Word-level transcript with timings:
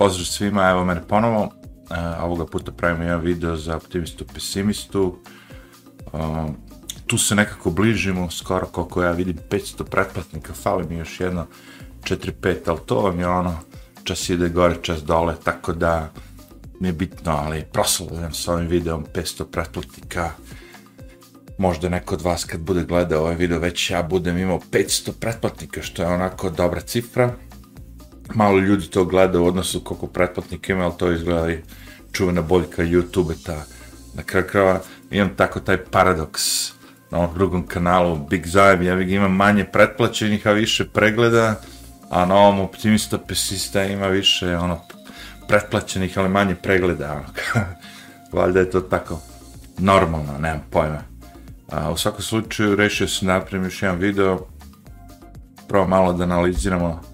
pozdrav 0.00 0.26
svima, 0.26 0.70
evo 0.70 0.84
mene 0.84 1.02
ponovo. 1.08 1.42
Uh, 1.42 2.24
ovoga 2.24 2.46
puta 2.46 2.72
pravimo 2.72 3.04
jedan 3.04 3.20
video 3.20 3.56
za 3.56 3.76
optimistu 3.76 4.24
pesimistu. 4.34 5.18
Uh, 6.12 6.50
tu 7.06 7.18
se 7.18 7.34
nekako 7.34 7.70
bližimo, 7.70 8.30
skoro 8.30 8.66
koliko 8.66 9.02
ja 9.02 9.10
vidim, 9.12 9.36
500 9.50 9.84
pretplatnika, 9.84 10.52
fali 10.52 10.86
mi 10.88 10.96
još 10.96 11.20
jedno 11.20 11.46
4-5, 12.02 12.56
ali 12.66 12.78
to 12.86 13.00
vam 13.00 13.20
je 13.20 13.28
ono, 13.28 13.58
čas 14.04 14.28
ide 14.28 14.48
gore, 14.48 14.76
čas 14.82 15.02
dole, 15.04 15.34
tako 15.44 15.72
da 15.72 16.12
nije 16.80 16.92
bitno, 16.92 17.32
ali 17.32 17.64
proslavljam 17.72 18.34
s 18.34 18.48
ovim 18.48 18.66
videom 18.66 19.06
500 19.14 19.44
pretplatnika. 19.44 20.30
Možda 21.58 21.88
neko 21.88 22.14
od 22.14 22.22
vas 22.22 22.44
kad 22.44 22.60
bude 22.60 22.84
gledao 22.84 23.20
ovaj 23.20 23.34
video, 23.34 23.58
već 23.58 23.90
ja 23.90 24.02
budem 24.02 24.38
imao 24.38 24.60
500 24.70 25.12
pretplatnika, 25.20 25.82
što 25.82 26.02
je 26.02 26.08
onako 26.08 26.50
dobra 26.50 26.80
cifra 26.80 27.34
malo 28.34 28.58
ljudi 28.58 28.86
to 28.86 29.04
gleda 29.04 29.40
u 29.40 29.46
odnosu 29.46 29.80
koliko 29.80 30.06
pretplatnika 30.06 30.72
ima, 30.72 30.84
ali 30.84 30.94
to 30.98 31.12
izgleda 31.12 31.52
i 31.52 31.58
čuvena 32.12 32.42
boljka 32.42 32.82
YouTube, 32.82 33.34
ta 33.46 33.64
na 34.14 34.22
kraju 34.22 34.46
krava 34.50 34.80
imam 35.10 35.36
tako 35.36 35.60
taj 35.60 35.76
paradoks 35.76 36.72
na 37.10 37.18
ovom 37.18 37.34
drugom 37.34 37.66
kanalu 37.66 38.16
Big 38.30 38.46
Zajem, 38.46 38.82
ja 38.82 38.96
bih 38.96 39.12
imam 39.12 39.36
manje 39.36 39.64
pretplaćenih, 39.64 40.46
a 40.46 40.52
više 40.52 40.88
pregleda, 40.88 41.60
a 42.10 42.26
na 42.26 42.34
ovom 42.34 42.60
optimista 42.60 43.18
pesista 43.18 43.84
ima 43.84 44.06
više 44.06 44.56
ono 44.56 44.80
pretplaćenih, 45.48 46.18
ali 46.18 46.28
manje 46.28 46.54
pregleda, 46.54 47.12
ono, 47.12 47.64
valjda 48.42 48.60
je 48.60 48.70
to 48.70 48.80
tako 48.80 49.20
normalno, 49.78 50.38
nemam 50.38 50.62
pojma. 50.70 51.02
A, 51.68 51.90
u 51.90 51.96
svakom 51.96 52.22
slučaju 52.22 52.76
rešio 52.76 53.08
sam 53.08 53.28
napravim 53.28 53.64
još 53.64 53.82
jedan 53.82 53.98
video, 53.98 54.46
prvo 55.68 55.86
malo 55.86 56.12
da 56.12 56.24
analiziramo 56.24 57.09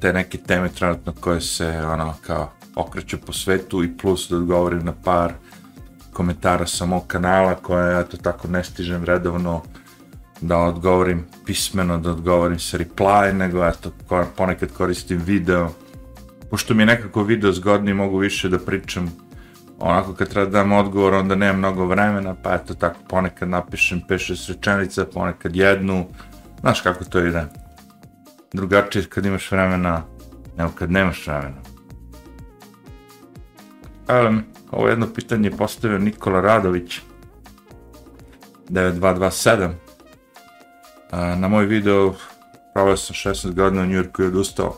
te 0.00 0.12
neke 0.12 0.38
teme 0.38 0.68
trenutno 0.68 1.12
koje 1.20 1.40
se 1.40 1.68
ono 1.68 2.14
kao 2.26 2.50
okreću 2.76 3.18
po 3.26 3.32
svetu 3.32 3.84
i 3.84 3.96
plus 3.96 4.30
da 4.30 4.36
odgovorim 4.36 4.84
na 4.84 4.92
par 5.04 5.32
komentara 6.12 6.66
sa 6.66 6.86
mog 6.86 7.06
kanala 7.06 7.54
koje 7.54 7.92
ja 7.92 8.02
to 8.04 8.16
tako 8.16 8.48
ne 8.48 8.64
stižem 8.64 9.04
redovno 9.04 9.62
da 10.40 10.58
odgovorim 10.58 11.26
pismeno, 11.46 11.98
da 11.98 12.10
odgovorim 12.10 12.58
sa 12.58 12.78
reply, 12.78 13.32
nego 13.32 13.58
ja 13.58 13.72
to 13.72 13.92
ponekad 14.36 14.72
koristim 14.72 15.18
video. 15.18 15.70
Pošto 16.50 16.74
mi 16.74 16.82
je 16.82 16.86
nekako 16.86 17.22
video 17.22 17.52
zgodni, 17.52 17.94
mogu 17.94 18.18
više 18.18 18.48
da 18.48 18.58
pričam 18.58 19.12
onako 19.78 20.14
kad 20.14 20.28
treba 20.28 20.46
da 20.46 20.58
dam 20.58 20.72
odgovor, 20.72 21.14
onda 21.14 21.34
nemam 21.34 21.58
mnogo 21.58 21.86
vremena, 21.86 22.34
pa 22.42 22.54
eto 22.54 22.74
tako 22.74 22.96
ponekad 23.08 23.48
napišem 23.48 24.02
5-6 24.08 24.48
rečenica, 24.48 25.04
ponekad 25.04 25.56
jednu, 25.56 26.06
znaš 26.60 26.80
kako 26.80 27.04
to 27.04 27.20
ide 27.20 27.44
drugačije 28.52 29.04
kad 29.04 29.26
imaš 29.26 29.50
vremena 29.50 30.02
nego 30.56 30.70
kad 30.78 30.90
nemaš 30.90 31.26
vremena. 31.26 31.60
Um, 34.28 34.44
ovo 34.70 34.88
jedno 34.88 35.06
pitanje 35.14 35.50
postavio 35.50 35.98
Nikola 35.98 36.40
Radović 36.40 37.00
9227 38.70 39.70
e, 41.12 41.36
na 41.36 41.48
moj 41.48 41.66
video 41.66 42.14
pravio 42.74 42.96
sam 42.96 43.32
16 43.32 43.54
godina 43.54 43.82
u 43.82 43.86
New 43.86 43.96
Yorku 43.96 44.22
i 44.22 44.26
odustao. 44.26 44.76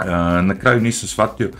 E, 0.00 0.06
na 0.42 0.54
kraju 0.54 0.80
nisam 0.80 1.08
shvatio 1.08 1.50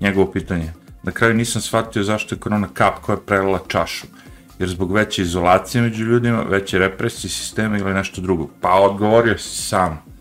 njegovo 0.00 0.32
pitanje. 0.32 0.72
Na 1.02 1.12
kraju 1.12 1.34
nisam 1.34 1.62
shvatio 1.62 2.02
zašto 2.02 2.34
je 2.34 2.38
korona 2.38 2.68
kap 2.74 2.98
koja 3.02 3.16
je 3.16 3.26
prelila 3.26 3.60
čašu. 3.68 4.06
Jer 4.58 4.68
zbog 4.68 4.92
veće 4.92 5.22
izolacije 5.22 5.82
među 5.82 6.04
ljudima, 6.04 6.42
veće 6.42 6.78
represije 6.78 7.30
sistema 7.30 7.78
ili 7.78 7.94
nešto 7.94 8.20
drugo. 8.20 8.48
Pa 8.60 8.72
odgovorio 8.72 9.38
si 9.38 9.62
sam 9.62 10.13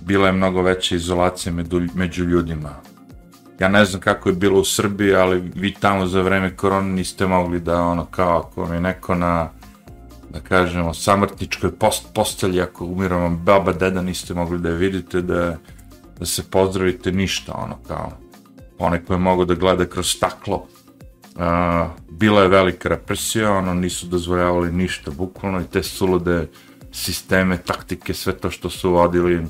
bila 0.00 0.26
je 0.26 0.32
mnogo 0.32 0.62
veća 0.62 0.94
izolacija 0.94 1.52
među, 1.52 1.80
među 1.94 2.24
ljudima. 2.24 2.70
Ja 3.58 3.68
ne 3.68 3.84
znam 3.84 4.00
kako 4.00 4.28
je 4.28 4.34
bilo 4.34 4.60
u 4.60 4.64
Srbiji, 4.64 5.14
ali 5.14 5.52
vi 5.54 5.74
tamo 5.74 6.06
za 6.06 6.22
vreme 6.22 6.56
korona 6.56 6.88
niste 6.88 7.26
mogli 7.26 7.60
da 7.60 7.82
ono 7.82 8.04
kao 8.04 8.38
ako 8.38 8.62
vam 8.62 8.74
je 8.74 8.80
neko 8.80 9.14
na 9.14 9.50
da 10.32 10.40
kažemo 10.40 10.94
samrtničkoj 10.94 11.72
post, 11.72 12.06
postelji, 12.14 12.60
ako 12.60 12.84
umira 12.84 13.16
vam 13.16 13.38
baba, 13.44 13.72
deda, 13.72 14.02
niste 14.02 14.34
mogli 14.34 14.58
da 14.58 14.68
je 14.68 14.74
vidite, 14.74 15.22
da, 15.22 15.56
da 16.18 16.26
se 16.26 16.42
pozdravite, 16.50 17.12
ništa 17.12 17.52
ono 17.52 17.78
kao 17.88 18.12
onaj 18.78 19.04
koje 19.04 19.18
je 19.38 19.46
da 19.46 19.54
gleda 19.54 19.86
kroz 19.86 20.06
staklo. 20.06 20.66
Uh, 21.34 21.42
bila 22.10 22.42
je 22.42 22.48
velika 22.48 22.88
represija, 22.88 23.52
ono 23.52 23.74
nisu 23.74 24.06
dozvoljavali 24.06 24.72
ništa 24.72 25.10
bukvalno 25.10 25.60
i 25.60 25.64
te 25.64 25.82
sulude 25.82 26.48
sisteme, 26.92 27.58
taktike, 27.58 28.14
sve 28.14 28.32
to 28.32 28.50
što 28.50 28.70
su 28.70 28.90
vodili 28.90 29.46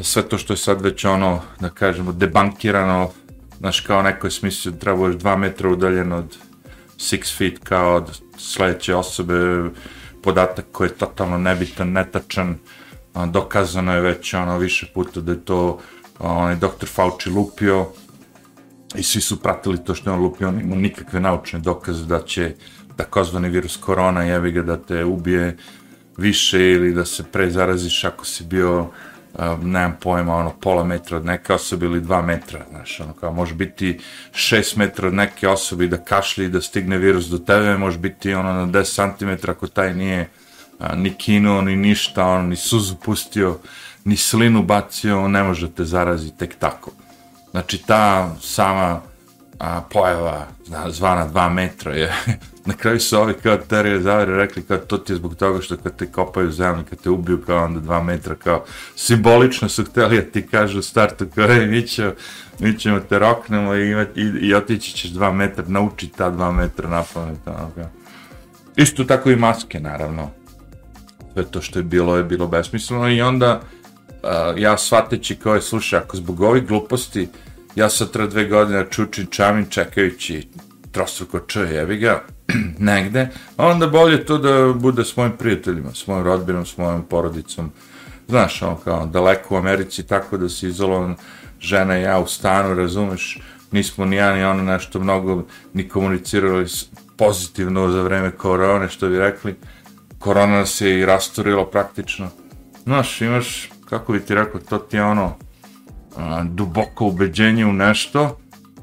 sve 0.00 0.28
to 0.28 0.38
što 0.38 0.52
je 0.52 0.56
sad 0.56 0.82
već 0.82 1.04
ono, 1.04 1.42
da 1.60 1.68
kažemo, 1.68 2.12
debankirano, 2.12 3.10
znaš, 3.58 3.80
kao 3.80 4.02
neko 4.02 4.26
je 4.26 4.30
smislio 4.30 4.72
da 4.72 4.78
treba 4.78 5.06
još 5.06 5.16
dva 5.16 5.36
metra 5.36 5.68
udaljen 5.68 6.12
od 6.12 6.36
six 6.98 7.36
feet 7.38 7.58
kao 7.64 7.94
od 7.94 8.20
sledeće 8.38 8.94
osobe, 8.94 9.34
podatak 10.22 10.64
koji 10.72 10.88
je 10.88 10.94
totalno 10.94 11.38
nebitan, 11.38 11.92
netačan, 11.92 12.58
dokazano 13.26 13.94
je 13.94 14.00
već 14.00 14.34
ono 14.34 14.58
više 14.58 14.86
puta 14.94 15.20
da 15.20 15.32
je 15.32 15.44
to 15.44 15.78
onaj 16.18 16.56
doktor 16.56 16.88
Fauci 16.88 17.30
lupio 17.30 17.86
i 18.94 19.02
svi 19.02 19.20
su 19.20 19.42
pratili 19.42 19.84
to 19.84 19.94
što 19.94 20.10
je 20.10 20.14
on 20.14 20.22
lupio, 20.22 20.48
on 20.48 20.60
ima 20.60 20.76
nikakve 20.76 21.20
naučne 21.20 21.58
dokaze 21.58 22.04
da 22.04 22.22
će 22.22 22.54
takozvani 22.96 23.48
virus 23.48 23.76
korona 23.76 24.24
jebi 24.24 24.52
ga 24.52 24.62
da 24.62 24.76
te 24.76 25.04
ubije 25.04 25.56
više 26.16 26.70
ili 26.70 26.92
da 26.92 27.04
se 27.04 27.22
pre 27.22 27.50
zaraziš 27.50 28.04
ako 28.04 28.24
si 28.24 28.44
bio 28.44 28.86
Ehm, 29.38 29.70
nemam 29.70 29.96
pojma, 30.00 30.36
ono, 30.36 30.50
pola 30.60 30.84
metra 30.84 31.16
od 31.16 31.24
neke 31.24 31.52
osobe 31.52 31.86
ili 31.86 32.00
dva 32.00 32.22
metra, 32.22 32.64
znaš, 32.70 33.00
ono, 33.00 33.12
kao, 33.12 33.32
može 33.32 33.54
biti 33.54 34.00
šest 34.32 34.76
metra 34.76 35.08
od 35.08 35.14
neke 35.14 35.48
osobe 35.48 35.84
i 35.84 35.88
da 35.88 35.96
kašlji 35.96 36.44
i 36.44 36.48
da 36.48 36.60
stigne 36.60 36.98
virus 36.98 37.24
do 37.24 37.38
tebe, 37.38 37.76
može 37.76 37.98
biti, 37.98 38.34
ono, 38.34 38.52
na 38.52 38.66
10 38.66 39.18
cm 39.18 39.50
ako 39.50 39.66
taj 39.66 39.94
nije 39.94 40.28
a, 40.78 40.94
ni 40.94 41.14
kinuo, 41.14 41.60
ni 41.62 41.76
ništa, 41.76 42.26
ono, 42.26 42.42
ni 42.42 42.56
suzu 42.56 42.94
pustio, 43.04 43.58
ni 44.04 44.16
slinu 44.16 44.62
bacio, 44.62 45.22
on 45.24 45.30
ne 45.30 45.42
može 45.42 45.70
te 45.70 45.84
zaraziti 45.84 46.38
tek 46.38 46.54
tako. 46.58 46.90
Znači, 47.50 47.78
ta 47.86 48.34
sama 48.40 49.00
a, 49.58 49.80
pojava, 49.92 50.46
zna, 50.66 50.90
zvana 50.90 51.26
dva 51.26 51.48
metra 51.48 51.92
je, 51.92 52.12
na 52.66 52.74
kraju 52.74 53.00
su 53.00 53.18
ovi 53.18 53.34
kao 53.42 53.56
terije 53.56 54.00
zavere 54.00 54.36
rekli 54.36 54.62
kao 54.62 54.78
to 54.78 54.98
ti 54.98 55.12
je 55.12 55.16
zbog 55.16 55.34
toga 55.34 55.60
što 55.60 55.76
kad 55.76 55.96
te 55.96 56.06
kopaju 56.12 56.50
zemlju, 56.50 56.84
kad 56.90 57.00
te 57.00 57.10
ubiju 57.10 57.42
kao 57.46 57.64
onda 57.64 57.80
dva 57.80 58.02
metra, 58.02 58.34
kao 58.34 58.64
simbolično 58.96 59.68
su 59.68 59.84
hteli 59.84 60.16
da 60.16 60.30
ti 60.30 60.46
kažu 60.46 60.78
u 60.78 60.82
startu 60.82 61.26
kao 61.34 61.44
je, 61.44 61.66
mi, 61.66 61.86
će, 61.86 62.12
mi 62.58 62.78
ćemo 62.78 63.00
te 63.00 63.18
roknemo 63.18 63.74
i, 63.74 63.92
i, 64.14 64.22
i 64.40 64.54
otići 64.54 64.92
ćeš 64.92 65.10
dva 65.10 65.32
metra, 65.32 65.64
nauči 65.68 66.08
ta 66.08 66.30
dva 66.30 66.52
metra 66.52 66.88
na 66.88 67.04
pamet, 67.14 67.38
ono 67.46 67.70
kao. 67.74 67.90
Isto 68.76 69.04
tako 69.04 69.30
i 69.30 69.36
maske, 69.36 69.80
naravno. 69.80 70.30
Sve 71.32 71.44
to 71.44 71.60
što 71.60 71.78
je 71.78 71.82
bilo 71.82 72.16
je 72.16 72.24
bilo 72.24 72.46
besmisleno 72.46 73.08
i 73.08 73.22
onda 73.22 73.60
uh, 74.22 74.60
ja 74.60 74.78
shvateći 74.78 75.36
kao 75.36 75.54
je, 75.54 75.62
slušaj, 75.62 75.98
ako 75.98 76.16
zbog 76.16 76.40
ovih 76.40 76.66
gluposti 76.66 77.28
ja 77.76 77.90
sam 77.90 78.08
tra 78.08 78.26
dve 78.26 78.44
godine 78.44 78.86
čučim 78.90 79.26
čamin 79.26 79.66
čekajući 79.70 80.48
trostruko 80.92 81.38
č, 81.40 81.60
jevi 81.60 81.98
ga, 81.98 82.22
negde, 82.78 83.28
a 83.56 83.66
onda 83.66 83.86
bolje 83.86 84.24
to 84.24 84.38
da 84.38 84.72
bude 84.72 85.04
s 85.04 85.16
mojim 85.16 85.32
prijateljima, 85.38 85.94
s 85.94 86.06
mojim 86.06 86.24
rodbinom, 86.24 86.66
s 86.66 86.76
mojom 86.76 87.02
porodicom, 87.02 87.72
znaš, 88.28 88.62
ono 88.62 88.76
kao, 88.76 89.06
daleko 89.06 89.54
u 89.54 89.58
Americi, 89.58 90.06
tako 90.06 90.36
da 90.36 90.48
si 90.48 90.68
izolovan 90.68 91.16
žena 91.60 91.98
i 91.98 92.02
ja 92.02 92.18
u 92.20 92.26
stanu, 92.26 92.74
razumeš, 92.74 93.40
nismo 93.72 94.04
ni 94.04 94.16
ja 94.16 94.34
ni 94.34 94.44
ona 94.44 94.62
nešto 94.62 95.00
mnogo 95.00 95.44
ni 95.74 95.88
komunicirali 95.88 96.66
pozitivno 97.16 97.90
za 97.90 98.02
vreme 98.02 98.30
korone, 98.30 98.88
što 98.88 99.08
bi 99.08 99.18
rekli, 99.18 99.56
korona 100.18 100.58
nas 100.58 100.80
je 100.80 101.00
i 101.00 101.06
rasturila 101.06 101.70
praktično. 101.70 102.28
Znaš, 102.84 103.20
imaš, 103.20 103.70
kako 103.88 104.12
bi 104.12 104.20
ti 104.20 104.34
rekao, 104.34 104.60
to 104.60 104.78
ti 104.78 104.96
je 104.96 105.04
ono, 105.04 105.36
a, 106.16 106.44
duboko 106.44 107.06
ubeđenje 107.06 107.66
u 107.66 107.72
nešto, 107.72 108.38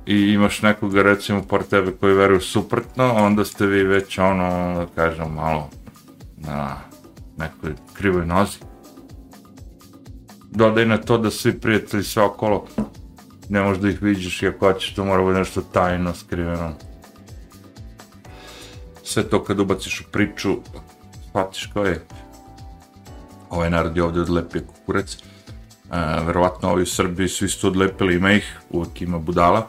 i 0.06 0.16
imaš 0.16 0.62
nekoga 0.62 1.02
recimo 1.02 1.44
par 1.50 1.64
tebe 1.64 1.92
koji 1.92 2.14
veruje 2.14 2.42
suprotno, 2.42 3.14
onda 3.14 3.46
ste 3.46 3.66
vi 3.66 3.84
već 3.84 4.18
ono, 4.18 4.74
da 4.76 4.88
kažem, 4.96 5.34
malo 5.34 5.70
na 6.38 6.76
nekoj 7.38 7.74
krivoj 7.94 8.26
nozi. 8.26 8.58
Dodaj 10.52 10.86
na 10.86 10.98
to 10.98 11.18
da 11.18 11.32
svi 11.32 11.60
prijatelji 11.60 12.04
sve 12.04 12.24
okolo 12.24 12.66
ne 13.50 13.62
možeš 13.62 13.82
da 13.82 13.90
ih 13.90 14.02
vidiš 14.02 14.42
i 14.42 14.48
ako 14.48 14.74
hoćeš 14.74 14.96
to 14.96 15.06
mora 15.06 15.24
biti 15.24 15.40
nešto 15.40 15.62
tajno, 15.62 16.14
skriveno. 16.14 16.72
Sve 19.04 19.24
to 19.24 19.44
kad 19.44 19.60
ubaciš 19.60 20.02
u 20.02 20.12
priču, 20.12 20.56
shvatiš 21.30 21.70
ko 21.74 21.86
je 21.86 22.06
ovaj 23.50 23.70
narod 23.70 23.98
je 23.98 24.04
ovdje 24.04 24.22
odlepio 24.22 24.62
kukurec. 24.62 25.18
Uh, 25.94 26.28
verovatno 26.28 26.70
ovi 26.70 26.84
u 26.84 26.86
Srbiji 26.86 27.28
su 27.28 27.46
isto 27.46 27.68
odlepili, 27.68 28.16
ima 28.16 28.32
ih, 28.32 28.60
uvek 28.70 29.02
ima 29.02 29.20
budala 29.20 29.68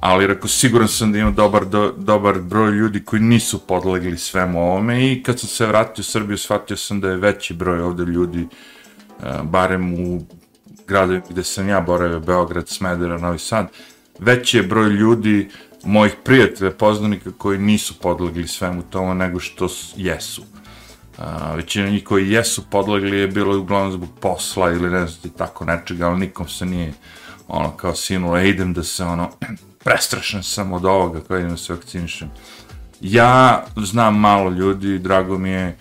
ali 0.00 0.26
rekao, 0.26 0.48
siguran 0.48 0.88
sam 0.88 1.12
da 1.12 1.18
ima 1.18 1.30
dobar, 1.30 1.64
do, 1.64 1.94
dobar 1.96 2.40
broj 2.40 2.70
ljudi 2.70 3.04
koji 3.04 3.22
nisu 3.22 3.58
podlegli 3.66 4.18
svemu 4.18 4.62
ovome 4.62 5.12
i 5.12 5.22
kad 5.22 5.40
sam 5.40 5.48
se 5.48 5.66
vratio 5.66 6.00
u 6.00 6.04
Srbiju, 6.04 6.38
shvatio 6.38 6.76
sam 6.76 7.00
da 7.00 7.10
je 7.10 7.16
veći 7.16 7.54
broj 7.54 7.80
ovde 7.80 8.04
ljudi, 8.04 8.48
uh, 9.18 9.42
barem 9.42 9.94
u 9.94 10.26
gradovima 10.86 11.24
gde 11.30 11.44
sam 11.44 11.68
ja 11.68 11.80
boravio, 11.80 12.20
Beograd, 12.20 12.68
Smedera, 12.68 13.18
Novi 13.18 13.38
Sad, 13.38 13.68
veći 14.18 14.56
je 14.56 14.62
broj 14.62 14.88
ljudi, 14.88 15.48
mojih 15.84 16.14
prijatelja, 16.24 16.70
poznanika 16.70 17.30
koji 17.38 17.58
nisu 17.58 17.94
podlegli 17.98 18.48
svemu 18.48 18.82
tomu 18.82 19.14
nego 19.14 19.40
što 19.40 19.68
jesu. 19.96 20.42
A, 21.18 21.54
većina 21.54 21.88
njih 21.88 22.04
koji 22.04 22.30
jesu 22.30 22.62
podlegli 22.70 23.18
je 23.18 23.28
bilo 23.28 23.58
uglavnom 23.58 23.92
zbog 23.92 24.08
posla 24.20 24.70
ili 24.70 24.90
ne 24.90 25.06
znam 25.06 25.32
tako 25.32 25.64
nečega, 25.64 26.06
ali 26.06 26.20
nikom 26.20 26.48
se 26.48 26.66
nije 26.66 26.92
ono 27.48 27.70
kao 27.70 27.94
sinulo, 27.94 28.38
e, 28.38 28.48
idem 28.48 28.72
da 28.72 28.82
se 28.82 29.04
ono, 29.04 29.30
prestrašen 29.84 30.42
sam 30.42 30.72
od 30.72 30.84
ovoga 30.84 31.20
kao 31.20 31.38
idem 31.38 31.50
da 31.50 31.56
se 31.56 31.72
vakcinišem. 31.72 32.30
Ja 33.00 33.64
znam 33.76 34.20
malo 34.20 34.50
ljudi, 34.50 34.98
drago 34.98 35.38
mi 35.38 35.50
je 35.50 35.76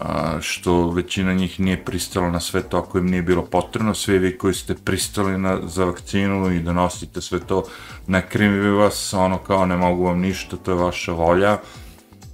a, 0.00 0.38
što 0.40 0.90
većina 0.90 1.34
njih 1.34 1.60
nije 1.60 1.84
pristala 1.84 2.30
na 2.30 2.40
sve 2.40 2.62
to 2.62 2.78
ako 2.78 2.98
im 2.98 3.06
nije 3.06 3.22
bilo 3.22 3.42
potrebno, 3.42 3.94
Svi 3.94 4.18
vi 4.18 4.38
koji 4.38 4.54
ste 4.54 4.74
pristali 4.74 5.38
na, 5.38 5.58
za 5.64 5.84
vakcinu 5.84 6.52
i 6.52 6.60
donosite 6.60 7.20
sve 7.20 7.40
to, 7.40 7.64
ne 8.06 8.28
krivi 8.28 8.70
vas, 8.70 9.14
ono 9.14 9.38
kao 9.38 9.66
ne 9.66 9.76
mogu 9.76 10.04
vam 10.04 10.20
ništa, 10.20 10.56
to 10.56 10.70
je 10.70 10.76
vaša 10.76 11.12
volja, 11.12 11.58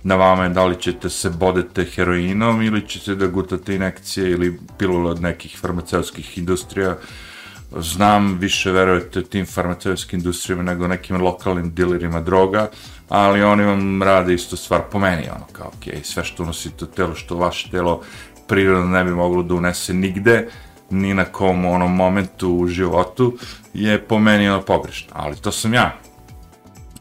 na 0.03 0.15
vama 0.15 0.43
je 0.43 0.49
da 0.49 0.65
li 0.65 0.77
ćete 0.81 1.11
se 1.11 1.31
bodete 1.31 1.85
heroinom 1.85 2.62
ili 2.62 2.89
ćete 2.89 3.15
da 3.15 3.27
gutate 3.27 3.75
inekcije 3.75 4.31
ili 4.31 4.59
pilule 4.79 5.11
od 5.11 5.23
nekih 5.23 5.59
farmaceutskih 5.61 6.39
industrija. 6.39 6.97
Znam, 7.77 8.39
više 8.39 8.73
verujete 8.73 9.23
tim 9.23 9.47
farmaceutskim 9.47 10.19
industrijama 10.19 10.62
nego 10.62 10.89
nekim 10.89 11.23
lokalnim 11.23 11.75
dilerima 11.75 12.21
droga, 12.21 12.71
ali 13.09 13.43
oni 13.43 13.65
vam 13.65 14.03
rade 14.03 14.35
isto 14.35 14.56
stvar 14.56 14.83
po 14.93 14.99
meni, 14.99 15.29
ono 15.37 15.45
kao, 15.53 15.67
ok, 15.67 16.05
sve 16.05 16.25
što 16.25 16.43
unosite 16.43 16.85
u 16.85 16.89
telo, 16.89 17.15
što 17.15 17.37
vaše 17.37 17.71
telo 17.71 18.03
prirodno 18.49 18.87
ne 18.87 19.05
bi 19.05 19.11
moglo 19.11 19.43
da 19.43 19.55
unese 19.55 19.95
nigde, 19.95 20.49
ni 20.91 21.15
na 21.15 21.25
kom 21.25 21.65
onom 21.65 21.97
momentu 21.97 22.55
u 22.55 22.67
životu, 22.67 23.39
je 23.75 23.99
po 23.99 24.19
meni 24.19 24.49
ono 24.49 24.62
pogrešno, 24.62 25.11
ali 25.12 25.37
to 25.37 25.53
sam 25.53 25.75
ja. 25.75 25.97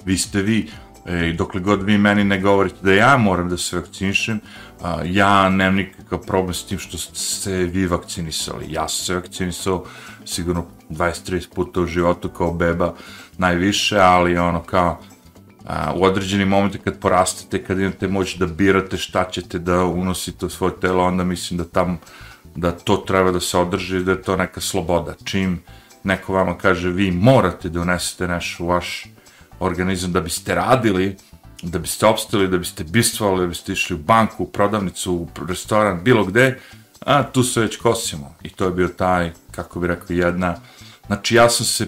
Vi 0.06 0.18
ste 0.18 0.42
vi, 0.42 0.70
E, 1.08 1.34
dokle 1.34 1.62
god 1.62 1.84
vi 1.84 1.98
meni 1.98 2.24
ne 2.24 2.40
govorite 2.42 2.76
da 2.82 2.94
ja 2.94 3.18
moram 3.18 3.50
da 3.50 3.58
se 3.58 3.78
vakcinišem, 3.78 4.40
a, 4.82 5.02
ja 5.06 5.50
nemam 5.50 5.76
nikakav 5.76 6.20
problem 6.20 6.54
s 6.54 6.66
tim 6.66 6.80
što 6.80 6.98
ste 6.98 7.20
se 7.20 7.52
vi 7.54 7.86
vakcinisali. 7.88 8.66
Ja 8.70 8.88
sam 8.88 9.06
se 9.06 9.16
vakcinisao 9.16 9.86
sigurno 10.26 10.66
20-30 10.90 11.54
puta 11.56 11.82
u 11.82 11.86
životu 11.86 12.30
kao 12.30 12.54
beba 12.54 12.94
najviše, 13.38 14.00
ali 14.00 14.38
ono 14.38 14.64
kao 14.64 15.00
a, 15.66 15.94
u 15.96 16.04
određeni 16.04 16.46
momenti 16.46 16.80
kad 16.80 17.00
porastete, 17.00 17.64
kad 17.64 17.80
imate 17.80 18.08
moć 18.08 18.36
da 18.38 18.46
birate 18.46 18.98
šta 18.98 19.30
ćete 19.32 19.60
da 19.60 19.86
unosite 19.86 20.46
u 20.46 20.50
svoje 20.50 20.80
telo, 20.82 21.04
onda 21.04 21.24
mislim 21.24 21.58
da 21.58 21.64
tam 21.64 22.00
da 22.56 22.72
to 22.72 22.98
treba 22.98 23.32
da 23.32 23.40
se 23.40 23.58
održi, 23.58 24.04
da 24.04 24.12
je 24.12 24.22
to 24.22 24.38
neka 24.38 24.62
sloboda. 24.62 25.14
Čim 25.24 25.64
neko 26.04 26.34
vama 26.34 26.58
kaže 26.58 26.90
vi 26.90 27.12
morate 27.12 27.70
da 27.70 27.82
unesete 27.82 28.28
nešto 28.28 28.64
u 28.64 28.68
vaš 28.68 29.06
organizam 29.60 30.12
da 30.12 30.22
biste 30.22 30.56
radili, 30.56 31.16
da 31.62 31.80
biste 31.80 32.06
opstali, 32.06 32.48
da 32.48 32.58
biste 32.58 32.84
bistvali, 32.84 33.42
da 33.42 33.48
biste 33.48 33.74
išli 33.74 33.96
u 33.96 34.00
banku, 34.00 34.44
u 34.44 34.48
prodavnicu, 34.48 35.14
u 35.14 35.28
restoran, 35.48 36.04
bilo 36.04 36.26
gde, 36.26 36.60
a 37.06 37.24
tu 37.24 37.44
se 37.44 37.62
već 37.62 37.78
kosimo. 37.78 38.36
I 38.44 38.50
to 38.50 38.66
je 38.66 38.72
bio 38.72 38.88
taj, 38.88 39.32
kako 39.52 39.80
bi 39.80 39.88
rekao, 39.88 40.16
jedna... 40.16 40.56
Znači, 41.08 41.36
ja 41.36 41.50
sam 41.50 41.66
se, 41.66 41.88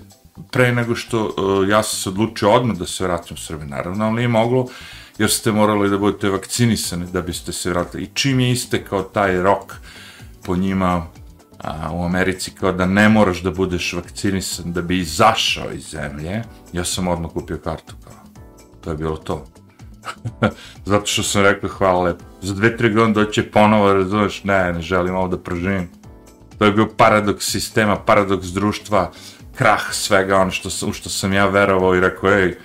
pre 0.52 0.72
nego 0.72 0.96
što, 0.96 1.26
uh, 1.26 1.70
ja 1.70 1.84
sam 1.84 2.00
se 2.00 2.10
odlučio 2.10 2.52
odmah 2.52 2.78
da 2.78 2.86
se 2.86 3.04
vratim 3.04 3.34
u 3.34 3.38
Srbiju, 3.38 3.68
naravno, 3.68 4.06
ali 4.06 4.16
nije 4.16 4.28
moglo, 4.28 4.68
jer 5.18 5.30
ste 5.30 5.52
morali 5.52 5.90
da 5.90 5.98
budete 5.98 6.30
vakcinisani 6.30 7.06
da 7.14 7.22
biste 7.22 7.54
se 7.54 7.70
vratili. 7.70 8.04
I 8.04 8.10
čim 8.14 8.40
je 8.40 8.52
istekao 8.52 9.04
taj 9.04 9.42
rok 9.42 9.76
po 10.46 10.56
njima, 10.56 11.08
a, 11.64 11.92
u 11.94 12.04
Americi 12.04 12.52
kao 12.52 12.72
da 12.72 12.86
ne 12.86 13.10
moraš 13.10 13.42
da 13.42 13.52
budeš 13.52 13.94
vakcinisan 13.94 14.74
da 14.74 14.82
bi 14.82 15.00
izašao 15.00 15.72
iz 15.72 15.84
zemlje, 15.84 16.44
ja 16.74 16.84
sam 16.86 17.08
odmah 17.08 17.32
kupio 17.32 17.58
kartu 17.58 17.96
kao. 18.04 18.14
To 18.82 18.92
je 18.92 18.98
bilo 18.98 19.18
to. 19.18 19.46
Zato 20.86 21.06
što 21.06 21.24
sam 21.24 21.42
rekao 21.42 21.70
hvala 21.70 22.02
lepo. 22.04 22.24
Za 22.42 22.54
dve, 22.54 22.78
tri 22.78 22.94
godine 22.94 23.14
doće 23.14 23.52
ponovo, 23.52 23.94
razumeš, 23.94 24.44
ne, 24.44 24.74
ne 24.74 24.82
želim 24.82 25.16
ovo 25.16 25.28
da 25.28 25.38
proživim. 25.38 25.90
To 26.58 26.66
je 26.66 26.72
bio 26.72 26.88
paradoks 26.98 27.52
sistema, 27.52 27.96
paradoks 27.96 28.48
društva, 28.48 29.12
krah 29.56 29.94
svega, 29.94 30.38
ono 30.38 30.52
što 30.52 30.70
sam, 30.70 30.94
što 30.94 31.10
sam 31.10 31.34
ja 31.34 31.46
verovao 31.46 31.96
i 31.96 32.00
rekao, 32.00 32.30
ej, 32.30 32.58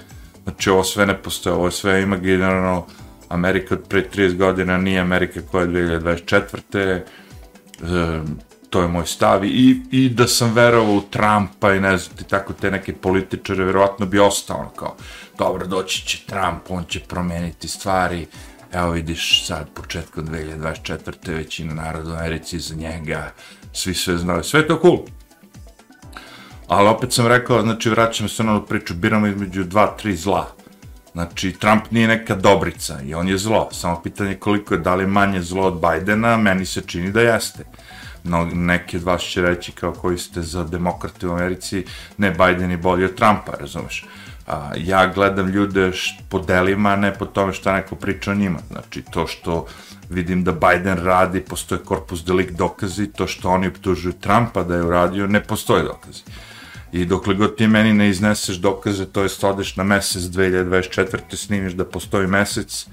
znači 0.45 0.71
ovo 0.71 0.85
sve 0.85 1.07
ne 1.07 1.23
postoje, 1.23 1.55
ovo 1.55 1.71
sve 1.71 2.03
imaginarno, 2.03 2.87
Amerika 3.29 3.75
od 3.75 3.89
pre 3.89 4.05
30 4.15 4.37
godina 4.37 4.79
nije 4.79 5.01
Amerika 5.01 5.41
koja 5.51 5.63
je 5.63 5.69
2024. 5.69 7.01
Um, 7.83 8.39
to 8.75 8.83
je 8.83 8.89
moj 8.89 9.07
stav 9.07 9.45
i, 9.45 9.83
i 9.91 10.09
da 10.09 10.27
sam 10.27 10.53
verovao 10.53 10.95
u 10.95 11.01
Trumpa 11.01 11.75
i 11.75 11.81
ne 11.81 11.97
znam 11.99 12.17
ti 12.17 12.25
tako 12.25 12.53
te 12.53 12.71
neke 12.71 12.93
političare, 12.93 13.65
verovatno 13.65 14.07
bi 14.07 14.19
ostao 14.19 14.57
ono 14.57 14.69
kao, 14.69 14.97
dobro, 15.39 15.67
doći 15.67 16.07
će 16.07 16.19
Trump, 16.27 16.71
on 16.71 16.85
će 16.85 17.01
promeniti 17.01 17.69
stvari, 17.69 18.27
evo 18.73 18.91
vidiš 18.91 19.47
sad 19.47 19.69
početkom 19.75 20.27
2024. 20.27 21.35
većina 21.35 21.75
naroda 21.75 22.11
u 22.11 22.17
Americi 22.17 22.59
za 22.59 22.75
njega, 22.75 23.33
svi 23.73 23.95
sve 23.95 24.17
znaju, 24.17 24.45
sve 24.45 24.61
je 24.61 24.69
to 24.69 24.79
cool. 24.83 24.99
Ali 26.69 26.89
opet 26.89 27.13
sam 27.13 27.27
rekao, 27.27 27.63
znači 27.63 27.91
vraćam 27.91 28.29
se 28.29 28.45
na 28.45 28.53
onu 28.53 28.67
priču, 28.67 28.95
biramo 28.95 29.27
između 29.27 29.65
dva, 29.65 29.87
tri 29.87 30.17
zla. 30.17 30.47
Znači, 31.13 31.53
Trump 31.53 31.91
nije 31.91 32.09
neka 32.09 32.35
dobrica 32.35 33.01
i 33.03 33.15
on 33.15 33.29
je 33.29 33.39
zlo. 33.39 33.69
Samo 33.73 34.03
pitanje 34.03 34.35
koliko 34.35 34.75
je, 34.75 34.81
da 34.81 34.95
li 34.95 35.07
manje 35.07 35.43
zlo 35.43 35.63
od 35.63 35.81
Bajdena, 35.81 36.37
meni 36.37 36.67
se 36.67 36.81
čini 36.87 37.13
da 37.13 37.21
jeste 37.21 37.65
no, 38.25 38.45
neki 38.45 38.97
od 38.97 39.03
vas 39.03 39.23
će 39.23 39.43
reći 39.43 39.73
kao 39.73 39.93
koji 39.93 40.19
ste 40.19 40.43
za 40.43 40.65
demokrate 40.65 41.29
u 41.29 41.33
Americi, 41.33 41.85
ne 42.19 42.31
Biden 42.31 42.71
je 42.71 42.77
bolji 42.77 43.05
od 43.05 43.15
Trumpa, 43.15 43.53
razumeš? 43.61 44.07
A, 44.47 44.71
ja 44.77 45.07
gledam 45.07 45.49
ljude 45.49 45.93
po 46.29 46.39
delima, 46.39 46.97
ne 46.97 47.15
po 47.15 47.27
tome 47.27 47.53
šta 47.53 47.73
neko 47.73 47.95
priča 47.97 48.31
o 48.31 48.35
njima. 48.35 48.59
Znači, 48.71 49.03
to 49.03 49.27
što 49.27 49.67
vidim 50.11 50.45
da 50.45 50.53
Biden 50.53 50.99
radi, 51.05 51.41
postoje 51.41 51.81
korpus 51.85 52.25
delik 52.25 52.51
dokazi, 52.51 53.07
to 53.07 53.27
što 53.27 53.51
oni 53.51 53.67
optužuju 53.67 54.13
Trumpa 54.13 54.63
da 54.63 54.77
je 54.77 54.85
uradio, 54.85 55.27
ne 55.27 55.43
postoje 55.43 55.83
dokazi. 55.83 56.23
I 56.93 57.05
dokle 57.05 57.35
god 57.35 57.57
ti 57.57 57.67
meni 57.67 57.93
ne 57.93 58.09
izneseš 58.09 58.57
dokaze, 58.57 59.07
to 59.07 59.23
je 59.23 59.29
odeš 59.43 59.77
na 59.77 59.85
mesec 59.85 60.23
2024. 60.23 61.37
snimiš 61.37 61.73
da 61.73 61.85
postoji 61.85 62.27
mesec, 62.27 62.87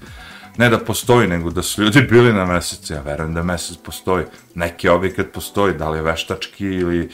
ne 0.56 0.68
da 0.68 0.78
postoji, 0.78 1.28
nego 1.28 1.50
da 1.50 1.62
su 1.62 1.82
ljudi 1.82 2.00
bili 2.10 2.32
na 2.32 2.44
mesecu, 2.46 2.92
ja 2.92 3.00
verujem 3.00 3.34
da 3.34 3.42
mesec 3.42 3.76
postoji, 3.76 4.24
neki 4.54 4.88
objekat 4.88 5.26
postoji, 5.32 5.74
da 5.74 5.90
li 5.90 5.98
je 5.98 6.02
veštački 6.02 6.66
ili 6.66 7.10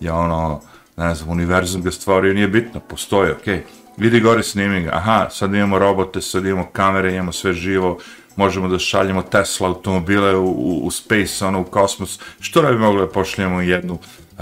je 0.00 0.12
ono, 0.12 0.60
ne 0.96 1.14
znam, 1.14 1.30
univerzum 1.30 1.82
ga 1.82 1.90
stvorio, 1.90 2.34
nije 2.34 2.48
bitno, 2.48 2.80
postoji, 2.80 3.30
okej. 3.30 3.56
Okay. 3.56 3.62
Vidi 3.96 4.20
gore 4.20 4.42
snimi 4.42 4.82
ga, 4.82 4.90
aha, 4.92 5.28
sad 5.30 5.54
imamo 5.54 5.78
robote, 5.78 6.20
sad 6.20 6.46
imamo 6.46 6.66
kamere, 6.72 7.14
imamo 7.14 7.32
sve 7.32 7.52
živo, 7.52 7.98
možemo 8.36 8.68
da 8.68 8.78
šaljemo 8.78 9.22
Tesla 9.22 9.68
automobile 9.68 10.36
u, 10.36 10.46
u, 10.46 10.86
u 10.86 10.90
space, 10.90 11.46
ono, 11.46 11.60
u 11.60 11.64
kosmos, 11.64 12.18
što 12.40 12.62
ne 12.62 12.72
bi 12.72 12.78
mogli 12.78 13.00
da 13.00 13.08
pošljemo 13.08 13.60
jednu 13.60 13.98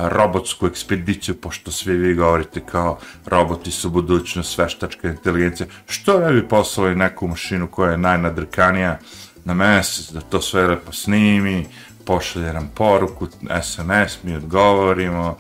robotsku 0.09 0.67
ekspediciju, 0.67 1.35
pošto 1.35 1.73
svi 1.73 1.97
vi 1.97 2.15
govorite 2.15 2.61
kao 2.71 2.99
roboti 3.27 3.71
su 3.71 3.91
budućnost, 3.91 4.59
veštačka 4.59 5.09
inteligencija, 5.09 5.67
što 5.87 6.21
ne 6.21 6.33
bi 6.33 6.49
poslali 6.49 6.97
neku 6.97 7.29
mašinu 7.29 7.67
koja 7.67 7.91
je 7.91 7.99
najnadrkanija 7.99 8.99
na 9.45 9.55
mesec, 9.55 10.11
da 10.13 10.21
to 10.21 10.41
sve 10.41 10.67
lepo 10.67 10.93
snimi, 10.93 11.67
pošalje 12.05 12.53
nam 12.53 12.71
poruku, 12.75 13.27
SMS, 13.63 14.23
mi 14.23 14.37
odgovorimo, 14.37 15.39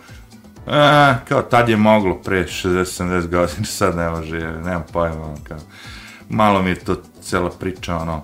a, 0.66 1.14
kao 1.28 1.42
tad 1.42 1.68
je 1.68 1.76
moglo 1.76 2.14
pre 2.22 2.44
60-70 2.44 3.26
godina, 3.26 3.64
sad 3.78 3.96
ne 3.96 4.10
može, 4.10 4.38
nemam 4.38 4.84
pojma, 4.92 5.24
ono 5.24 5.36
kao, 5.48 5.58
malo 6.28 6.62
mi 6.62 6.70
je 6.70 6.84
to 6.84 7.02
cela 7.22 7.50
priča, 7.50 7.96
ono, 7.96 8.22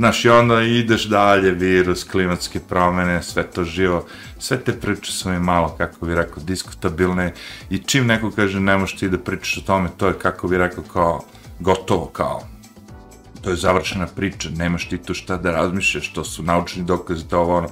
Znaš, 0.00 0.24
i 0.24 0.28
onda 0.28 0.62
ideš 0.62 1.04
dalje, 1.04 1.50
virus, 1.50 2.04
klimatske 2.04 2.60
promene, 2.68 3.22
sve 3.22 3.42
to 3.42 3.64
živo, 3.64 4.06
sve 4.40 4.60
te 4.64 4.72
priče 4.72 5.12
su 5.12 5.30
mi 5.30 5.38
malo, 5.38 5.74
kako 5.78 6.06
bi 6.06 6.14
rekao, 6.14 6.42
diskutabilne 6.42 7.32
i 7.70 7.78
čim 7.78 8.06
neko 8.06 8.30
kaže 8.30 8.60
ne 8.60 8.76
možeš 8.76 8.98
ti 8.98 9.08
da 9.08 9.18
pričaš 9.18 9.58
o 9.58 9.66
tome, 9.66 9.88
to 9.96 10.06
je, 10.06 10.18
kako 10.18 10.48
bi 10.48 10.58
rekao, 10.58 10.84
kao 10.92 11.24
gotovo, 11.60 12.06
kao 12.06 12.40
to 13.42 13.50
je 13.50 13.56
završena 13.56 14.06
priča, 14.06 14.48
nemaš 14.56 14.88
ti 14.88 14.98
tu 14.98 15.14
šta 15.14 15.36
da 15.36 15.52
razmišljaš, 15.52 16.12
to 16.12 16.24
su 16.24 16.42
naučni 16.42 16.82
dokaze, 16.84 17.28
to 17.28 17.38
ovo 17.40 17.56
ono, 17.56 17.68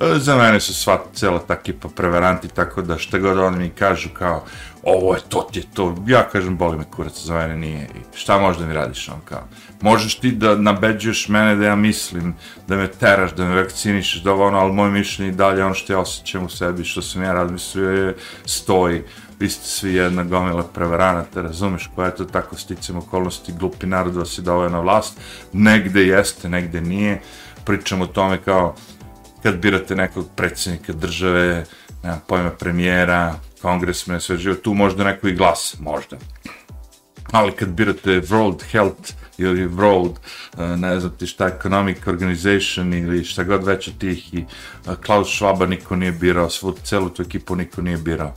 E, 0.00 0.18
za 0.18 0.36
mene 0.36 0.60
su 0.60 0.74
sva 0.74 1.04
cela 1.14 1.38
ta 1.38 1.56
kipa 1.56 1.88
preveranti, 1.88 2.48
tako 2.48 2.82
da 2.82 2.98
šta 2.98 3.18
god 3.18 3.38
oni 3.38 3.58
mi 3.58 3.70
kažu 3.70 4.08
kao, 4.12 4.44
ovo 4.86 5.14
je 5.14 5.20
to 5.28 5.48
ti 5.52 5.58
je 5.58 5.64
to, 5.74 5.94
ja 6.06 6.28
kažem, 6.28 6.56
boli 6.56 6.78
me 6.78 6.84
kurac, 6.84 7.24
za 7.24 7.34
mene 7.34 7.56
nije, 7.56 7.82
i 7.82 8.18
šta 8.18 8.38
možda 8.38 8.66
mi 8.66 8.74
radiš, 8.74 9.08
on 9.08 9.20
kao, 9.24 9.42
možeš 9.80 10.18
ti 10.18 10.30
da 10.30 10.56
nabeđuješ 10.56 11.28
mene 11.28 11.56
da 11.56 11.66
ja 11.66 11.76
mislim, 11.76 12.34
da 12.68 12.76
me 12.76 12.88
teraš, 12.88 13.32
da 13.32 13.44
me 13.44 13.62
vakcinišeš, 13.62 14.22
da 14.22 14.32
ovo 14.32 14.46
ono, 14.46 14.58
ali 14.58 14.72
moje 14.72 14.90
mišljenje 14.90 15.32
i 15.32 15.34
dalje, 15.34 15.64
ono 15.64 15.74
što 15.74 15.92
ja 15.92 15.98
osjećam 15.98 16.44
u 16.44 16.48
sebi, 16.48 16.84
što 16.84 17.02
sam 17.02 17.22
ja 17.22 17.32
razmislio 17.32 17.90
je, 17.90 18.16
stoji, 18.44 19.02
vi 19.40 19.50
ste 19.50 19.66
svi 19.66 19.94
jedna 19.94 20.24
gomila 20.24 20.62
prevaranata, 20.62 21.42
razumeš, 21.42 21.90
koja 21.94 22.06
je 22.06 22.16
to 22.16 22.24
tako 22.24 22.56
sticam 22.56 22.96
okolnosti, 22.96 23.52
glupi 23.52 23.86
narod 23.86 24.16
vas 24.16 24.38
je 24.38 24.42
doveo 24.42 24.68
na 24.68 24.80
vlast, 24.80 25.18
negde 25.52 26.02
jeste, 26.02 26.48
negde 26.48 26.80
nije, 26.80 27.20
pričam 27.64 28.00
o 28.02 28.06
tome 28.06 28.38
kao, 28.38 28.74
kad 29.42 29.56
birate 29.56 29.96
nekog 29.96 30.26
predsjednika 30.36 30.92
države, 30.92 31.64
nema 32.02 32.18
pojma 32.26 32.50
premijera, 32.50 33.34
kongresmena, 33.62 34.20
sve 34.20 34.36
živo, 34.38 34.54
tu 34.54 34.74
možda 34.74 35.04
neko 35.04 35.28
i 35.28 35.34
glas, 35.34 35.76
možda. 35.80 36.16
Ali 37.32 37.52
kad 37.52 37.68
birate 37.68 38.10
World 38.10 38.62
Health 38.70 39.12
ili 39.38 39.68
World, 39.68 40.14
e, 40.58 40.76
ne 40.76 41.00
znam 41.00 41.12
ti 41.18 41.26
šta, 41.26 41.46
Economic 41.46 42.06
Organization 42.06 42.94
ili 42.94 43.24
šta 43.24 43.42
god 43.42 43.64
već 43.64 43.88
od 43.88 43.98
tih 43.98 44.34
i 44.34 44.38
e, 44.38 44.44
Klaus 45.06 45.28
Schwaba 45.28 45.68
niko 45.68 45.96
nije 45.96 46.12
birao, 46.12 46.50
svu 46.50 46.72
celu 46.84 47.08
tu 47.08 47.22
ekipu 47.22 47.56
niko 47.56 47.82
nije 47.82 47.96
birao. 47.96 48.34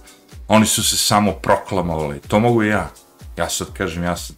Oni 0.47 0.65
su 0.65 0.83
se 0.83 0.97
samo 0.97 1.31
proklamovali, 1.31 2.19
to 2.27 2.39
mogu 2.39 2.63
i 2.63 2.67
ja. 2.67 2.89
Ja 3.37 3.49
sad 3.49 3.73
kažem, 3.73 4.03
ja 4.03 4.17
sad 4.17 4.35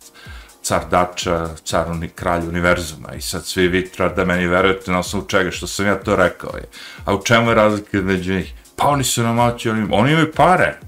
car 0.64 0.82
Dača, 0.92 1.50
car 1.64 1.92
uni, 1.92 2.10
kralj 2.10 2.48
univerzuma 2.48 3.14
i 3.18 3.22
sad 3.22 3.46
svi 3.46 3.68
vi 3.68 3.90
treba 3.90 4.14
da 4.14 4.26
meni 4.26 4.48
verujete 4.48 4.92
na 4.92 5.00
osnovu 5.00 5.26
čega 5.26 5.52
što 5.52 5.68
sam 5.68 5.86
ja 5.86 5.96
to 5.96 6.16
rekao. 6.16 6.58
Je. 6.58 6.64
A 7.06 7.16
u 7.16 7.24
čemu 7.24 7.50
je 7.50 7.56
razlika 7.56 8.02
među 8.02 8.34
njih? 8.34 8.54
Pa 8.82 8.88
oni 8.88 9.04
su 9.04 9.24
na 9.24 9.34
moći, 9.34 9.70
oni, 9.70 9.88
oni 9.92 10.12
imaju 10.12 10.32
pare. 10.36 10.80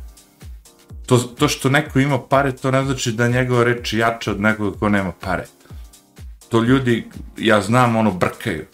To, 1.06 1.18
to 1.18 1.48
što 1.48 1.70
neko 1.70 2.00
ima 2.00 2.20
pare, 2.20 2.52
to 2.52 2.72
ne 2.72 2.84
znači 2.86 3.12
da 3.12 3.28
njegova 3.28 3.64
reč 3.64 3.94
je 3.94 4.00
jača 4.00 4.32
od 4.32 4.42
nekoga 4.42 4.80
ko 4.80 4.90
nema 4.90 5.12
pare. 5.12 5.46
To 6.50 6.62
ljudi, 6.62 7.08
ja 7.38 7.62
znam, 7.62 7.96
ono, 7.96 8.12
brkaju. 8.12 8.66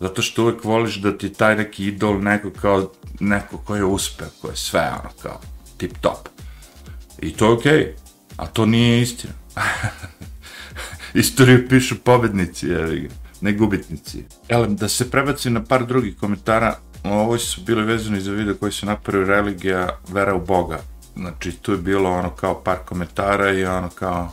Zato 0.00 0.22
što 0.22 0.42
uvek 0.42 0.64
voliš 0.64 0.96
da 0.96 1.18
ti 1.18 1.32
taj 1.32 1.56
neki 1.56 1.86
idol 1.86 2.20
neko 2.22 2.50
kao 2.50 2.92
neko 3.20 3.58
ko 3.58 3.76
je 3.76 3.84
uspeo, 3.84 4.28
ko 4.40 4.48
je 4.48 4.56
sve, 4.56 4.90
ono, 5.00 5.10
kao 5.22 5.40
tip 5.76 5.92
top. 6.00 6.28
I 7.22 7.32
to 7.32 7.46
je 7.46 7.52
okej, 7.52 7.72
okay, 7.72 7.92
a 8.36 8.46
to 8.46 8.66
nije 8.66 9.02
istina. 9.02 9.32
Istoriju 11.14 11.68
pišu 11.68 11.96
pobednici, 12.04 12.66
jevi 12.66 13.10
ne 13.40 13.52
gubitnici. 13.52 14.24
Elem, 14.48 14.76
da 14.76 14.88
se 14.88 15.10
prebacim 15.10 15.52
na 15.52 15.64
par 15.64 15.86
drugih 15.86 16.16
komentara, 16.20 16.78
Ono, 17.04 17.20
ovo 17.20 17.38
su 17.38 17.60
bili 17.60 17.84
vezani 17.84 18.20
za 18.20 18.32
video 18.32 18.54
koji 18.54 18.72
su 18.72 18.86
napravili 18.86 19.26
religija 19.26 19.88
vera 20.08 20.34
u 20.34 20.40
Boga. 20.40 20.78
Znači, 21.16 21.52
tu 21.52 21.72
je 21.72 21.78
bilo 21.78 22.10
ono 22.10 22.30
kao 22.30 22.62
par 22.64 22.78
komentara 22.86 23.52
i 23.52 23.64
ono 23.64 23.88
kao, 23.88 24.32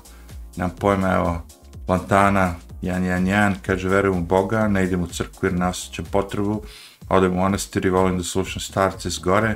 nemam 0.56 0.76
pojma, 0.80 1.14
evo, 1.14 1.42
Fontana, 1.88 2.56
jan, 2.82 3.06
jan, 3.06 3.28
jan, 3.28 3.56
kaže, 3.66 3.90
verujem 3.90 4.18
u 4.18 4.26
Boga, 4.26 4.68
ne 4.68 4.84
idem 4.84 5.04
u 5.04 5.08
crkvu 5.08 5.46
jer 5.48 5.54
ne 5.54 5.68
osjećam 5.68 6.06
potrebu, 6.06 6.64
odem 7.10 7.32
u 7.32 7.36
monastir 7.36 7.86
i 7.86 7.90
volim 7.90 8.18
da 8.18 8.24
slušam 8.24 8.62
starce 8.62 9.12
s 9.12 9.20
gore, 9.20 9.56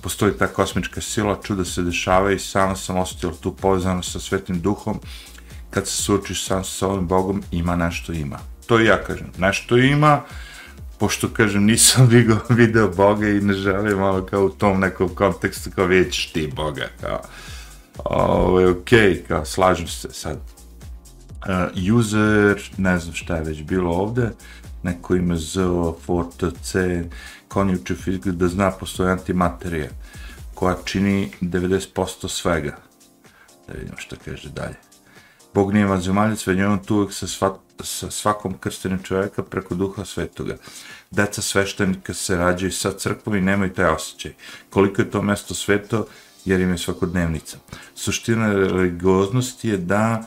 postoji 0.00 0.32
ta 0.38 0.46
kosmička 0.46 1.00
sila, 1.00 1.38
čuda 1.42 1.64
se 1.64 1.82
dešava 1.82 2.32
i 2.32 2.38
sama 2.38 2.76
sam 2.76 2.96
osjetila 2.96 3.32
tu 3.40 3.56
povezano 3.56 4.02
sa 4.02 4.20
svetim 4.20 4.60
duhom, 4.60 5.00
kad 5.70 5.86
se 5.88 6.02
suočiš 6.02 6.46
sam 6.46 6.64
sa 6.64 6.88
ovim 6.88 7.06
Bogom, 7.06 7.42
ima 7.50 7.76
nešto 7.76 8.12
ima. 8.12 8.38
To 8.66 8.80
i 8.80 8.84
ja 8.84 9.02
kažem, 9.02 9.32
nešto 9.38 9.76
ima, 9.76 10.22
pošto 10.98 11.28
kažem 11.28 11.64
nisam 11.64 12.06
vidio, 12.10 12.38
video 12.48 12.88
Boga 12.88 13.28
i 13.28 13.40
ne 13.40 13.54
želim 13.54 13.98
malo 13.98 14.26
kao 14.26 14.44
u 14.44 14.50
tom 14.50 14.80
nekom 14.80 15.08
kontekstu 15.08 15.70
kao 15.74 15.86
vidjeć 15.86 16.32
ti 16.32 16.52
Boga, 16.56 16.88
kao 17.00 17.20
ovo 18.04 18.60
je 18.60 18.68
okej, 18.68 18.98
okay, 18.98 19.26
kao 19.28 19.44
slažem 19.44 19.88
se 19.88 20.08
sad. 20.12 20.38
Uh, 21.46 21.96
user, 21.98 22.70
ne 22.76 22.98
znam 22.98 23.14
šta 23.14 23.36
je 23.36 23.44
već 23.44 23.62
bilo 23.62 23.90
ovde, 23.90 24.30
neko 24.82 25.14
ime 25.14 25.36
ZO, 25.36 25.96
Forte, 26.06 26.50
C, 26.62 27.04
konjuče 27.48 27.94
fiziku, 27.94 28.30
da 28.30 28.48
zna 28.48 28.70
postoje 28.70 29.12
antimaterija 29.12 29.88
koja 30.54 30.76
čini 30.84 31.30
90% 31.40 32.28
svega. 32.28 32.76
Da 33.66 33.72
vidimo 33.72 33.96
što 33.98 34.16
kaže 34.24 34.48
dalje. 34.48 34.85
Bog 35.56 35.72
nije 35.72 35.86
vanzemaljac, 35.86 36.46
već 36.46 36.60
on 36.60 36.78
tu 36.78 36.94
uvijek 36.94 37.12
sa, 37.12 37.26
sva, 37.26 37.58
sa 37.80 38.10
svakom 38.10 38.58
krstenim 38.58 39.02
čovjeka 39.02 39.42
preko 39.42 39.74
duha 39.74 40.04
svetoga. 40.04 40.56
Deca 41.10 41.42
sveštenika 41.42 42.14
se 42.14 42.36
rađaju 42.36 42.72
sa 42.72 42.92
crkvom 42.92 43.36
i 43.36 43.40
nemaju 43.40 43.72
taj 43.72 43.86
osjećaj. 43.86 44.32
Koliko 44.70 45.02
je 45.02 45.10
to 45.10 45.22
mesto 45.22 45.54
sveto, 45.54 46.06
jer 46.44 46.60
im 46.60 46.70
je 46.70 46.78
svakodnevnica. 46.78 47.58
Suština 47.94 48.52
religioznosti 48.52 49.68
je 49.68 49.76
da 49.76 50.24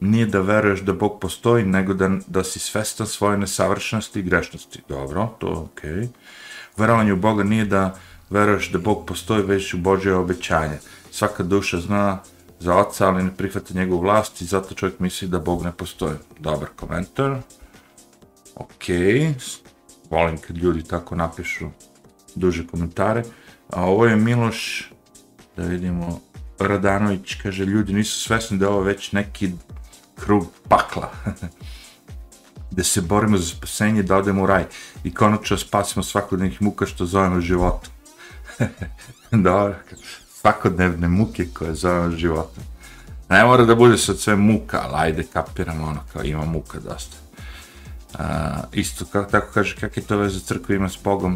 nije 0.00 0.26
da 0.26 0.40
veruješ 0.40 0.80
da 0.80 0.92
Bog 0.92 1.20
postoji, 1.20 1.64
nego 1.64 1.94
da, 1.94 2.10
da 2.26 2.44
si 2.44 2.58
svestan 2.58 3.06
svoje 3.06 3.38
nesavršenosti 3.38 4.20
i 4.20 4.22
grešnosti. 4.22 4.82
Dobro, 4.88 5.30
to 5.38 5.48
je 5.48 5.56
okej. 5.56 5.90
Okay. 5.90 6.08
Verovanje 6.76 7.12
u 7.12 7.16
Boga 7.16 7.44
nije 7.44 7.64
da 7.64 7.94
veruješ 8.30 8.72
da 8.72 8.78
Bog 8.78 9.06
postoji, 9.06 9.42
već 9.42 9.74
u 9.74 9.78
Božje 9.78 10.14
obećanje. 10.14 10.78
Svaka 11.10 11.42
duša 11.42 11.80
zna 11.80 12.18
za 12.60 12.76
oca, 12.76 13.08
ali 13.08 13.22
ne 13.22 13.36
prihvata 13.36 13.74
njegovu 13.74 14.00
vlast 14.00 14.40
i 14.40 14.44
zato 14.44 14.74
čovjek 14.74 15.00
misli 15.00 15.28
da 15.28 15.38
Bog 15.38 15.62
ne 15.64 15.72
postoji. 15.72 16.16
Dobar 16.38 16.68
komentar. 16.76 17.36
Ok. 18.54 18.84
Volim 20.10 20.38
kad 20.38 20.56
ljudi 20.56 20.82
tako 20.82 21.16
napišu 21.16 21.68
duže 22.34 22.66
komentare. 22.66 23.22
A 23.70 23.84
ovo 23.84 24.06
je 24.06 24.16
Miloš, 24.16 24.92
da 25.56 25.62
vidimo, 25.62 26.20
Radanović 26.58 27.34
kaže, 27.42 27.64
ljudi 27.64 27.92
nisu 27.92 28.20
svesni 28.20 28.58
da 28.58 28.64
je 28.64 28.68
ovo 28.68 28.80
već 28.80 29.12
neki 29.12 29.52
krug 30.16 30.46
pakla. 30.68 31.10
da 32.70 32.84
se 32.84 33.00
borimo 33.00 33.38
za 33.38 33.46
spasenje, 33.46 34.02
da 34.02 34.16
odemo 34.16 34.42
u 34.42 34.46
raj 34.46 34.64
i 35.04 35.14
konačno 35.14 35.56
spasimo 35.56 36.02
svakodnevnih 36.02 36.62
muka 36.62 36.86
što 36.86 37.06
zovemo 37.06 37.40
životom. 37.40 37.92
Dobro, 39.46 39.74
svakodnevne 40.40 41.08
muke 41.08 41.46
koje 41.54 41.74
zovem 41.74 42.16
životom. 42.16 42.62
Ne 43.28 43.44
mora 43.44 43.64
da 43.64 43.74
bude 43.74 43.98
sad 43.98 44.18
sve 44.18 44.36
muka, 44.36 44.80
ali 44.84 44.94
ajde 44.96 45.22
kapiram 45.32 45.82
ono 45.82 46.00
kao 46.12 46.22
ima 46.22 46.44
muka 46.44 46.80
dosta. 46.80 47.16
Uh, 48.14 48.20
isto 48.72 49.04
kako 49.04 49.30
tako 49.30 49.46
kaže, 49.54 49.76
kak 49.80 49.96
je 49.96 50.02
to 50.02 50.16
veze 50.16 50.40
crkva 50.40 50.74
ima 50.74 50.88
s 50.88 50.98
Bogom, 51.04 51.32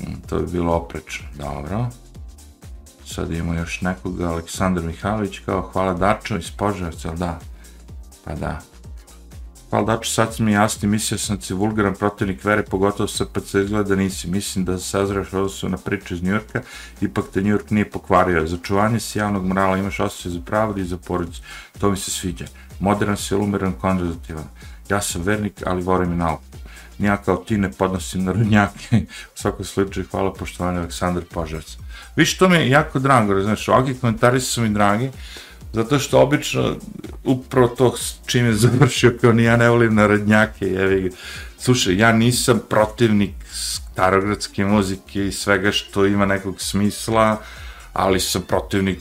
mm, 0.00 0.14
to 0.28 0.38
bi 0.38 0.52
bilo 0.52 0.74
oprečno. 0.74 1.26
Dobro. 1.38 1.86
Sad 3.06 3.32
imamo 3.32 3.54
još 3.54 3.80
nekoga, 3.80 4.28
Aleksandar 4.28 4.84
Mihajlović, 4.84 5.38
kao 5.38 5.70
hvala 5.72 5.94
Dačo 5.94 6.36
iz 6.36 6.50
Požarca, 6.50 7.12
da? 7.12 7.38
Pa 8.24 8.34
da. 8.34 8.60
Hvala 9.70 9.84
Dačo, 9.84 10.10
sad 10.10 10.36
mi 10.38 10.52
jasni, 10.52 10.88
mislio 10.88 11.18
sam 11.18 11.36
da 11.36 11.42
si 11.42 11.54
vulgaran 11.54 11.94
protivnik 11.94 12.44
vere, 12.44 12.62
pogotovo 12.62 13.08
sa 13.08 13.24
PC 13.24 13.54
izgleda 13.54 13.96
nisi. 13.96 14.28
Mislim 14.28 14.64
da 14.64 14.78
sazraš 14.78 15.32
odnosu 15.32 15.68
na 15.68 15.76
priču 15.76 16.14
iz 16.14 16.22
Njurka, 16.22 16.62
ipak 17.00 17.24
te 17.34 17.42
Njurk 17.42 17.70
nije 17.70 17.90
pokvario. 17.90 18.46
Za 18.46 18.56
čuvanje 18.62 19.00
si 19.00 19.18
javnog 19.18 19.46
morala 19.46 19.76
imaš 19.76 20.00
osjećaj 20.00 20.32
za 20.32 20.40
pravdu 20.46 20.80
i 20.80 20.84
za 20.84 20.96
porodicu. 20.96 21.42
To 21.78 21.90
mi 21.90 21.96
se 21.96 22.10
sviđa. 22.10 22.44
Modern 22.80 23.16
si, 23.16 23.34
lumeran, 23.34 23.72
konzervativan. 23.72 24.44
Ja 24.88 25.00
sam 25.00 25.22
vernik, 25.22 25.62
ali 25.66 25.82
volim 25.82 26.12
i 26.12 26.16
nauku. 26.16 26.42
Nija 26.98 27.16
kao 27.16 27.36
ti 27.36 27.58
ne 27.58 27.72
podnosim 27.72 28.24
na 28.24 28.32
runjake. 28.32 28.96
U 29.34 29.38
svakom 29.38 29.64
slučaju, 29.64 30.06
hvala 30.10 30.32
poštovanje 30.32 30.78
Aleksandar 30.78 31.24
Požarac. 31.24 31.76
Viš, 32.16 32.38
to 32.38 32.48
mi 32.48 32.56
je 32.56 32.68
jako 32.68 32.98
drago, 32.98 33.34
razumiješ, 33.34 33.68
ovakvi 33.68 33.94
komentari 33.94 34.40
su 34.40 34.62
mi 34.62 34.68
dragi, 34.68 35.10
zato 35.72 35.98
što 35.98 36.20
obično 36.20 36.76
upravo 37.24 37.68
to 37.68 37.94
čim 38.26 38.46
je 38.46 38.52
završio 38.52 39.14
kao 39.20 39.32
ni 39.32 39.44
ja 39.44 39.56
ne 39.56 39.68
volim 39.68 39.94
narodnjake 39.94 40.66
jevi 40.66 41.12
slušaj 41.58 41.96
ja 41.96 42.12
nisam 42.12 42.60
protivnik 42.68 43.34
starogradske 43.52 44.64
muzike 44.64 45.26
i 45.26 45.32
svega 45.32 45.72
što 45.72 46.06
ima 46.06 46.26
nekog 46.26 46.60
smisla 46.60 47.40
ali 47.98 48.20
sam 48.20 48.42
protivnik 48.42 48.98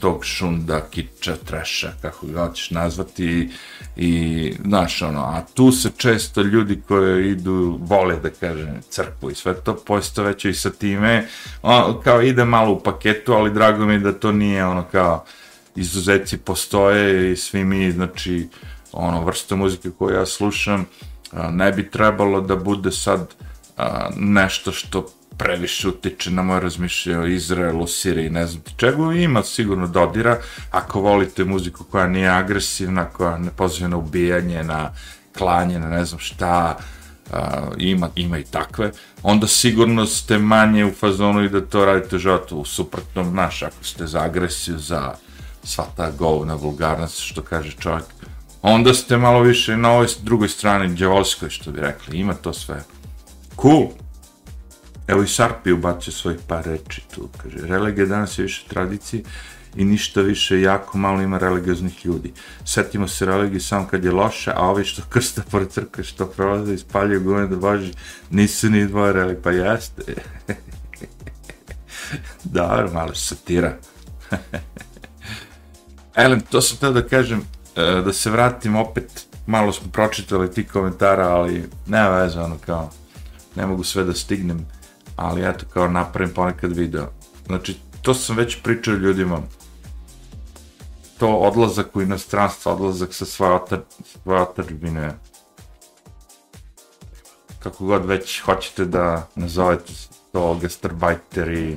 tog 0.00 0.24
šunda, 0.24 0.80
kiča, 0.90 1.36
treša, 1.36 1.92
kako 2.02 2.26
ga 2.26 2.46
hoćeš 2.46 2.70
nazvati 2.70 3.50
i, 3.96 4.54
znaš, 4.64 5.02
ono, 5.02 5.20
a 5.20 5.42
tu 5.54 5.72
se 5.72 5.90
često 5.96 6.42
ljudi 6.42 6.80
koji 6.88 7.30
idu, 7.30 7.78
vole 7.82 8.16
da 8.16 8.30
kažem, 8.30 8.80
crkvu 8.90 9.30
i 9.30 9.34
sve 9.34 9.54
to 9.54 9.76
posto 9.76 10.22
već 10.22 10.44
i 10.44 10.54
sa 10.54 10.70
time, 10.70 11.26
on, 11.62 12.00
kao 12.04 12.22
ide 12.22 12.44
malo 12.44 12.72
u 12.72 12.80
paketu, 12.80 13.32
ali 13.32 13.54
drago 13.54 13.86
mi 13.86 13.92
je 13.92 13.98
da 13.98 14.12
to 14.12 14.32
nije 14.32 14.66
ono 14.66 14.84
kao, 14.92 15.24
izuzetci 15.76 16.38
postoje 16.38 17.32
i 17.32 17.36
svi 17.36 17.64
mi, 17.64 17.92
znači, 17.92 18.48
ono, 18.92 19.24
vrsta 19.24 19.56
muzike 19.56 19.90
koju 19.98 20.14
ja 20.14 20.26
slušam, 20.26 20.86
ne 21.50 21.72
bi 21.72 21.90
trebalo 21.90 22.40
da 22.40 22.56
bude 22.56 22.92
sad 22.92 23.34
nešto 24.16 24.72
što 24.72 25.06
previše 25.38 25.88
utiče 25.88 26.30
na 26.30 26.42
moje 26.42 26.60
razmišljanje 26.60 27.18
o 27.18 27.26
Izraelu, 27.26 27.86
Siriji, 27.86 28.30
ne 28.30 28.46
znam 28.46 28.62
ti 28.62 28.72
čega, 28.76 29.12
ima 29.14 29.42
sigurno 29.42 29.86
dodira, 29.86 30.38
ako 30.70 31.00
volite 31.00 31.44
muziku 31.44 31.84
koja 31.84 32.06
nije 32.06 32.28
agresivna, 32.28 33.04
koja 33.04 33.38
ne 33.38 33.50
poziva 33.56 33.88
na 33.88 33.96
ubijanje, 33.96 34.64
na 34.64 34.90
klanje, 35.38 35.78
na 35.78 35.88
ne 35.88 36.04
znam 36.04 36.20
šta, 36.20 36.76
uh, 37.30 37.38
ima, 37.76 38.08
ima 38.16 38.38
i 38.38 38.44
takve, 38.44 38.90
onda 39.22 39.46
sigurno 39.46 40.06
ste 40.06 40.38
manje 40.38 40.84
u 40.84 40.92
fazonu 40.92 41.44
i 41.44 41.48
da 41.48 41.60
to 41.60 41.84
radite 41.84 42.16
u 42.16 42.18
životu, 42.18 42.58
u 42.58 42.64
suprotnom, 42.64 43.34
naš, 43.34 43.62
ako 43.62 43.84
ste 43.84 44.06
za 44.06 44.20
agresiju, 44.20 44.78
za 44.78 45.14
sva 45.68 45.84
ta 45.96 46.10
govna 46.10 46.54
vulgarnost, 46.54 47.20
što 47.20 47.42
kaže 47.42 47.76
čovjek, 47.78 48.04
onda 48.62 48.94
ste 48.94 49.16
malo 49.16 49.40
više 49.40 49.76
na 49.76 49.90
ovoj 49.90 50.06
drugoj 50.22 50.48
strani, 50.48 50.94
djevolskoj, 50.94 51.50
što 51.50 51.70
bi 51.70 51.80
rekli, 51.80 52.18
ima 52.18 52.34
to 52.34 52.52
sve. 52.52 52.82
Cool! 53.62 53.88
Evo 55.06 55.22
i 55.22 55.28
Sarpi 55.28 55.72
ubacio 55.72 56.12
svoj 56.12 56.36
par 56.48 56.64
reči 56.64 57.02
tu, 57.14 57.28
kaže, 57.42 57.66
religija 57.66 58.06
danas 58.06 58.38
je 58.38 58.42
više 58.42 58.64
tradicije 58.68 59.22
i 59.76 59.84
ništa 59.84 60.20
više, 60.20 60.60
jako 60.60 60.98
malo 60.98 61.22
ima 61.22 61.38
religioznih 61.38 62.06
ljudi. 62.06 62.32
Setimo 62.64 63.08
se 63.08 63.26
religije 63.26 63.60
samo 63.60 63.86
kad 63.90 64.04
je 64.04 64.10
loše, 64.10 64.52
a 64.56 64.68
ovi 64.68 64.84
što 64.84 65.02
krsta 65.08 65.42
pored 65.50 65.70
crkve, 65.70 66.04
što 66.04 66.26
prolaze 66.26 66.74
i 66.74 66.78
spaljuju 66.78 67.20
gume 67.20 67.46
do 67.46 67.56
Boži, 67.56 67.92
nisu 68.30 68.70
ni 68.70 68.86
dvoje 68.86 69.12
religije, 69.12 69.42
pa 69.42 69.50
jeste. 69.50 70.02
Dobro, 72.44 72.90
malo 72.92 73.14
satira. 73.14 73.76
Elem, 76.18 76.40
to 76.40 76.60
sam 76.60 76.76
teo 76.76 76.92
da 76.92 77.02
kažem, 77.06 77.42
e, 77.76 77.82
da 78.04 78.12
se 78.12 78.30
vratim 78.30 78.76
opet, 78.76 79.26
malo 79.46 79.72
smo 79.72 79.90
pročitali 79.92 80.50
ti 80.52 80.66
komentara, 80.66 81.28
ali 81.28 81.70
nema 81.86 82.08
veze, 82.08 82.40
ono 82.40 82.56
kao, 82.66 82.90
ne 83.56 83.66
mogu 83.66 83.84
sve 83.84 84.04
da 84.04 84.14
stignem, 84.14 84.66
ali 85.16 85.48
eto, 85.48 85.66
kao 85.72 85.88
napravim 85.88 86.34
ponekad 86.34 86.76
video. 86.76 87.06
Znači, 87.46 87.76
to 88.02 88.14
sam 88.14 88.36
već 88.36 88.62
pričao 88.62 88.94
ljudima, 88.94 89.38
to 91.18 91.28
odlazak 91.28 91.96
u 91.96 92.02
inostranstvo, 92.02 92.72
odlazak 92.72 93.14
sa 93.14 93.24
svoje, 93.24 93.52
otar, 93.52 93.80
svoje 94.22 94.40
otačbine, 94.42 95.14
kako 97.58 97.84
god 97.84 98.06
već 98.06 98.40
hoćete 98.40 98.84
da 98.84 99.28
nazovete 99.34 99.92
to 100.32 100.58
gastarbajteri, 100.62 101.76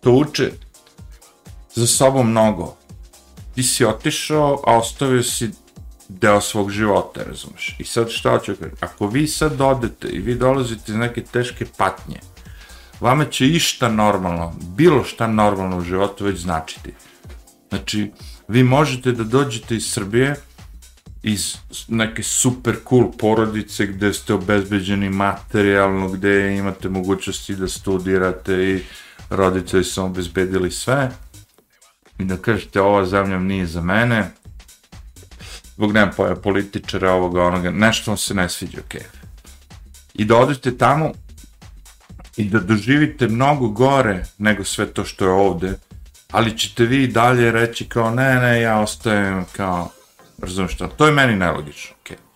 to 0.00 0.12
uče 0.12 0.52
za 1.74 1.86
sobom 1.86 2.30
mnogo. 2.30 2.76
Ti 3.54 3.62
si 3.62 3.84
otišao, 3.84 4.62
a 4.66 4.76
ostavio 4.76 5.22
si 5.22 5.50
deo 6.08 6.40
svog 6.40 6.70
života, 6.70 7.20
razumeš? 7.22 7.76
I 7.78 7.84
sad 7.84 8.10
šta 8.10 8.38
ću 8.38 8.54
kažem? 8.54 8.76
Ako 8.80 9.06
vi 9.06 9.26
sad 9.26 9.60
odete 9.60 10.08
i 10.08 10.18
vi 10.18 10.34
dolazite 10.34 10.92
iz 10.92 10.96
neke 10.96 11.22
teške 11.22 11.66
patnje, 11.76 12.20
vama 13.00 13.24
će 13.24 13.46
išta 13.46 13.88
normalno, 13.88 14.54
bilo 14.76 15.04
šta 15.04 15.26
normalno 15.26 15.78
u 15.78 15.80
životu 15.80 16.24
već 16.24 16.40
značiti. 16.40 16.94
Znači, 17.68 18.10
vi 18.48 18.62
možete 18.62 19.12
da 19.12 19.24
dođete 19.24 19.76
iz 19.76 19.92
Srbije, 19.92 20.36
iz 21.22 21.56
neke 21.88 22.22
super 22.22 22.76
cool 22.88 23.12
porodice 23.18 23.86
gde 23.86 24.12
ste 24.12 24.34
obezbeđeni 24.34 25.08
materijalno, 25.08 26.08
gde 26.08 26.56
imate 26.56 26.88
mogućnosti 26.88 27.56
da 27.56 27.68
studirate 27.68 28.54
i 28.54 28.82
roditelji 29.30 29.84
su 29.84 30.04
obezbedili 30.04 30.70
sve, 30.70 31.10
i 32.20 32.24
da 32.24 32.36
kažete 32.36 32.80
ova 32.80 33.06
zemlja 33.06 33.38
nije 33.38 33.66
za 33.66 33.80
mene, 33.80 34.30
zbog 35.74 35.92
nema 35.92 36.10
pa 36.10 36.16
poja 36.16 36.34
političara, 36.34 37.12
ovoga, 37.12 37.42
onoga, 37.42 37.70
nešto 37.70 38.10
vam 38.10 38.18
se 38.18 38.34
ne 38.34 38.48
sviđa, 38.48 38.78
okej. 38.86 39.00
Okay. 39.00 39.20
I 40.14 40.24
da 40.24 40.36
odete 40.36 40.78
tamo 40.78 41.12
i 42.36 42.44
da 42.44 42.60
doživite 42.60 43.28
mnogo 43.28 43.68
gore 43.68 44.24
nego 44.38 44.64
sve 44.64 44.86
to 44.86 45.04
što 45.04 45.24
je 45.24 45.30
ovde, 45.30 45.72
ali 46.30 46.58
ćete 46.58 46.84
vi 46.84 47.06
dalje 47.06 47.52
reći 47.52 47.88
kao 47.88 48.10
ne, 48.10 48.34
ne, 48.34 48.60
ja 48.60 48.80
ostajem 48.80 49.44
kao, 49.52 49.90
razumiješ 50.38 50.74
što, 50.74 50.88
to 50.88 51.06
je 51.06 51.12
meni 51.12 51.36
nelogično, 51.36 51.96
okej. 52.00 52.16
Okay. 52.16 52.29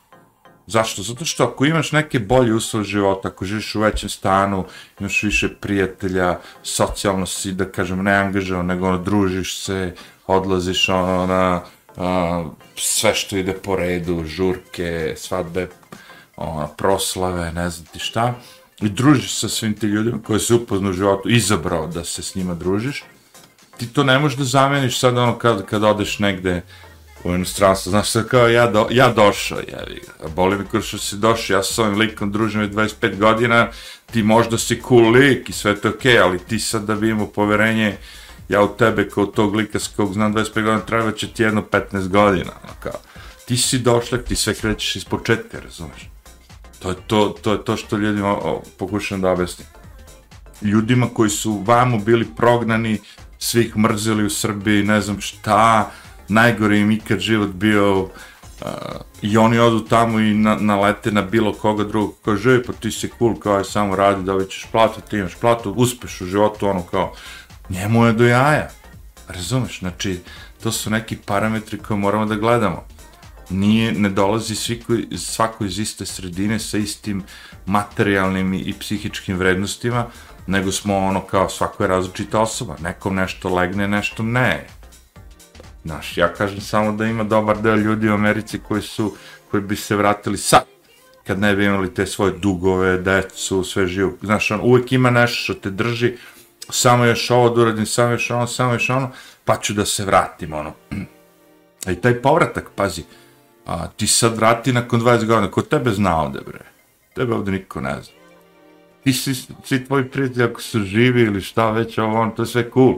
Zašto? 0.66 1.02
Zato 1.02 1.25
što 1.25 1.44
ako 1.44 1.64
imaš 1.64 1.92
neke 1.92 2.18
bolje 2.18 2.54
uslove 2.54 2.85
života, 2.85 3.28
ako 3.28 3.44
živiš 3.44 3.75
u 3.75 3.80
većem 3.80 4.09
stanu, 4.09 4.64
imaš 5.00 5.23
više 5.23 5.49
prijatelja, 5.49 6.38
socijalno 6.62 7.26
si, 7.26 7.52
da 7.52 7.64
kažem, 7.64 8.02
ne 8.02 8.14
angažavan, 8.14 8.66
nego 8.66 8.88
ono, 8.88 8.99
družiš 8.99 9.59
se, 9.59 9.94
odlaziš 10.26 10.88
ono, 10.88 11.26
na 11.26 11.62
a, 11.97 12.44
sve 12.76 13.14
što 13.14 13.37
ide 13.37 13.52
po 13.52 13.76
redu, 13.76 14.25
žurke, 14.26 15.14
svadbe, 15.16 15.68
ono, 16.37 16.68
proslave, 16.76 17.52
ne 17.52 17.71
znam 17.71 17.87
ti 17.87 17.99
šta, 17.99 18.35
i 18.80 18.88
družiš 18.88 19.35
sa 19.38 19.49
svim 19.49 19.75
ti 19.75 19.87
ljudima 19.87 20.18
koji 20.26 20.40
se 20.40 20.54
upoznu 20.54 20.90
u 20.90 20.92
životu, 20.92 21.28
izabrao 21.28 21.87
da 21.87 22.04
se 22.04 22.23
s 22.23 22.35
njima 22.35 22.54
družiš, 22.54 23.04
ti 23.78 23.87
to 23.92 24.04
ne 24.04 24.19
možeš 24.19 24.38
da 24.38 24.45
zameniš 24.45 24.99
sad 24.99 25.19
ono 25.19 25.38
kad, 25.38 25.67
kad 25.67 25.84
odeš 25.84 26.19
negde, 26.19 26.62
u 27.25 27.34
inostranstvo, 27.34 27.91
znaš 27.91 28.10
sve 28.10 28.28
kao 28.28 28.49
ja, 28.49 28.67
do, 28.71 28.87
ja 28.91 29.13
došao, 29.13 29.58
jevi 29.58 30.00
ga, 30.06 30.28
boli 30.28 30.58
mi 30.58 30.65
kao 30.65 30.80
što 30.80 30.99
si 30.99 31.17
došao, 31.17 31.56
ja 31.56 31.63
sa 31.63 31.82
ovim 31.82 31.99
likom 31.99 32.32
družim 32.32 32.71
25 32.71 33.19
godina, 33.19 33.69
ti 34.13 34.23
možda 34.23 34.58
si 34.58 34.82
cool 34.89 35.10
lik 35.10 35.49
i 35.49 35.52
sve 35.52 35.80
to 35.80 35.89
okej, 35.89 36.13
okay, 36.13 36.23
ali 36.23 36.39
ti 36.39 36.58
sad 36.58 36.84
da 36.84 36.95
bi 36.95 37.08
imao 37.08 37.26
poverenje, 37.26 37.97
ja 38.49 38.63
u 38.63 38.76
tebe 38.76 39.08
kao 39.08 39.26
tog 39.26 39.54
lika 39.54 39.78
s 39.78 39.89
kog 39.89 40.13
znam 40.13 40.34
25 40.34 40.54
godina, 40.54 40.80
treba 40.80 41.13
će 41.13 41.28
ti 41.28 41.43
jedno 41.43 41.63
15 41.71 42.08
godina, 42.08 42.52
ono 42.65 42.73
kao, 42.80 43.00
ti 43.47 43.56
si 43.56 43.78
došlak, 43.78 44.25
ti 44.25 44.37
sve 44.37 44.54
krećeš 44.54 44.97
iz 44.97 45.04
početka, 45.04 45.60
razumeš? 45.60 46.10
To 46.78 46.91
je 46.91 46.97
to, 47.06 47.37
to, 47.43 47.52
je 47.52 47.65
to 47.65 47.76
što 47.76 47.97
ljudima 47.97 48.28
o, 48.28 48.63
pokušam 48.78 49.21
da 49.21 49.30
objasnim. 49.30 49.69
Ljudima 50.63 51.08
koji 51.15 51.30
su 51.30 51.63
vamo 51.67 51.99
bili 51.99 52.26
prognani, 52.37 52.99
svih 53.39 53.76
mrzili 53.76 54.25
u 54.25 54.30
Srbiji, 54.30 54.82
ne 54.82 55.00
znam 55.00 55.21
šta, 55.21 55.91
najgore 56.28 56.78
im 56.78 56.91
ikad 56.91 57.19
život 57.19 57.50
bio 57.50 58.02
uh, 58.02 58.08
i 59.23 59.37
oni 59.37 59.58
odu 59.58 59.80
tamo 59.80 60.21
i 60.21 60.34
na, 60.34 60.56
nalete 60.60 61.13
na 61.13 61.23
bilo 61.23 61.52
koga 61.52 61.84
drugog 61.84 62.15
kao 62.25 62.37
živi, 62.37 62.63
pa 62.63 62.73
ti 62.73 62.91
si 62.91 63.10
cool, 63.19 63.39
kao 63.39 63.58
je 63.58 63.65
samo 63.65 63.97
radi 63.97 64.23
da 64.23 64.34
li 64.34 64.50
ćeš 64.50 64.67
platu, 64.73 65.00
ti 65.10 65.17
imaš 65.17 65.34
platu, 65.34 65.73
uspeš 65.73 66.21
u 66.21 66.26
životu, 66.26 66.69
ono 66.69 66.82
kao, 66.82 67.13
njemu 67.69 68.06
je 68.06 68.13
do 68.13 68.26
jaja, 68.26 68.71
razumeš, 69.28 69.78
znači, 69.78 70.21
to 70.63 70.73
su 70.73 70.91
neki 70.91 71.17
parametri 71.17 71.78
koje 71.78 71.99
moramo 71.99 72.26
da 72.26 72.34
gledamo. 72.34 72.84
Nije, 73.50 73.93
ne 73.93 74.08
dolazi 74.08 74.54
svi 74.54 74.80
koji, 74.80 75.19
svako 75.19 75.65
iz 75.65 75.78
iste 75.78 76.06
sredine 76.06 76.58
sa 76.58 76.78
istim 76.78 77.23
materijalnim 77.67 78.54
i 78.54 78.75
psihičkim 78.80 79.37
vrednostima, 79.37 80.06
nego 80.47 80.73
smo 80.73 80.99
ono 80.99 81.21
kao 81.21 81.49
svako 81.49 81.84
je 81.84 81.89
različita 81.89 82.41
osoba, 82.41 82.76
nekom 82.82 83.15
nešto 83.15 83.54
legne, 83.54 83.89
nešto 83.89 84.23
ne, 84.23 84.67
Znaš, 85.84 86.18
ja 86.18 86.32
kažem 86.32 86.60
samo 86.60 86.92
da 86.92 87.04
ima 87.04 87.25
dobar 87.25 87.62
deo 87.62 87.76
ljudi 87.76 88.08
u 88.08 88.14
Americi 88.14 88.58
koji 88.68 88.82
su, 88.82 89.16
koji 89.50 89.62
bi 89.62 89.76
se 89.76 89.97
vratili 89.97 90.38
sad, 90.38 90.64
kad 91.26 91.38
ne 91.40 91.56
bi 91.56 91.64
imali 91.64 91.94
te 91.94 92.06
svoje 92.06 92.32
dugove, 92.32 92.99
decu, 92.99 93.64
sve 93.64 93.86
živo. 93.86 94.12
Znaš, 94.23 94.50
on 94.50 94.60
uvek 94.62 94.92
ima 94.92 95.10
nešto 95.10 95.42
što 95.42 95.54
te 95.54 95.70
drži, 95.70 96.12
samo 96.70 97.04
još 97.04 97.30
ovo 97.30 97.50
da 97.50 97.62
uradim, 97.62 97.86
samo 97.86 98.10
još 98.10 98.30
ono, 98.30 98.47
samo 98.47 98.73
još 98.73 98.90
ono, 98.90 99.10
pa 99.44 99.56
ću 99.56 99.73
da 99.73 99.84
se 99.84 100.04
vratim, 100.04 100.52
ono. 100.52 100.73
I 101.92 101.94
taj 101.94 102.23
povratak, 102.23 102.70
pazi, 102.75 103.04
a, 103.66 103.88
ti 103.88 104.06
sad 104.06 104.36
vrati 104.36 104.73
nakon 104.73 105.00
20 105.00 105.26
godina, 105.26 105.50
ko 105.50 105.62
tebe 105.62 105.90
zna 105.90 106.23
ovde, 106.23 106.40
bre? 106.47 106.60
Tebe 107.14 107.34
ovde 107.34 107.52
niko 107.52 107.80
ne 107.80 108.02
zna. 108.02 108.14
Ti 109.04 109.12
si, 109.12 109.34
svi 109.64 109.84
tvoji 109.84 110.04
prijatelji, 110.04 110.44
ako 110.44 110.62
su 110.62 110.80
živi 110.80 111.23
ili 111.23 111.40
šta 111.40 111.70
već, 111.70 111.99
ovo, 111.99 112.20
on, 112.20 112.34
to 112.34 112.42
je 112.42 112.47
sve 112.47 112.70
cool 112.75 112.94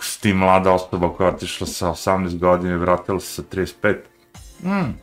s 0.00 0.18
ti 0.18 0.32
mlada 0.32 0.72
osoba 0.72 1.12
koja 1.12 1.26
je 1.26 1.34
otišla 1.34 1.66
sa 1.66 1.88
18 1.88 2.38
godina 2.38 2.74
i 2.74 2.78
vratila 2.78 3.20
se 3.20 3.26
sa 3.26 3.42
35. 3.42 3.96
Mm. 4.62 4.94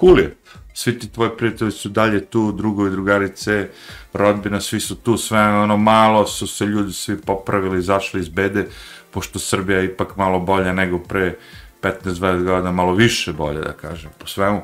Cool 0.00 0.18
je. 0.18 0.36
Svi 0.74 0.98
ti 0.98 1.12
tvoji 1.12 1.30
prijatelji 1.38 1.70
su 1.70 1.88
dalje 1.88 2.24
tu, 2.24 2.52
drugovi, 2.52 2.90
drugarice, 2.90 3.68
rodbina, 4.12 4.60
svi 4.60 4.80
su 4.80 4.96
tu, 4.96 5.16
sve 5.16 5.40
ono 5.40 5.76
malo 5.76 6.26
su 6.26 6.46
se 6.46 6.64
ljudi 6.64 6.92
svi 6.92 7.20
popravili, 7.20 7.78
izašli 7.78 8.20
iz 8.20 8.28
bede, 8.28 8.68
pošto 9.10 9.38
Srbija 9.38 9.78
je 9.78 9.84
ipak 9.84 10.16
malo 10.16 10.40
bolja 10.40 10.72
nego 10.72 10.98
pre 10.98 11.36
15-20 11.82 12.44
godina, 12.44 12.72
malo 12.72 12.94
više 12.94 13.32
bolje 13.32 13.60
da 13.60 13.72
kažem, 13.72 14.10
po 14.18 14.26
svemu. 14.26 14.62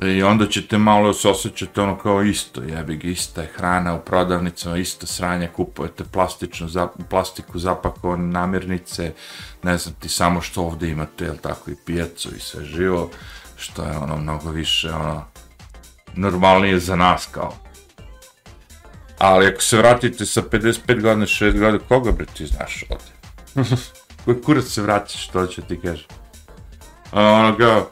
I 0.00 0.22
onda 0.22 0.46
ćete 0.46 0.78
malo 0.78 1.12
se 1.12 1.28
osjećati 1.28 1.80
ono 1.80 1.98
kao 1.98 2.22
isto, 2.22 2.62
jebi 2.62 2.96
ga, 2.96 3.08
ista 3.08 3.42
je 3.42 3.52
hrana 3.56 3.94
u 3.94 4.00
prodavnicama, 4.00 4.76
isto 4.76 5.06
sranje, 5.06 5.48
kupujete 5.56 6.04
plastičnu, 6.04 6.68
za, 6.68 6.88
plastiku 7.10 7.58
zapakovane 7.58 8.26
namirnice, 8.26 9.12
ne 9.62 9.78
znam 9.78 9.94
ti 9.94 10.08
samo 10.08 10.40
što 10.40 10.62
ovde 10.62 10.88
imate, 10.88 11.24
jel 11.24 11.36
tako, 11.36 11.70
i 11.70 11.76
pijecu 11.86 12.28
i 12.36 12.40
sve 12.40 12.64
živo, 12.64 13.10
što 13.56 13.84
je 13.84 13.96
ono 13.96 14.16
mnogo 14.16 14.50
više, 14.50 14.92
ono, 14.92 15.24
normalnije 16.14 16.78
za 16.78 16.96
nas 16.96 17.28
kao. 17.30 17.54
Ali 19.18 19.46
ako 19.46 19.62
se 19.62 19.78
vratite 19.78 20.26
sa 20.26 20.42
55 20.42 21.00
godina, 21.00 21.26
6 21.26 21.58
godina, 21.58 21.78
koga 21.88 22.12
bre 22.12 22.26
ti 22.26 22.46
znaš 22.46 22.84
ovde? 22.90 23.12
Koji 24.24 24.42
kurac 24.42 24.64
se 24.64 24.82
vratiš, 24.82 25.28
to 25.28 25.46
ću 25.46 25.62
ti 25.62 25.80
kažem. 25.80 26.06
Ono 27.12 27.56
kao, 27.58 27.90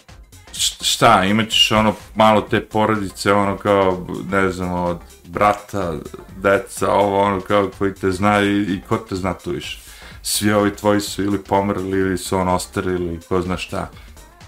šta, 0.58 1.24
imat 1.24 1.48
ćeš 1.48 1.72
ono 1.72 1.94
malo 2.14 2.40
te 2.40 2.66
porodice, 2.66 3.32
ono 3.32 3.56
kao, 3.56 4.06
ne 4.30 4.50
znam, 4.50 4.72
od 4.72 4.98
brata, 5.24 5.94
deca, 6.36 6.92
ovo 6.92 7.20
ono 7.20 7.40
kao 7.40 7.70
koji 7.78 7.94
te 7.94 8.10
zna 8.10 8.40
i, 8.40 8.60
i 8.60 8.80
ko 8.88 8.96
te 8.96 9.16
zna 9.16 9.34
tu 9.34 9.50
više. 9.50 9.80
Svi 10.22 10.52
ovi 10.52 10.76
tvoji 10.76 11.00
su 11.00 11.22
ili 11.22 11.42
pomrli 11.42 11.98
ili 11.98 12.18
su 12.18 12.36
on 12.36 12.48
ostari 12.48 12.90
ili 12.90 13.20
ko 13.28 13.42
zna 13.42 13.56
šta. 13.56 13.90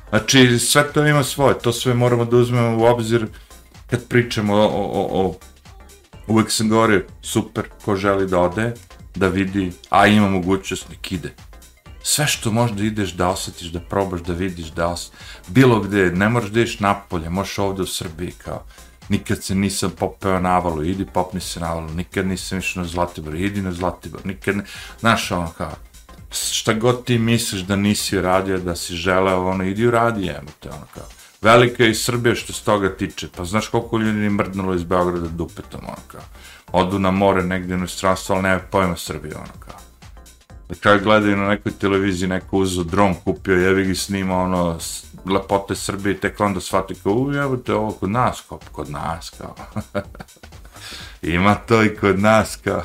Znači, 0.09 0.59
sve 0.59 0.93
to 0.93 1.07
ima 1.07 1.25
svoje, 1.25 1.59
to 1.59 1.73
sve 1.73 1.95
moramo 1.95 2.25
da 2.25 2.37
uzmemo 2.37 2.79
u 2.79 2.85
obzir 2.85 3.27
kad 3.91 4.09
pričamo 4.09 4.55
o, 4.55 4.67
o, 4.67 5.27
o, 5.27 5.35
uvek 6.27 6.51
sam 6.51 6.69
govorio, 6.69 7.05
super, 7.23 7.65
ko 7.85 7.97
želi 7.97 8.27
da 8.27 8.41
ode, 8.41 8.75
da 9.15 9.29
vidi, 9.29 9.73
a 9.91 10.07
ima 10.07 10.29
mogućnost, 10.29 10.88
nek 10.88 11.12
ide 11.12 11.33
sve 12.03 12.27
što 12.27 12.51
možda 12.51 12.83
ideš 12.83 13.12
da 13.12 13.29
osjetiš, 13.29 13.69
da 13.69 13.81
probaš, 13.81 14.21
da 14.21 14.33
vidiš, 14.33 14.67
da 14.67 14.88
os... 14.88 15.11
bilo 15.49 15.81
gde, 15.81 16.11
ne 16.11 16.29
moraš 16.29 16.51
da 16.51 16.61
ideš 16.61 16.81
napolje, 16.81 17.31
možeš 17.31 17.59
ovde 17.59 17.83
u 17.83 17.87
Srbiji 17.87 18.31
kao, 18.31 18.65
nikad 19.09 19.45
se 19.45 19.55
nisam 19.55 19.91
popeo 19.91 20.41
na 20.41 20.57
avalu, 20.57 20.85
idi 20.85 21.07
popni 21.07 21.41
se 21.41 21.61
na 21.61 21.71
avalu, 21.71 21.91
nikad 21.91 22.27
nisam 22.27 22.59
išao 22.59 22.83
na 22.83 22.88
Zlatibor, 22.88 23.35
idi 23.35 23.62
na 23.62 23.73
Zlatibor, 23.73 24.27
nikad 24.27 24.57
ne, 24.57 24.65
znaš, 25.01 25.31
ono 25.31 25.49
kao, 25.59 25.73
šta 26.31 26.73
god 26.73 27.05
ti 27.05 27.19
misliš 27.19 27.62
da 27.62 27.77
nisi 27.77 28.21
radio, 28.21 28.59
da 28.59 28.77
si 28.77 28.97
želeo, 28.97 29.49
ono, 29.49 29.65
idi 29.65 29.87
uradi, 29.87 30.27
jemo 30.27 30.51
te, 30.61 30.71
ono 30.71 30.87
kao, 30.95 31.07
velika 31.43 31.85
je 31.85 31.91
i 31.91 31.95
Srbija 31.95 32.35
što 32.35 32.53
se 32.53 32.65
toga 32.65 32.97
tiče, 32.97 33.29
pa 33.37 33.45
znaš 33.45 33.69
koliko 33.69 33.99
ljudi 33.99 34.31
mrdnulo 34.31 34.75
iz 34.75 34.85
Beograda 34.85 35.29
dupetom, 35.29 35.81
ono 35.85 36.03
kao, 36.07 36.23
odu 36.73 36.99
na 36.99 37.11
more 37.11 37.43
negdje 37.43 37.77
u 37.77 37.88
stranstvo, 37.88 38.35
ali 38.35 38.43
nema 38.43 38.61
pojma 38.71 38.97
Srbije, 38.97 39.37
ono 39.37 39.53
kao 39.59 39.91
na 40.73 40.79
kraju 40.81 41.01
gledaju 41.03 41.37
na 41.37 41.49
nekoj 41.49 41.73
televiziji, 41.73 42.29
neko 42.29 42.59
uzo 42.59 42.85
dron, 42.85 43.15
kupio, 43.25 43.55
jevi 43.55 43.85
gi 43.85 43.95
snima, 43.95 44.43
ono, 44.43 44.79
lepote 45.27 45.75
Srbije, 45.75 46.21
tek 46.21 46.41
onda 46.41 46.61
shvati 46.61 46.95
kao, 47.03 47.13
uj, 47.13 47.39
evo 47.39 47.57
te 47.57 47.75
ovo 47.75 47.91
kod 47.91 48.11
nas, 48.11 48.43
kao, 48.49 48.61
kod 48.73 48.91
nas, 48.91 49.31
kao. 49.31 49.55
Ima 51.23 51.55
to 51.55 51.83
i 51.83 51.97
kod 51.97 52.21
nas, 52.21 52.57
kao. 52.65 52.83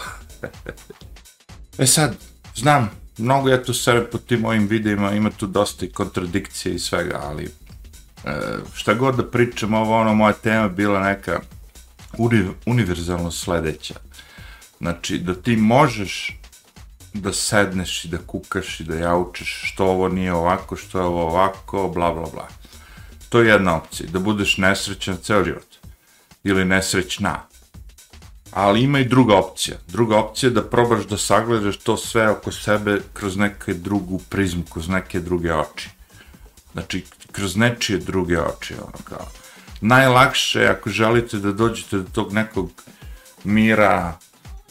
e 1.77 1.87
sad, 1.87 2.15
znam, 2.55 2.89
mnogo 3.17 3.49
ja 3.49 3.63
tu 3.63 3.73
sebe 3.73 4.05
po 4.05 4.17
tim 4.17 4.39
mojim 4.39 4.67
videima, 4.67 5.11
ima 5.11 5.29
tu 5.29 5.47
dosta 5.47 5.85
i 5.85 5.89
kontradikcije 5.89 6.75
i 6.75 6.79
svega, 6.79 7.19
ali 7.23 7.51
e, 8.25 8.31
šta 8.73 8.93
god 8.93 9.15
da 9.15 9.29
pričam, 9.29 9.73
ovo 9.73 9.99
ono, 9.99 10.13
moja 10.13 10.33
tema 10.33 10.67
bila 10.67 10.99
neka 10.99 11.39
uni, 12.17 12.47
univerzalno 12.65 13.31
sledeća. 13.31 13.95
Znači, 14.79 15.17
da 15.17 15.33
ti 15.33 15.55
možeš 15.55 16.36
da 17.13 17.33
sedneš 17.33 18.05
i 18.05 18.07
da 18.07 18.17
kukaš 18.17 18.79
i 18.79 18.83
da 18.83 18.95
jaučeš 18.95 19.61
što 19.63 19.85
ovo 19.85 20.09
nije 20.09 20.33
ovako, 20.33 20.75
što 20.75 20.99
je 20.99 21.05
ovo 21.05 21.27
ovako, 21.27 21.91
bla, 21.93 22.13
bla, 22.13 22.29
bla. 22.33 22.47
To 23.29 23.41
je 23.41 23.47
jedna 23.47 23.77
opcija, 23.77 24.09
da 24.11 24.19
budeš 24.19 24.57
nesrećan 24.57 25.17
ceo 25.21 25.43
život. 25.43 25.75
Ili 26.43 26.65
nesrećna. 26.65 27.41
Ali 28.51 28.83
ima 28.83 28.99
i 28.99 29.05
druga 29.05 29.35
opcija. 29.35 29.77
Druga 29.87 30.17
opcija 30.17 30.47
je 30.47 30.53
da 30.53 30.69
probaš 30.69 31.05
da 31.05 31.17
sagledaš 31.17 31.77
to 31.77 31.97
sve 31.97 32.29
oko 32.29 32.51
sebe 32.51 33.01
kroz 33.13 33.37
neke 33.37 33.73
drugu 33.73 34.19
prizmu, 34.29 34.63
kroz 34.73 34.87
neke 34.87 35.19
druge 35.19 35.53
oči. 35.53 35.89
Znači, 36.73 37.05
kroz 37.31 37.55
nečije 37.55 37.99
druge 37.99 38.39
oči, 38.41 38.73
ono 38.73 39.03
kao. 39.03 39.27
Najlakše 39.81 40.67
ako 40.67 40.89
želite 40.89 41.37
da 41.37 41.51
dođete 41.51 41.97
do 41.97 42.05
tog 42.13 42.33
nekog 42.33 42.71
mira, 43.43 44.17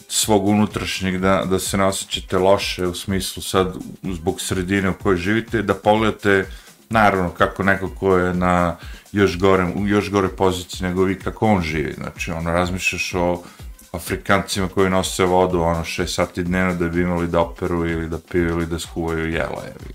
svog 0.07 0.47
unutrašnjeg, 0.47 1.17
da, 1.17 1.43
da 1.49 1.59
se 1.59 1.77
ne 1.77 1.85
osjećate 1.85 2.37
loše 2.37 2.87
u 2.87 2.95
smislu 2.95 3.43
sad 3.43 3.75
zbog 4.03 4.41
sredine 4.41 4.89
u 4.89 4.93
kojoj 4.93 5.17
živite, 5.17 5.61
da 5.61 5.73
pogledate 5.73 6.45
naravno 6.89 7.29
kako 7.29 7.63
neko 7.63 7.89
ko 7.89 8.17
je 8.17 8.33
na 8.33 8.77
još 9.11 9.37
gore, 9.37 9.63
u 9.75 9.87
još 9.87 10.11
gore 10.11 10.27
poziciji 10.27 10.87
nego 10.87 11.03
vi 11.03 11.19
kako 11.19 11.47
on 11.47 11.61
živi. 11.61 11.93
Znači, 11.97 12.31
ono, 12.31 12.51
razmišljaš 12.51 13.13
o 13.13 13.43
Afrikancima 13.91 14.67
koji 14.67 14.89
nose 14.89 15.25
vodu 15.25 15.61
ono 15.61 15.83
6 15.83 16.07
sati 16.07 16.43
dnevno 16.43 16.73
da 16.75 16.87
bi 16.87 17.01
imali 17.01 17.27
da 17.27 17.39
operu 17.39 17.89
ili 17.89 18.09
da 18.09 18.17
piju 18.31 18.47
ili 18.47 18.65
da 18.65 18.79
skuvaju 18.79 19.31
jela. 19.31 19.63
Jevi. 19.63 19.93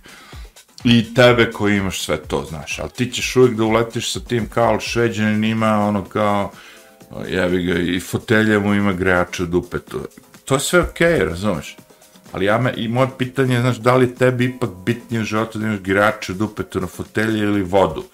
I 0.85 1.15
tebe 1.15 1.51
koji 1.53 1.77
imaš 1.77 2.03
sve 2.03 2.17
to, 2.17 2.45
znaš. 2.49 2.79
Ali 2.79 2.91
ti 2.91 3.11
ćeš 3.11 3.37
uvijek 3.37 3.57
da 3.57 3.65
uletiš 3.65 4.13
sa 4.13 4.21
tim 4.21 4.49
kao 4.49 4.81
šveđanin 4.81 5.45
ima 5.45 5.79
ono 5.79 6.05
kao 6.05 6.51
jevi 7.29 7.65
ga, 7.65 7.79
i 7.79 8.01
fotelje 8.01 8.59
mu 8.59 8.75
ima 8.75 8.93
grejače 8.93 9.43
u 9.43 9.47
dupetu. 9.47 10.01
To 10.45 10.55
je 10.55 10.61
sve 10.61 10.81
okej, 10.81 11.19
okay, 11.19 11.29
razumeš? 11.29 11.77
Ali 12.33 12.45
ja 12.45 12.59
me, 12.59 12.73
i 12.77 12.89
moje 12.89 13.09
pitanje 13.19 13.55
je, 13.55 13.61
znaš, 13.61 13.77
da 13.77 13.97
li 13.97 14.15
tebi 14.15 14.45
ipak 14.45 14.71
bitnije 14.85 15.21
u 15.21 15.25
životu 15.25 15.59
da 15.59 15.67
imaš 15.67 15.81
grejače 15.81 16.33
u 16.33 16.35
dupetu 16.35 16.81
na 16.81 16.87
fotelje 16.87 17.39
ili 17.39 17.63
vodu? 17.63 18.05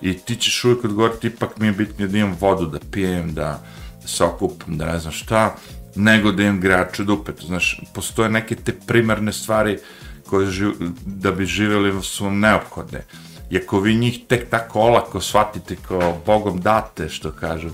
I 0.00 0.18
ti 0.18 0.36
ćeš 0.36 0.64
uvijek 0.64 0.84
odgovoriti, 0.84 1.26
ipak 1.26 1.58
mi 1.58 1.66
je 1.66 1.72
bitnije 1.72 2.08
da 2.08 2.18
imam 2.18 2.36
vodu, 2.40 2.66
da 2.66 2.78
pijem, 2.92 3.34
da, 3.34 3.62
da 4.02 4.08
se 4.08 4.24
okupam, 4.24 4.78
da 4.78 4.92
ne 4.92 4.98
znam 4.98 5.12
šta, 5.12 5.56
nego 5.94 6.32
da 6.32 6.42
imam 6.42 6.60
grejače 6.60 7.02
u 7.02 7.04
dupetu. 7.04 7.46
Znaš, 7.46 7.80
postoje 7.94 8.30
neke 8.30 8.54
te 8.54 8.72
primarne 8.86 9.32
stvari 9.32 9.78
koje 10.26 10.50
živ, 10.50 10.72
da 11.06 11.32
bi 11.32 11.46
živjeli 11.46 12.02
su 12.02 12.24
vam 12.24 12.40
neophodne. 12.40 13.04
I 13.50 13.58
ako 13.58 13.80
vi 13.80 13.94
njih 13.94 14.20
tek 14.28 14.50
tako 14.50 14.80
olako 14.80 15.20
shvatite 15.20 15.76
kao 15.88 16.20
Bogom 16.26 16.60
date, 16.60 17.08
što 17.08 17.30
kažu, 17.30 17.70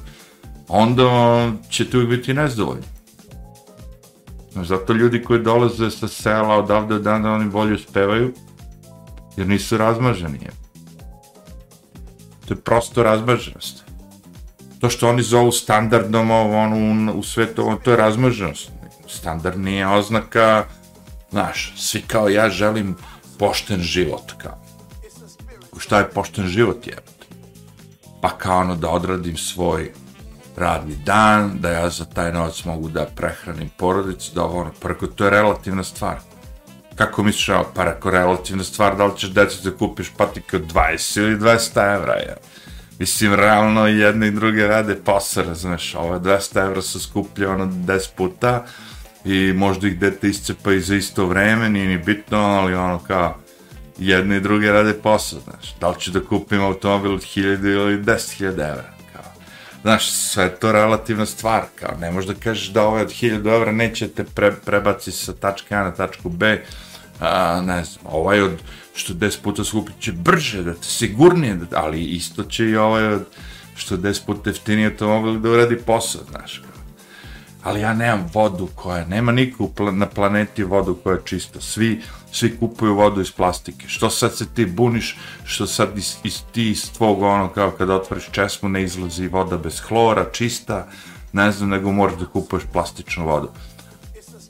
onda 0.73 1.53
će 1.71 1.91
tu 1.91 2.07
biti 2.07 2.35
nezdovoljni. 2.35 2.87
Zato 4.55 4.93
ljudi 4.93 5.23
koji 5.23 5.43
dolaze 5.43 5.91
sa 5.91 6.09
sela 6.09 6.57
odavde 6.57 6.95
od 6.95 7.03
dana, 7.03 7.35
oni 7.35 7.51
bolje 7.51 7.75
uspevaju, 7.75 8.33
jer 9.37 9.49
nisu 9.49 9.79
razmaženi. 9.79 10.39
To 12.49 12.55
je 12.55 12.61
prosto 12.61 13.03
razmaženost. 13.03 13.85
To 14.81 14.91
što 14.91 15.09
oni 15.09 15.23
zovu 15.23 15.53
standardnom 15.53 16.31
ono, 16.31 17.15
u 17.15 17.23
svetu, 17.23 17.67
ono, 17.67 17.77
to 17.77 17.91
je 17.91 17.97
razmaženost. 17.97 18.71
Standard 19.09 19.61
nije 19.61 19.89
oznaka, 19.89 20.65
znaš, 21.31 21.75
svi 21.77 22.03
kao 22.07 22.29
ja 22.29 22.51
želim 22.51 22.97
pošten 23.39 23.81
život, 23.81 24.33
kao. 24.39 24.59
Šta 25.79 25.99
je 25.99 26.11
pošten 26.11 26.47
život, 26.47 26.87
jebate? 26.87 27.27
Pa 28.21 28.31
kao 28.39 28.61
ono 28.61 28.77
da 28.77 28.91
odradim 28.91 29.37
svoj 29.37 29.93
radni 30.57 30.97
dan, 31.05 31.51
da 31.61 31.71
ja 31.71 31.91
za 31.91 32.05
taj 32.05 32.33
novac 32.33 32.65
mogu 32.65 32.89
da 32.89 33.07
prehranim 33.17 33.71
porodicu, 33.77 34.35
da 34.35 34.43
ovo 34.43 34.61
ono, 34.61 34.71
preko 34.81 35.07
to 35.07 35.25
je 35.25 35.31
relativna 35.31 35.85
stvar. 35.85 36.19
Kako 36.95 37.23
misliš, 37.23 37.49
evo, 37.49 37.71
par 37.75 37.89
ako 37.89 38.11
relativna 38.11 38.65
stvar, 38.65 38.97
da 38.97 39.05
li 39.07 39.17
ćeš 39.17 39.31
decu 39.31 39.71
da 39.71 39.77
kupiš 39.77 40.13
patike 40.17 40.57
od 40.57 40.73
20 40.73 41.21
ili 41.21 41.37
200 41.37 41.95
evra, 41.95 42.15
ja. 42.15 42.37
Mislim, 42.99 43.35
realno 43.35 43.87
jedne 43.87 44.29
i 44.29 44.31
druge 44.31 44.67
rade 44.67 44.95
posao, 44.95 45.45
razumeš, 45.45 45.95
ove 45.95 46.19
200 46.19 46.65
evra 46.67 46.83
su 46.83 47.01
skuplje 47.01 47.49
ono 47.49 47.67
10 47.67 48.09
puta 48.17 48.65
i 49.25 49.53
možda 49.53 49.89
ih 49.89 49.99
dete 49.99 50.29
iscepa 50.29 50.73
i 50.73 50.81
za 50.81 50.97
isto 50.97 51.27
vreme, 51.27 51.69
nije 51.69 51.87
ni 51.87 51.99
bitno, 51.99 52.39
ali 52.39 52.75
ono 52.75 52.99
kao, 52.99 53.37
jedne 53.99 54.37
i 54.37 54.41
druge 54.41 54.73
rade 54.73 54.93
posao, 54.93 55.41
znaš, 55.41 55.75
da 55.81 55.89
li 55.89 56.01
ću 56.01 56.11
da 56.11 56.25
kupim 56.25 56.61
automobil 56.61 57.15
od 57.15 57.21
1000 57.21 57.73
ili 57.73 58.03
10.000 58.03 58.47
evra, 58.47 58.93
znaš, 59.83 60.11
sve 60.13 60.49
to 60.49 60.73
relativna 60.73 61.27
stvar, 61.27 61.63
kao 61.75 61.97
ne 62.01 62.11
možeš 62.11 62.29
da 62.29 62.35
kažeš 62.35 62.69
da 62.69 62.83
ovaj 62.83 63.03
od 63.03 63.09
1000 63.09 63.55
evra 63.55 63.73
neće 63.73 64.09
te 64.09 64.25
pre, 64.25 64.53
prebaci 64.65 65.13
sa 65.13 65.33
tačke 65.33 65.75
A 65.75 65.83
na 65.83 65.95
tačku 65.95 66.29
B, 66.29 66.65
a, 67.21 67.63
ne 67.67 67.85
znam, 67.85 68.05
ovaj 68.05 68.41
od 68.41 68.59
što 68.95 69.13
10 69.13 69.43
puta 69.43 69.65
skupi 69.65 69.93
će 70.01 70.13
brže, 70.13 70.63
da 70.63 70.75
te 70.75 70.87
sigurnije, 70.87 71.55
da, 71.55 71.83
ali 71.83 72.05
isto 72.05 72.45
će 72.45 72.65
i 72.65 72.77
ovaj 72.77 73.07
od 73.07 73.25
što 73.77 73.97
10 73.97 74.27
puta 74.27 74.51
jeftinije 74.51 74.97
to 74.97 75.09
mogli 75.09 75.41
da 75.41 75.51
uradi 75.51 75.77
posao, 75.77 76.23
znaš, 76.31 76.59
kao 76.59 76.72
ali 77.63 77.81
ja 77.81 77.95
nemam 77.95 78.31
vodu 78.35 78.69
koja, 78.75 79.05
nema 79.07 79.33
niko 79.33 79.71
na 79.93 80.07
planeti 80.07 80.65
vodu 80.65 80.95
koja 80.95 81.15
je 81.15 81.23
čista, 81.25 81.61
svi, 81.61 82.01
svi 82.33 82.57
kupuju 82.57 82.95
vodu 82.95 83.21
iz 83.21 83.33
plastike. 83.33 83.89
Što 83.89 84.11
sad 84.11 84.37
se 84.37 84.47
ti 84.55 84.67
buniš, 84.67 85.17
što 85.45 85.67
sad 85.67 85.99
iz, 85.99 86.17
iz, 86.25 86.43
ti 86.53 86.71
iz 86.71 86.93
tvog 86.93 87.23
ono 87.23 87.49
kao 87.49 87.71
kad 87.71 87.91
otvoriš 87.91 88.31
česmu 88.31 88.69
ne 88.69 88.83
izlazi 88.83 89.29
voda 89.29 89.57
bez 89.57 89.81
hlora, 89.81 90.27
čista, 90.33 90.87
ne 91.33 91.53
znam, 91.53 91.69
nego 91.69 91.93
moraš 91.93 92.19
da 92.19 92.27
kupuješ 92.27 92.65
plastičnu 92.73 93.27
vodu. 93.27 93.49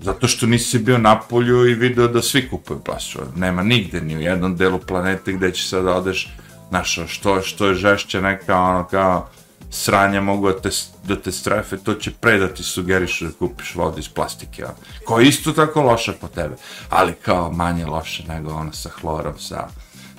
Zato 0.00 0.28
što 0.28 0.46
nisi 0.46 0.78
bio 0.78 0.98
na 0.98 1.20
polju 1.20 1.66
i 1.66 1.74
video 1.74 2.08
da 2.08 2.22
svi 2.22 2.48
kupuju 2.48 2.80
plastičnu 2.80 3.20
vodu. 3.20 3.40
Nema 3.40 3.62
nigde, 3.62 4.00
ni 4.00 4.16
u 4.16 4.20
jednom 4.20 4.56
delu 4.56 4.78
planete 4.78 5.32
gde 5.32 5.52
će 5.52 5.68
sad 5.68 5.86
odeš, 5.86 6.34
znaš, 6.68 6.98
što, 7.06 7.42
što 7.42 7.66
je 7.66 7.74
žešće 7.74 8.20
neka 8.20 8.60
ono 8.60 8.84
kao 8.84 9.28
sranja 9.72 10.20
mogu 10.20 10.48
da 10.48 10.60
te, 10.60 10.70
da 11.04 11.16
te 11.16 11.32
strefe, 11.32 11.76
to 11.76 11.94
će 11.94 12.10
pre 12.10 12.38
da 12.38 12.48
ti 12.48 12.62
sugerišu 12.62 13.24
da 13.24 13.32
kupiš 13.38 13.74
vodu 13.74 13.98
iz 13.98 14.08
plastike, 14.08 14.64
ono. 14.64 14.74
koja 15.06 15.22
je 15.22 15.28
isto 15.28 15.52
tako 15.52 15.82
loša 15.82 16.12
po 16.20 16.28
tebe, 16.28 16.56
ali 16.90 17.12
kao 17.12 17.52
manje 17.52 17.86
loše 17.86 18.24
nego 18.28 18.54
ono 18.54 18.72
sa 18.72 18.90
hlorom, 19.00 19.38
sa, 19.38 19.68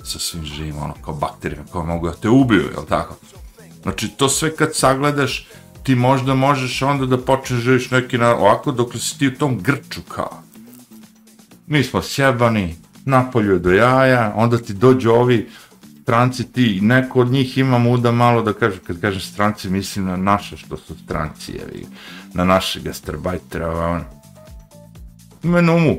sa 0.04 0.18
svim 0.18 0.44
živim, 0.44 0.78
ono 0.78 0.94
kao 1.04 1.14
bakterijama 1.14 1.66
koje 1.72 1.84
mogu 1.84 2.08
da 2.08 2.14
te 2.14 2.28
ubiju, 2.28 2.70
jel 2.74 2.84
tako? 2.88 3.16
Znači, 3.82 4.08
to 4.08 4.28
sve 4.28 4.56
kad 4.56 4.76
sagledaš, 4.76 5.46
ti 5.82 5.94
možda 5.94 6.34
možeš 6.34 6.82
onda 6.82 7.06
da 7.06 7.18
počneš 7.18 7.60
živiš 7.60 7.90
neki 7.90 8.18
na 8.18 8.36
ovako, 8.36 8.72
dok 8.72 8.96
si 8.96 9.18
ti 9.18 9.28
u 9.28 9.38
tom 9.38 9.58
grču 9.62 10.00
kao. 10.08 10.42
Mi 11.66 11.84
smo 11.84 12.02
sjebani, 12.02 12.76
napolju 13.04 13.58
do 13.58 13.70
jaja, 13.70 14.32
onda 14.36 14.58
ti 14.58 14.72
dođu 14.72 15.10
ovi, 15.10 15.48
stranci 16.04 16.52
ti, 16.52 16.80
neko 16.82 17.20
od 17.20 17.32
njih 17.32 17.58
ima 17.58 17.78
muda 17.78 18.12
malo 18.12 18.42
da 18.42 18.52
kaže, 18.52 18.78
kad 18.86 19.00
kažem 19.00 19.20
stranci, 19.20 19.70
mislim 19.70 20.04
na 20.04 20.16
naše 20.16 20.56
što 20.56 20.76
su 20.76 20.94
stranci, 21.04 21.52
jevi, 21.52 21.86
na 22.34 22.44
naše 22.44 22.80
gastarbajtera, 22.80 23.70
ono. 23.70 24.04
Ima 25.42 25.60
na 25.60 25.72
umu, 25.72 25.96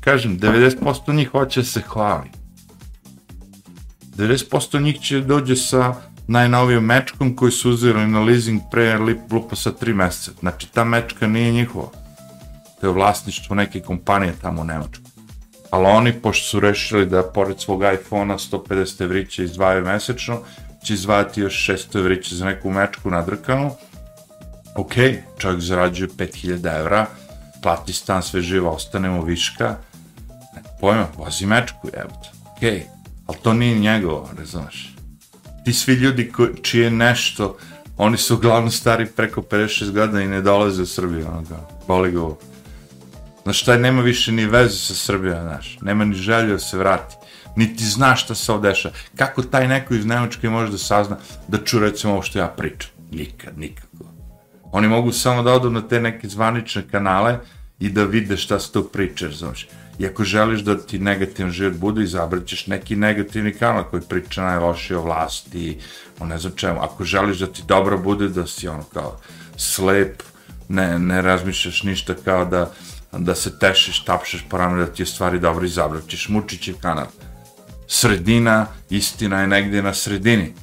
kažem, 0.00 0.38
90% 0.38 1.14
njih 1.14 1.28
hoće 1.28 1.64
se 1.64 1.80
hvali. 1.80 2.30
90% 4.16 4.82
njih 4.82 5.00
će 5.00 5.20
dođe 5.20 5.56
sa 5.56 5.94
najnovijom 6.28 6.84
mečkom 6.84 7.36
koji 7.36 7.52
su 7.52 7.70
uzeli 7.70 8.06
na 8.06 8.20
leasing 8.20 8.60
pre 8.70 8.98
lupa 9.30 9.56
sa 9.56 9.72
3 9.72 9.94
meseca. 9.94 10.30
Znači, 10.40 10.72
ta 10.72 10.84
mečka 10.84 11.26
nije 11.26 11.52
njihova. 11.52 11.88
To 12.80 12.86
je 12.86 12.92
vlasništvo 12.92 13.56
neke 13.56 13.80
kompanije 13.80 14.34
tamo 14.42 14.60
u 14.60 14.64
Nemačku 14.64 15.07
ali 15.70 15.86
oni, 15.86 16.12
pošto 16.12 16.46
su 16.46 16.60
rešili 16.60 17.06
da 17.06 17.22
pored 17.22 17.60
svog 17.60 17.82
iPhone-a 17.94 18.38
150 18.38 19.02
evrića 19.02 19.42
izdvajaju 19.42 19.84
mesečno, 19.84 20.40
će 20.84 20.94
izdvajati 20.94 21.40
još 21.40 21.68
600 21.68 21.98
evrića 21.98 22.34
za 22.34 22.44
neku 22.44 22.70
mečku 22.70 23.10
nadrkanu, 23.10 23.70
ok, 24.76 24.92
čovjek 25.38 25.60
zarađuje 25.60 26.08
5000 26.08 26.78
evra, 26.80 27.06
plati 27.62 27.92
stan 27.92 28.22
sve 28.22 28.42
živo, 28.42 28.70
ostanemo 28.70 29.22
viška, 29.22 29.76
ne, 30.54 30.62
pojma, 30.80 31.06
vozi 31.16 31.46
mečku, 31.46 31.88
jebate, 31.92 32.28
ok, 32.52 32.62
ali 33.26 33.38
to 33.42 33.52
nije 33.52 33.78
njegovo, 33.78 34.30
ne 34.38 34.44
znaš. 34.44 34.94
Ti 35.64 35.72
svi 35.72 35.94
ljudi 35.94 36.32
ko, 36.32 36.46
čije 36.62 36.90
nešto, 36.90 37.56
oni 37.96 38.16
su 38.16 38.34
uglavnom 38.34 38.70
stari 38.70 39.06
preko 39.06 39.40
56 39.40 39.90
godina 39.90 40.22
i 40.22 40.28
ne 40.28 40.42
dolaze 40.42 40.82
u 40.82 40.86
Srbiju, 40.86 41.26
ono 41.28 41.42
ga, 41.42 41.68
boli 41.86 42.12
ga 42.12 42.20
ovo. 42.20 42.38
Znaš, 43.48 43.62
taj 43.62 43.78
nema 43.78 44.02
više 44.02 44.32
ni 44.32 44.46
veze 44.46 44.76
sa 44.76 44.94
Srbijom, 44.94 45.42
znaš, 45.42 45.78
nema 45.80 46.04
ni 46.04 46.14
želju 46.14 46.52
da 46.52 46.58
se 46.58 46.78
vrati, 46.78 47.14
niti 47.56 47.84
zna 47.84 48.16
šta 48.16 48.34
se 48.34 48.52
ovdje 48.52 48.70
deša. 48.70 48.90
Kako 49.16 49.42
taj 49.42 49.68
neko 49.68 49.94
iz 49.94 50.06
Nemačke 50.06 50.50
može 50.50 50.72
da 50.72 50.78
sazna 50.78 51.16
da 51.48 51.58
ču 51.64 51.78
recimo 51.78 52.12
ovo 52.12 52.22
što 52.22 52.38
ja 52.38 52.46
pričam? 52.46 52.90
Nikad, 53.10 53.58
nikako. 53.58 54.04
Oni 54.72 54.88
mogu 54.88 55.12
samo 55.12 55.42
da 55.42 55.52
odu 55.52 55.70
na 55.70 55.80
te 55.80 56.00
neke 56.00 56.28
zvanične 56.28 56.82
kanale 56.90 57.38
i 57.80 57.88
da 57.88 58.04
vide 58.04 58.36
šta 58.36 58.58
se 58.58 58.72
to 58.72 58.82
priča, 58.82 59.30
znaš. 59.30 59.68
I 59.98 60.06
ako 60.06 60.24
želiš 60.24 60.60
da 60.60 60.76
ti 60.78 60.98
negativan 60.98 61.50
život 61.52 61.76
bude, 61.76 62.02
izabraćeš 62.02 62.66
neki 62.66 62.96
negativni 62.96 63.52
kanal 63.52 63.84
koji 63.84 64.02
priča 64.02 64.42
najlošije 64.42 64.98
o 64.98 65.02
vlasti, 65.02 65.78
o 66.20 66.26
ne 66.26 66.38
znam 66.38 66.52
čemu. 66.56 66.80
Ako 66.82 67.04
želiš 67.04 67.38
da 67.38 67.46
ti 67.46 67.62
dobro 67.68 67.98
bude, 67.98 68.28
da 68.28 68.46
si 68.46 68.68
ono 68.68 68.84
kao 68.92 69.20
slep, 69.56 70.22
ne, 70.68 70.98
ne 70.98 71.22
razmišljaš 71.22 71.82
ništa 71.82 72.14
kao 72.24 72.44
da, 72.44 72.72
da 73.12 73.34
se 73.34 73.58
tešiš, 73.58 74.04
tapšeš 74.04 74.44
po 74.48 74.58
da 74.58 74.86
ti 74.86 75.02
je 75.02 75.06
stvari 75.06 75.40
dobro, 75.40 75.64
izabraćeš 75.64 76.28
Mučićev 76.28 76.74
kanal. 76.80 77.06
Sredina, 77.86 78.66
istina 78.90 79.40
je 79.40 79.46
negdje 79.46 79.82
na 79.82 79.94
sredini. 79.94 80.54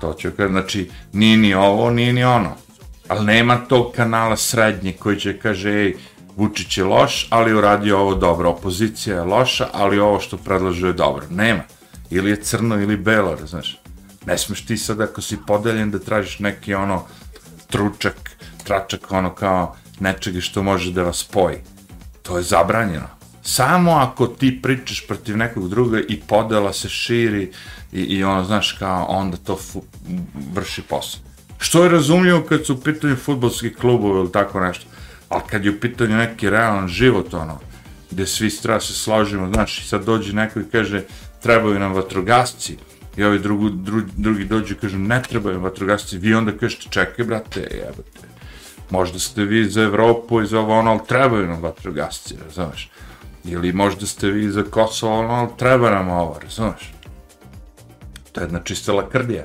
To 0.00 0.14
ću 0.14 0.30
kada, 0.36 0.48
znači, 0.48 0.90
nije 1.12 1.36
ni 1.36 1.54
ovo, 1.54 1.90
nije 1.90 2.12
ni 2.12 2.24
ono. 2.24 2.56
Ali 3.08 3.26
nema 3.26 3.56
tog 3.56 3.92
kanala 3.96 4.36
srednje 4.36 4.92
koji 4.92 5.20
će 5.20 5.38
kaže, 5.38 5.70
ej, 5.70 5.96
Vučić 6.36 6.78
je 6.78 6.84
loš, 6.84 7.26
ali 7.30 7.54
uradio 7.54 7.98
ovo 7.98 8.14
dobro. 8.14 8.50
Opozicija 8.50 9.16
je 9.16 9.22
loša, 9.22 9.68
ali 9.72 9.98
ovo 9.98 10.20
što 10.20 10.36
predlažu 10.36 10.86
je 10.86 10.92
dobro. 10.92 11.24
Nema. 11.30 11.62
Ili 12.10 12.30
je 12.30 12.42
crno 12.42 12.80
ili 12.80 12.96
belo, 12.96 13.36
znaš. 13.46 13.80
Ne 14.26 14.38
smeš 14.38 14.66
ti 14.66 14.76
sad 14.76 15.00
ako 15.00 15.20
si 15.20 15.38
podeljen 15.46 15.90
da 15.90 15.98
tražiš 15.98 16.38
neki 16.38 16.74
ono 16.74 17.04
tručak, 17.66 18.30
tračak 18.64 19.12
ono 19.12 19.34
kao 19.34 19.76
nečega 20.00 20.40
što 20.40 20.62
može 20.62 20.92
da 20.92 21.02
vas 21.02 21.18
spoji. 21.18 21.56
To 22.22 22.36
je 22.36 22.42
zabranjeno. 22.42 23.08
Samo 23.42 23.92
ako 23.92 24.26
ti 24.26 24.62
pričaš 24.62 25.06
protiv 25.06 25.36
nekog 25.36 25.68
druga 25.68 26.00
i 26.08 26.20
podela 26.20 26.72
se 26.72 26.88
širi 26.88 27.52
i, 27.92 28.00
i 28.00 28.24
ono, 28.24 28.44
znaš, 28.44 28.72
kao 28.72 29.04
onda 29.04 29.36
to 29.36 29.58
vrši 30.54 30.82
posao. 30.82 31.20
Što 31.58 31.82
je 31.84 31.90
razumljivo 31.90 32.42
kad 32.48 32.66
su 32.66 32.74
u 32.74 32.80
pitanju 32.80 33.16
futbolskih 33.16 33.76
klubova 33.76 34.20
ili 34.20 34.32
tako 34.32 34.60
nešto 34.60 34.86
ali 35.28 35.42
kad 35.50 35.64
je 35.64 35.70
u 35.70 35.80
pitanju 35.80 36.16
neki 36.16 36.50
realan 36.50 36.88
život, 36.88 37.34
ono, 37.34 37.60
gde 38.10 38.26
svi 38.26 38.50
treba 38.62 38.80
se 38.80 38.92
složimo, 38.94 39.52
znaš, 39.52 39.78
i 39.78 39.88
sad 39.88 40.04
dođe 40.04 40.32
neko 40.32 40.60
i 40.60 40.70
kaže, 40.72 41.02
trebaju 41.42 41.78
nam 41.78 41.92
vatrogasci, 41.92 42.76
i 43.16 43.24
ovi 43.24 43.38
drugi, 43.38 43.70
drugi, 43.74 44.12
drugi 44.16 44.44
dođu 44.44 44.74
i 44.74 44.76
kažu, 44.76 44.98
ne 44.98 45.22
trebaju 45.22 45.60
vatrogasci, 45.60 46.18
vi 46.18 46.34
onda 46.34 46.52
kažete, 46.52 46.86
čekaj, 46.90 47.24
brate, 47.24 47.60
jebate, 47.60 48.28
možda 48.90 49.18
ste 49.18 49.44
vi 49.44 49.64
za 49.64 49.82
Evropu 49.82 50.42
i 50.42 50.46
za 50.46 50.60
ovo, 50.60 50.78
ono, 50.78 50.90
ali 50.90 51.00
trebaju 51.08 51.46
nam 51.46 51.62
vatrogasci, 51.62 52.34
razumeš? 52.44 52.90
Ili 53.44 53.72
možda 53.72 54.06
ste 54.06 54.30
vi 54.30 54.50
za 54.50 54.62
Kosovo, 54.62 55.18
ono, 55.18 55.34
ali 55.34 55.48
treba 55.56 55.90
nam 55.90 56.08
ovo, 56.08 56.38
razumeš? 56.42 56.92
To 58.32 58.40
je 58.40 58.44
jedna 58.44 58.60
čista 58.60 58.92
lakrdija. 58.92 59.44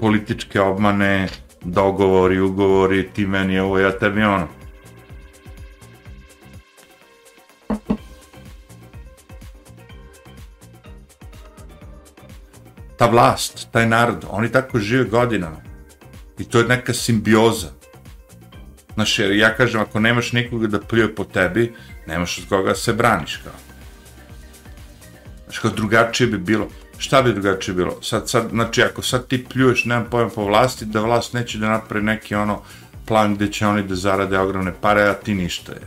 Političke 0.00 0.60
obmane, 0.60 1.28
dogovori, 1.64 2.40
ugovori, 2.40 3.08
ti 3.08 3.26
meni 3.26 3.58
ovo, 3.58 3.78
ja 3.78 3.98
tebi 3.98 4.22
ono. 4.22 4.48
ta 12.98 13.06
vlast, 13.06 13.68
taj 13.70 13.86
narod, 13.86 14.24
oni 14.30 14.52
tako 14.52 14.78
žive 14.78 15.04
godinama. 15.04 15.56
I 16.38 16.44
to 16.44 16.58
je 16.58 16.68
neka 16.68 16.94
simbioza. 16.94 17.77
Znaš, 18.98 19.18
jer 19.18 19.32
ja 19.32 19.54
kažem, 19.54 19.80
ako 19.80 20.00
nemaš 20.00 20.32
nikoga 20.32 20.66
da 20.66 20.80
pljuje 20.80 21.14
po 21.14 21.24
tebi, 21.24 21.74
nemaš 22.06 22.38
od 22.38 22.48
koga 22.48 22.74
se 22.74 22.92
braniš, 22.92 23.36
kao. 23.36 23.52
Znaš, 25.44 25.58
kao 25.58 25.70
drugačije 25.70 26.26
bi 26.26 26.38
bilo. 26.38 26.68
Šta 26.98 27.22
bi 27.22 27.32
drugačije 27.32 27.74
bilo? 27.74 28.02
Sad, 28.02 28.28
sad, 28.30 28.48
znači, 28.50 28.82
ako 28.82 29.02
sad 29.02 29.26
ti 29.26 29.44
pljuješ, 29.52 29.84
nemam 29.84 30.06
pojem 30.10 30.30
po 30.34 30.44
vlasti, 30.44 30.84
da 30.84 31.00
vlast 31.00 31.32
neće 31.32 31.58
da 31.58 31.68
napravi 31.68 32.04
neki 32.04 32.34
ono 32.34 32.62
plan 33.06 33.34
gde 33.34 33.52
će 33.52 33.66
oni 33.66 33.82
da 33.82 33.94
zarade 33.94 34.38
ogromne 34.38 34.74
pare, 34.80 35.02
a 35.02 35.14
ti 35.14 35.34
ništa 35.34 35.72
je. 35.72 35.86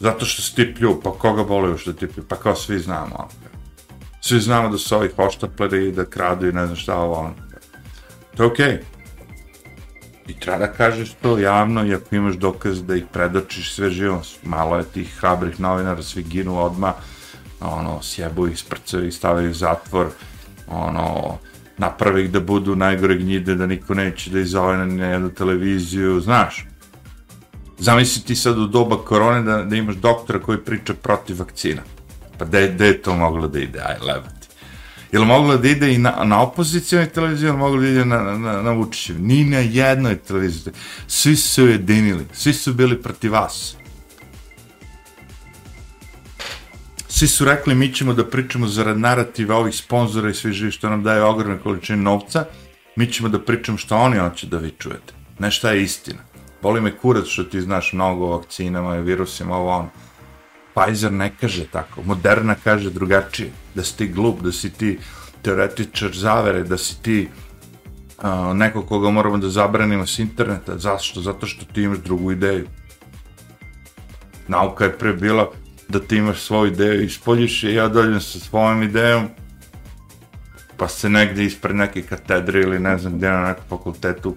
Zato 0.00 0.24
što 0.24 0.42
si 0.42 0.54
ti 0.54 0.74
plju, 0.74 1.00
pa 1.04 1.10
koga 1.10 1.44
boli 1.44 1.70
još 1.70 1.84
da 1.84 1.92
ti 1.92 2.06
plju? 2.06 2.24
Pa 2.28 2.36
kao 2.36 2.54
svi 2.54 2.78
znamo, 2.78 3.14
ono 3.14 3.28
svi 4.20 4.40
znamo 4.40 4.68
da 4.68 4.78
su 4.78 4.96
ovi 4.96 5.10
hoštapleri 5.16 5.88
i 5.88 5.92
da 5.92 6.04
kradu 6.04 6.48
i 6.48 6.52
ne 6.52 6.66
znam 6.66 6.76
šta 6.76 6.96
ovo 6.96 7.14
ono. 7.14 7.34
To 8.36 8.42
je 8.42 8.46
okej. 8.46 8.66
Okay. 8.66 8.99
I 10.30 10.34
treba 10.34 10.58
da 10.58 10.72
kažeš 10.72 11.12
to 11.22 11.38
javno 11.38 11.86
i 11.86 11.94
ako 11.94 12.14
imaš 12.14 12.34
dokaz 12.34 12.82
da 12.82 12.96
ih 12.96 13.04
predočiš 13.12 13.74
sve 13.74 13.90
živo, 13.90 14.22
malo 14.42 14.76
je 14.76 14.84
tih 14.84 15.16
hrabrih 15.20 15.60
novinara, 15.60 16.02
svi 16.02 16.22
ginu 16.22 16.58
odma, 16.58 16.92
ono, 17.60 18.02
sjebu 18.02 18.46
ih, 18.46 18.58
sprcaju 18.58 19.06
ih, 19.06 19.14
stavaju 19.14 19.50
ih 19.50 19.56
zatvor, 19.56 20.06
ono, 20.68 21.38
napravi 21.78 22.24
ih 22.24 22.30
da 22.30 22.40
budu 22.40 22.76
najgore 22.76 23.16
gnjide, 23.16 23.54
da 23.54 23.66
niko 23.66 23.94
neće 23.94 24.30
da 24.30 24.40
izove 24.40 24.86
na 24.86 25.06
jednu 25.06 25.30
televiziju, 25.30 26.20
znaš. 26.20 26.66
Zamisli 27.78 28.22
ti 28.22 28.36
sad 28.36 28.58
u 28.58 28.66
doba 28.66 28.96
korone 29.04 29.42
da, 29.42 29.62
da 29.64 29.76
imaš 29.76 29.96
doktora 29.96 30.38
koji 30.38 30.58
priča 30.58 30.94
protiv 30.94 31.38
vakcina. 31.38 31.82
Pa 32.38 32.44
da 32.44 32.66
gde 32.66 32.86
je 32.86 33.02
to 33.02 33.16
moglo 33.16 33.48
da 33.48 33.60
ide, 33.60 33.80
aj, 33.80 33.96
levo. 34.06 34.39
Je 35.12 35.18
li 35.18 35.26
mogla 35.26 35.56
da 35.56 35.68
ide 35.68 35.94
i 35.94 35.98
na, 35.98 36.24
na 36.24 36.42
opozicijalnoj 36.42 37.10
televiziji, 37.10 37.46
je 37.46 37.52
li 37.52 37.58
mogla 37.58 37.80
da 37.80 37.88
ide 37.88 38.04
na, 38.04 38.22
na, 38.22 38.62
na 38.62 38.72
Vučićev? 38.72 39.20
Ni 39.20 39.44
na 39.44 39.58
jednoj 39.58 40.16
televiziji. 40.16 40.72
Svi 41.06 41.36
su 41.36 41.48
se 41.48 41.62
ujedinili, 41.62 42.26
svi 42.32 42.52
su 42.52 42.74
bili 42.74 43.02
protiv 43.02 43.32
vas. 43.32 43.76
Svi 47.08 47.28
su 47.28 47.44
rekli, 47.44 47.74
mi 47.74 47.92
ćemo 47.94 48.14
da 48.14 48.24
pričamo 48.24 48.66
zarad 48.66 48.98
narativa 48.98 49.56
ovih 49.56 49.74
sponzora 49.74 50.30
i 50.30 50.34
svi 50.34 50.52
živi 50.52 50.72
što 50.72 50.88
nam 50.88 51.02
daje 51.02 51.22
ogromne 51.22 51.58
količine 51.58 51.98
novca, 51.98 52.44
mi 52.96 53.12
ćemo 53.12 53.28
da 53.28 53.40
pričamo 53.40 53.78
što 53.78 53.96
oni 53.96 54.18
hoće 54.18 54.46
da 54.46 54.58
vi 54.58 54.70
čujete. 54.78 55.12
Ne 55.38 55.50
šta 55.50 55.70
je 55.70 55.82
istina. 55.82 56.18
Boli 56.62 56.80
me 56.80 56.96
kurac 56.96 57.26
što 57.26 57.44
ti 57.44 57.60
znaš 57.60 57.92
mnogo 57.92 58.26
o 58.26 58.36
vakcinama 58.36 58.96
i 58.96 59.02
virusima, 59.02 59.56
ovo 59.56 59.70
ono. 59.70 59.90
Pfizer 60.74 61.12
ne 61.12 61.32
kaže 61.40 61.66
tako, 61.66 62.02
Moderna 62.02 62.54
kaže 62.64 62.90
drugačije, 62.90 63.50
da 63.74 63.84
si 63.84 63.96
ti 63.96 64.08
glup, 64.08 64.40
da 64.40 64.52
si 64.52 64.70
ti 64.70 64.98
teoretičar 65.42 66.10
zavere, 66.14 66.62
da 66.62 66.78
si 66.78 67.02
ti 67.02 67.28
uh, 68.22 68.56
neko 68.56 68.82
koga 68.82 69.10
moramo 69.10 69.38
da 69.38 69.48
zabranimo 69.48 70.06
s 70.06 70.18
interneta. 70.18 70.78
Zašto? 70.78 71.20
Zato 71.20 71.46
što 71.46 71.64
ti 71.64 71.82
imaš 71.82 71.98
drugu 71.98 72.32
ideju. 72.32 72.66
Nauka 74.48 74.84
je 74.84 74.98
pre 74.98 75.12
bila 75.12 75.50
da 75.88 76.00
ti 76.00 76.16
imaš 76.16 76.40
svoju 76.40 76.72
ideju, 76.72 77.04
ispoljiš 77.04 77.64
je, 77.64 77.74
ja 77.74 77.88
dođem 77.88 78.20
sa 78.20 78.38
svojom 78.38 78.82
idejom, 78.82 79.28
pa 80.76 80.88
se 80.88 81.08
negdje 81.08 81.44
ispred 81.44 81.76
neke 81.76 82.02
katedre 82.02 82.60
ili 82.60 82.78
ne 82.78 82.98
znam 82.98 83.16
gdje 83.16 83.30
na 83.30 83.48
nekom 83.48 83.64
fakultetu 83.68 84.36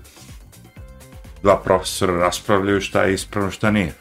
dva 1.44 1.58
profesora 1.62 2.14
raspravljaju 2.14 2.82
šta 2.82 3.04
je 3.04 3.14
ispravno, 3.14 3.52
šta 3.52 3.72
nije 3.72 3.94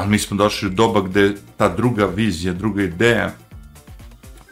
ali 0.00 0.08
mi 0.08 0.18
smo 0.18 0.36
došli 0.36 0.68
u 0.68 0.70
doba 0.70 1.00
gde 1.00 1.34
ta 1.56 1.68
druga 1.68 2.06
vizija, 2.06 2.52
druga 2.52 2.82
ideja, 2.82 3.32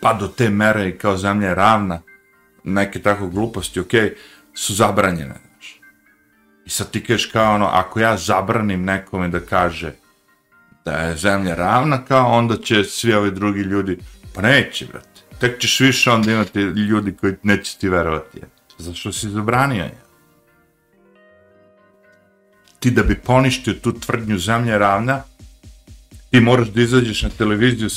pa 0.00 0.14
do 0.14 0.28
te 0.28 0.50
mere 0.50 0.88
i 0.88 0.98
kao 0.98 1.16
zemlja 1.16 1.48
je 1.48 1.54
ravna, 1.54 2.00
neke 2.64 3.02
tako 3.02 3.28
gluposti, 3.28 3.80
ok, 3.80 3.92
su 4.54 4.74
zabranjene. 4.74 5.34
Znaš. 5.48 5.80
I 6.66 6.70
sad 6.70 6.90
ti 6.90 7.04
kažeš 7.04 7.26
kao 7.26 7.54
ono, 7.54 7.66
ako 7.66 8.00
ja 8.00 8.16
zabranim 8.16 8.84
nekome 8.84 9.28
da 9.28 9.40
kaže 9.40 9.92
da 10.84 10.92
je 10.92 11.16
zemlja 11.16 11.54
ravna, 11.54 12.04
kao 12.04 12.32
onda 12.32 12.56
će 12.56 12.84
svi 12.84 13.14
ovi 13.14 13.30
drugi 13.30 13.60
ljudi, 13.60 13.98
pa 14.34 14.42
neće, 14.42 14.86
brate. 14.86 15.20
Tek 15.40 15.60
ćeš 15.60 15.80
više 15.80 16.10
onda 16.10 16.32
imati 16.32 16.60
ljudi 16.60 17.16
koji 17.20 17.34
neće 17.42 17.78
ti 17.78 17.88
verovati. 17.88 18.40
Zašto 18.78 19.12
si 19.12 19.28
zabranio 19.28 19.84
je? 19.84 20.08
ti 22.80 22.90
da 22.90 23.02
bi 23.02 23.14
poništio 23.14 23.74
tu 23.74 23.92
tvrdnju 24.00 24.38
zemlje 24.38 24.78
ravna, 24.78 25.22
ti 26.30 26.40
moraš 26.40 26.68
da 26.68 26.82
izađeš 26.82 27.22
na 27.22 27.28
televiziju, 27.28 27.88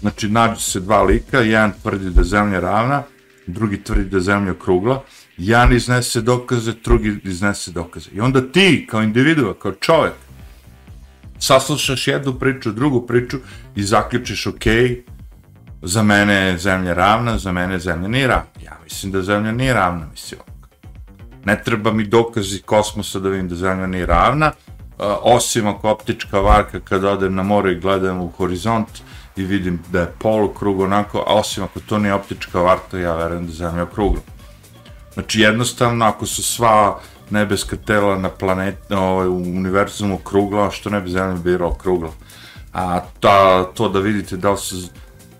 znači 0.00 0.28
nađu 0.28 0.60
se 0.60 0.80
dva 0.80 1.02
lika, 1.02 1.38
jedan 1.38 1.72
tvrdi 1.82 2.10
da 2.10 2.22
zemlja 2.22 2.60
ravna, 2.60 3.02
drugi 3.46 3.82
tvrdi 3.84 4.10
da 4.10 4.20
zemlja 4.20 4.54
krugla, 4.64 5.02
jedan 5.36 5.76
iznese 5.76 6.20
dokaze, 6.20 6.72
drugi 6.84 7.20
iznese 7.24 7.70
dokaze. 7.70 8.10
I 8.12 8.20
onda 8.20 8.52
ti, 8.52 8.86
kao 8.90 9.02
individua, 9.02 9.54
kao 9.54 9.72
čovjek, 9.72 10.14
saslušaš 11.38 12.08
jednu 12.08 12.38
priču, 12.38 12.72
drugu 12.72 13.06
priču 13.06 13.38
i 13.76 13.82
zaključiš, 13.82 14.46
ok, 14.46 14.64
za 15.82 16.02
mene 16.02 16.34
je 16.34 16.58
zemlja 16.58 16.94
ravna, 16.94 17.38
za 17.38 17.52
mene 17.52 17.78
zemlja 17.78 18.08
nije 18.08 18.26
ravna. 18.26 18.50
Ja 18.64 18.78
mislim 18.84 19.12
da 19.12 19.22
zemlja 19.22 19.52
nije 19.52 19.74
ravna, 19.74 20.06
mislim. 20.10 20.40
Ne 21.44 21.62
treba 21.64 21.92
mi 21.92 22.04
dokazi 22.04 22.62
kosmosa 22.62 23.20
da 23.20 23.28
vidim 23.28 23.48
da 23.48 23.54
zemlja 23.54 23.86
nije 23.86 24.06
ravna, 24.06 24.52
osim 25.22 25.66
ako 25.66 25.90
optička 25.90 26.40
varka 26.40 26.80
kad 26.80 27.04
odem 27.04 27.34
na 27.34 27.42
more 27.42 27.72
i 27.72 27.80
gledam 27.80 28.20
u 28.20 28.28
horizont 28.28 29.02
i 29.36 29.44
vidim 29.44 29.82
da 29.92 30.00
je 30.00 30.12
polukrug 30.18 30.80
onako, 30.80 31.24
a 31.26 31.34
osim 31.34 31.64
ako 31.64 31.80
to 31.80 31.98
nije 31.98 32.14
optička 32.14 32.60
varka, 32.60 32.98
ja 32.98 33.14
verujem 33.16 33.46
da 33.46 33.52
je 33.52 33.56
zemlja 33.56 33.82
okrugla. 33.82 34.20
Znači 35.14 35.40
jednostavno, 35.40 36.04
ako 36.04 36.26
su 36.26 36.42
sva 36.42 37.00
nebeska 37.30 37.76
tela 37.76 38.18
na 38.18 38.28
planeti, 38.28 38.94
ovaj, 38.94 39.26
u 39.26 39.36
univerzumu 39.36 40.14
okrugla, 40.14 40.70
što 40.70 40.90
ne 40.90 41.00
bi 41.00 41.10
zemlja 41.10 41.34
bila 41.34 41.66
okrugla? 41.66 42.10
A 42.72 43.00
ta, 43.20 43.64
to 43.64 43.88
da 43.88 43.98
vidite 43.98 44.36
da 44.36 44.50
li 44.50 44.58
su 44.58 44.76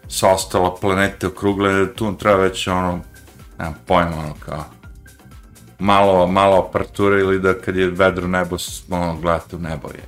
sa 0.08 0.30
ostala 0.30 0.74
planete 0.80 1.26
okrugle, 1.26 1.94
tu 1.94 2.04
vam 2.04 2.16
treba 2.16 2.36
već 2.36 2.68
ono, 2.68 3.00
nemam 3.58 3.74
pojma, 3.86 4.18
ono 4.18 4.34
kao, 4.46 4.64
malo, 5.78 6.26
malo 6.26 6.66
aparature 6.68 7.20
ili 7.20 7.40
da 7.40 7.54
kad 7.54 7.76
je 7.76 7.90
vedro 7.90 8.28
nebo, 8.28 8.56
ono, 8.90 9.16
gledate 9.20 9.56
u 9.56 9.58
nebo 9.58 9.88
je. 9.88 10.04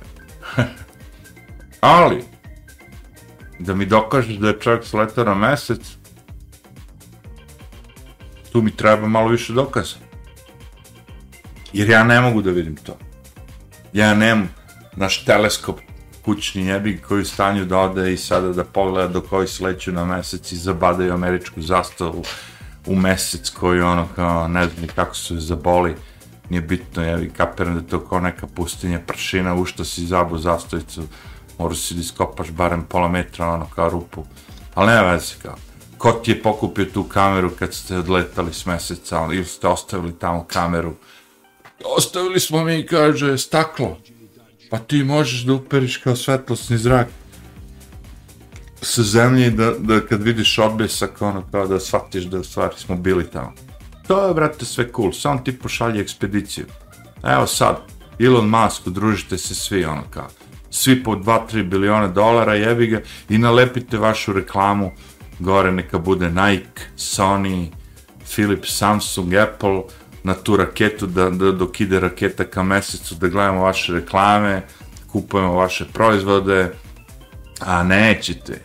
Ali, 1.81 2.23
da 3.59 3.75
mi 3.75 3.85
dokažeš 3.85 4.35
da 4.35 4.47
je 4.47 4.59
čovjek 4.59 4.85
sletao 4.85 5.23
na 5.23 5.35
mesec, 5.35 5.81
tu 8.51 8.61
mi 8.61 8.75
treba 8.75 9.07
malo 9.07 9.27
više 9.27 9.53
dokaza. 9.53 9.95
Jer 11.73 11.89
ja 11.89 12.03
ne 12.03 12.21
mogu 12.21 12.41
da 12.41 12.51
vidim 12.51 12.75
to. 12.75 12.97
Ja 13.93 14.13
nemam 14.13 14.49
naš 14.95 15.25
teleskop 15.25 15.79
kućni 16.25 16.65
jebi 16.65 17.01
koji 17.01 17.21
u 17.21 17.25
stanju 17.25 17.65
da 17.65 17.77
ode 17.77 18.13
i 18.13 18.17
sada 18.17 18.53
da 18.53 18.63
pogleda 18.63 19.07
dok 19.07 19.33
ovi 19.33 19.47
sleću 19.47 19.91
na 19.91 20.05
mesec 20.05 20.51
i 20.51 20.57
zabadaju 20.57 21.13
američku 21.13 21.61
zastavu 21.61 22.23
u 22.87 22.95
mesec 22.95 23.49
koji 23.49 23.81
ono 23.81 24.07
kao 24.15 24.47
ne 24.47 24.67
znam 24.67 24.81
ni 24.81 24.87
kako 24.87 25.15
se 25.15 25.35
zaboli 25.35 25.95
nije 26.49 26.61
bitno 26.61 27.03
jebi 27.03 27.29
kapiram 27.29 27.75
da 27.75 27.81
to 27.81 28.07
kao 28.07 28.19
neka 28.19 28.47
pustinja 28.47 28.99
pršina 29.07 29.55
u 29.55 29.65
što 29.65 29.85
si 29.85 30.05
zabu 30.05 30.37
zastavicu 30.37 31.03
moraš 31.57 31.77
si 31.77 31.93
da 31.93 32.01
iskopaš 32.01 32.51
barem 32.51 32.83
pola 32.83 33.07
metra 33.07 33.47
ono 33.47 33.67
kao 33.75 33.89
rupu. 33.89 34.25
Ali 34.73 34.87
nema 34.87 35.11
veze 35.11 35.35
kao. 35.41 35.55
Ko 35.97 36.11
ti 36.11 36.31
je 36.31 36.41
pokupio 36.41 36.85
tu 36.85 37.03
kameru 37.03 37.49
kad 37.59 37.73
ste 37.73 37.97
odletali 37.97 38.53
s 38.53 38.65
meseca 38.65 39.19
ono, 39.19 39.33
ili 39.33 39.45
ste 39.45 39.67
ostavili 39.67 40.19
tamo 40.19 40.43
kameru? 40.43 40.93
Ostavili 41.97 42.39
smo 42.39 42.63
mi 42.63 42.85
kaže 42.85 43.37
staklo. 43.37 43.97
Pa 44.69 44.77
ti 44.77 45.03
možeš 45.03 45.41
da 45.41 45.53
uperiš 45.53 45.97
kao 45.97 46.15
svetlosni 46.15 46.77
zrak 46.77 47.07
sa 48.81 49.03
zemlje 49.03 49.49
da, 49.49 49.71
da 49.79 49.99
kad 50.01 50.23
vidiš 50.23 50.57
odbesak, 50.59 51.21
ono 51.21 51.43
kao 51.51 51.67
da 51.67 51.79
shvatiš 51.79 52.23
da 52.23 52.39
u 52.39 52.43
stvari 52.43 52.73
smo 52.77 52.95
bili 52.95 53.27
tamo. 53.29 53.53
To 54.07 54.27
je, 54.27 54.33
brate, 54.33 54.65
sve 54.65 54.91
cool, 54.95 55.11
samo 55.11 55.39
ti 55.39 55.59
pošalji 55.59 56.01
ekspediciju. 56.01 56.65
Evo 57.23 57.47
sad, 57.47 57.77
Elon 58.19 58.49
Musk, 58.49 58.87
družite 58.87 59.37
se 59.37 59.55
svi, 59.55 59.85
ono 59.85 60.03
kao, 60.09 60.27
svi 60.69 61.03
po 61.03 61.15
2-3 61.15 61.63
biliona 61.63 62.07
dolara, 62.07 62.53
jebi 62.55 62.87
ga, 62.87 63.01
i 63.29 63.37
nalepite 63.37 63.97
vašu 63.97 64.33
reklamu, 64.33 64.91
gore 65.39 65.71
neka 65.71 65.99
bude 65.99 66.29
Nike, 66.29 66.81
Sony, 66.97 67.67
Philips, 68.35 68.77
Samsung, 68.77 69.33
Apple, 69.33 69.81
na 70.23 70.33
tu 70.33 70.57
raketu, 70.57 71.07
da, 71.07 71.29
da 71.29 71.51
dok 71.51 71.81
ide 71.81 71.99
raketa 71.99 72.43
ka 72.43 72.63
mesecu, 72.63 73.15
da 73.15 73.27
gledamo 73.27 73.61
vaše 73.61 73.93
reklame, 73.93 74.61
kupujemo 75.11 75.53
vaše 75.53 75.85
proizvode, 75.93 76.73
a 77.59 77.83
nećete, 77.83 78.61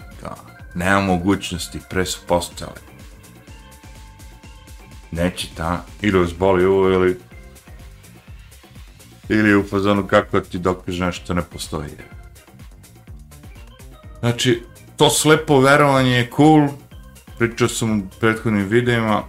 nema 0.75 1.01
mogućnosti, 1.01 1.81
pre 1.91 2.07
su 2.07 2.21
postale. 2.27 2.81
Ili 6.03 6.19
vas 6.19 6.35
boli 6.39 6.65
ovo, 6.65 6.89
ili 6.89 7.21
ili 9.29 9.57
u 9.57 9.63
fazonu 9.63 10.07
kako 10.07 10.41
ti 10.41 10.59
dokaže 10.59 11.05
nešto 11.05 11.35
ne 11.35 11.43
postoji. 11.43 11.91
Znači, 14.21 14.63
to 14.97 15.11
slepo 15.11 15.61
verovanje 15.61 16.11
je 16.11 16.31
cool, 16.37 16.69
pričao 17.39 17.69
sam 17.69 18.01
u 18.01 18.03
prethodnim 18.21 18.69
videima, 18.69 19.23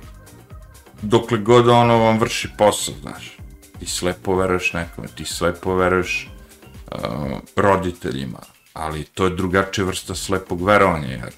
dokle 1.02 1.38
god 1.38 1.68
ono 1.68 1.98
vam 1.98 2.20
vrši 2.20 2.50
posao, 2.58 2.96
znaš. 3.02 3.38
Ti 3.80 3.86
slepo 3.86 4.36
veruješ 4.36 4.74
nekome, 4.74 5.08
ti 5.08 5.26
slepo 5.26 5.76
veruješ 5.76 6.30
uh, 6.92 7.00
roditeljima, 7.56 8.40
ali 8.74 9.04
to 9.04 9.26
je 9.26 9.36
drugačija 9.36 9.86
vrsta 9.86 10.16
slepog 10.16 10.62
verovanja, 10.62 11.08
jer 11.08 11.34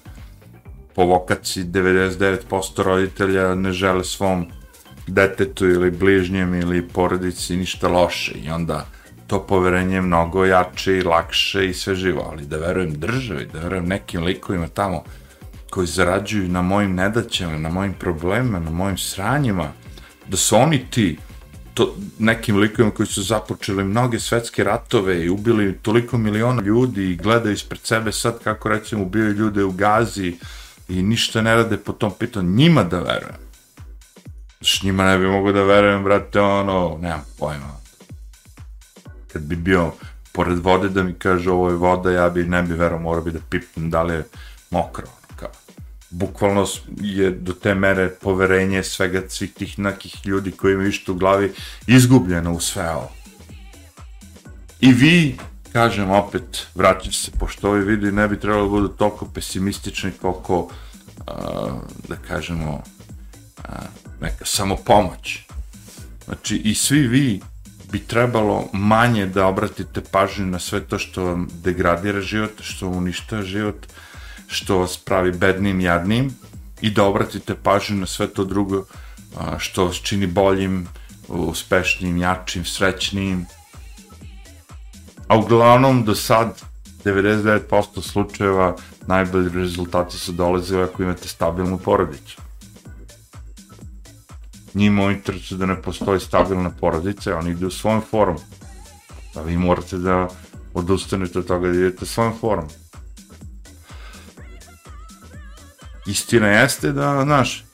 po 0.94 1.04
vokaciji 1.04 1.64
99% 1.64 2.82
roditelja 2.82 3.54
ne 3.54 3.72
žele 3.72 4.04
svom 4.04 4.46
detetu 5.06 5.66
ili 5.66 5.90
bližnjem 5.90 6.54
ili 6.54 6.88
porodici 6.88 7.56
ništa 7.56 7.88
loše. 7.88 8.32
I 8.32 8.50
onda 8.50 8.86
to 9.26 9.46
poverenje 9.46 9.94
je 9.94 10.00
mnogo 10.00 10.44
jače 10.44 10.98
i 10.98 11.02
lakše 11.02 11.66
i 11.66 11.74
sve 11.74 11.94
živo, 11.94 12.28
ali 12.32 12.46
da 12.46 12.56
verujem 12.56 12.98
državi, 13.00 13.48
da 13.52 13.60
verujem 13.60 13.86
nekim 13.86 14.24
likovima 14.24 14.68
tamo 14.68 15.04
koji 15.70 15.86
zarađuju 15.86 16.48
na 16.48 16.62
mojim 16.62 16.94
nedaćama, 16.94 17.58
na 17.58 17.68
mojim 17.68 17.92
problemima, 17.92 18.60
na 18.60 18.70
mojim 18.70 18.98
sranjima, 18.98 19.72
da 20.28 20.36
su 20.36 20.56
oni 20.56 20.84
ti, 20.90 21.18
to, 21.76 21.94
nekim 22.18 22.56
likovima 22.56 22.94
koji 22.94 23.06
su 23.06 23.22
započeli 23.22 23.84
mnoge 23.84 24.20
svetske 24.20 24.64
ratove 24.64 25.24
i 25.24 25.28
ubili 25.28 25.78
toliko 25.82 26.18
miliona 26.18 26.62
ljudi 26.62 27.10
i 27.10 27.16
gledaju 27.16 27.54
ispred 27.54 27.80
sebe 27.84 28.12
sad 28.12 28.38
kako 28.44 28.68
recimo 28.68 29.02
ubijaju 29.02 29.32
ljude 29.32 29.64
u 29.64 29.72
Gazi 29.72 30.36
i 30.88 31.02
ništa 31.02 31.42
ne 31.42 31.54
rade 31.54 31.76
po 31.76 31.92
tom 31.92 32.12
pitanju, 32.18 32.50
njima 32.50 32.84
da 32.84 33.00
verujem. 33.00 33.40
Znaš, 34.60 34.82
njima 34.82 35.04
ne 35.04 35.18
bi 35.18 35.26
mogo 35.26 35.52
da 35.52 35.62
verujem, 35.62 36.04
brate, 36.04 36.40
ono, 36.40 36.98
nemam 37.02 37.24
pojma. 37.38 37.76
Kad 39.32 39.42
bi 39.42 39.56
bio 39.56 39.92
pored 40.32 40.58
vode 40.58 40.88
da 40.88 41.02
mi 41.02 41.12
kaže 41.12 41.50
ovo 41.50 41.68
je 41.68 41.76
voda, 41.76 42.10
ja 42.10 42.28
bi 42.28 42.44
ne 42.44 42.62
bi 42.62 42.74
verovao, 42.74 43.02
mora 43.02 43.20
bi 43.20 43.30
da 43.30 43.38
pipnem 43.50 43.90
da 43.90 44.02
li 44.02 44.14
je 44.14 44.24
mokro 44.70 45.06
bukvalno 46.16 46.66
je 47.00 47.30
do 47.30 47.52
te 47.52 47.74
mere 47.74 48.08
poverenje 48.08 48.82
svega 48.82 49.22
svih 49.28 49.52
tih 49.52 49.78
nekih 49.78 50.26
ljudi 50.26 50.52
koji 50.52 50.72
imaju 50.72 50.88
išto 50.88 51.12
u 51.12 51.16
glavi 51.16 51.52
izgubljeno 51.86 52.52
u 52.52 52.60
sve 52.60 52.90
ovo. 52.90 53.12
I 54.80 54.92
vi, 54.92 55.36
kažem 55.72 56.10
opet, 56.10 56.66
vraćam 56.74 57.12
se, 57.12 57.30
pošto 57.38 57.70
ovi 57.70 57.84
vidi 57.84 58.12
ne 58.12 58.28
bi 58.28 58.40
trebalo 58.40 58.68
budu 58.68 58.88
toliko 58.88 59.26
pesimistični 59.26 60.10
koliko, 60.20 60.58
uh, 60.60 60.70
da 62.08 62.16
kažemo, 62.28 62.82
uh, 63.58 63.64
neka 64.20 64.44
samopomoć. 64.44 65.38
Znači, 66.24 66.56
i 66.56 66.74
svi 66.74 67.06
vi 67.08 67.40
bi 67.92 67.98
trebalo 67.98 68.68
manje 68.72 69.26
da 69.26 69.46
obratite 69.46 70.00
pažnju 70.10 70.46
na 70.46 70.58
sve 70.58 70.80
to 70.80 70.98
što 70.98 71.24
vam 71.24 71.48
degradira 71.64 72.20
život, 72.20 72.52
što 72.60 72.86
vam 72.88 72.96
uništava 72.96 73.42
život, 73.42 73.86
što 74.46 74.78
vas 74.78 74.96
pravi 74.96 75.32
bednim, 75.32 75.80
jadnim 75.80 76.34
i 76.80 76.90
da 76.90 77.04
obratite 77.04 77.54
pažnju 77.54 77.96
na 77.96 78.06
sve 78.06 78.28
to 78.28 78.44
drugo 78.44 78.84
što 79.58 79.84
vas 79.84 79.96
čini 79.96 80.26
boljim, 80.26 80.88
uspešnim, 81.28 82.16
jačim, 82.16 82.64
srećnim. 82.64 83.46
A 85.28 85.38
uglavnom, 85.38 86.04
do 86.04 86.14
sad, 86.14 86.62
99% 87.04 88.02
slučajeva 88.02 88.76
najbolji 89.06 89.48
rezultati 89.48 90.16
su 90.16 90.32
dolazili 90.32 90.82
ako 90.82 91.02
imate 91.02 91.28
stabilnu 91.28 91.78
porodicu. 91.78 92.36
Njima 94.74 95.04
u 95.04 95.10
interesu 95.10 95.56
da 95.56 95.66
ne 95.66 95.82
postoji 95.82 96.20
stabilna 96.20 96.70
porodica, 96.70 97.38
oni 97.38 97.50
idu 97.50 97.66
u 97.66 97.70
svojom 97.70 98.02
forum. 98.10 98.36
A 98.36 99.34
pa 99.34 99.40
vi 99.40 99.56
morate 99.56 99.98
da 99.98 100.28
odustanete 100.74 101.38
od 101.38 101.46
toga 101.46 101.68
da 101.68 101.74
idete 101.74 102.06
svojom 102.06 102.38
forum. 102.40 102.68
Istina 106.06 106.48
jeste 106.48 106.92
da, 106.92 107.22
znaš, 107.24 107.64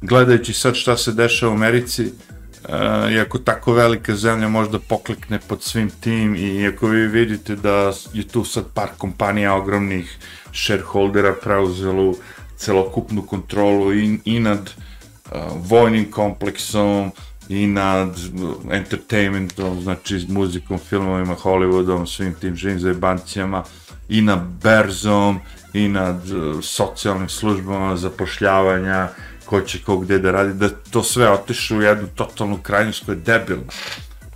gledajući 0.00 0.52
sad 0.52 0.74
šta 0.74 0.96
se 0.96 1.12
dešava 1.12 1.52
u 1.52 1.54
Americi, 1.54 2.04
uh, 2.04 3.12
iako 3.12 3.38
tako 3.38 3.72
velika 3.72 4.16
zemlja 4.16 4.48
možda 4.48 4.78
poklikne 4.78 5.38
pod 5.48 5.62
svim 5.62 5.90
tim 6.00 6.36
i 6.36 6.40
iako 6.40 6.86
vi 6.86 7.06
vidite 7.06 7.56
da 7.56 7.92
je 8.12 8.28
tu 8.28 8.44
sad 8.44 8.64
par 8.74 8.88
kompanija 8.98 9.54
ogromnih 9.54 10.18
shareholdera 10.52 11.34
preuzelo 11.42 12.14
celokupnu 12.56 13.22
kontrolu 13.22 13.94
i, 13.94 14.20
i 14.24 14.40
nad 14.40 14.60
uh, 14.60 15.40
vojnim 15.56 16.10
kompleksom 16.10 17.12
i 17.50 17.66
nad 17.66 18.08
e, 18.08 18.76
entertainmentom, 18.76 19.80
znači 19.82 20.26
muzikom, 20.28 20.78
filmovima, 20.78 21.34
Hollywoodom, 21.34 22.06
svim 22.06 22.34
tim 22.34 22.56
živim 22.56 22.80
zajebancijama 22.80 23.64
i 24.08 24.22
na 24.22 24.36
berzom 24.62 25.40
i 25.72 25.88
nad 25.88 26.30
uh, 26.30 26.64
socijalnim 26.64 27.28
službama 27.28 27.96
zapošljavanja, 27.96 29.08
ko 29.44 29.60
će 29.60 29.82
ko 29.82 29.96
gde 29.98 30.18
da 30.18 30.30
radi, 30.30 30.54
da 30.54 30.68
to 30.68 31.02
sve 31.02 31.30
otišu 31.30 31.76
u 31.76 31.82
jednu 31.82 32.06
totalnu 32.14 32.58
krajnost 32.62 33.04
koja 33.04 33.14
je 33.14 33.20
debilna, 33.20 33.72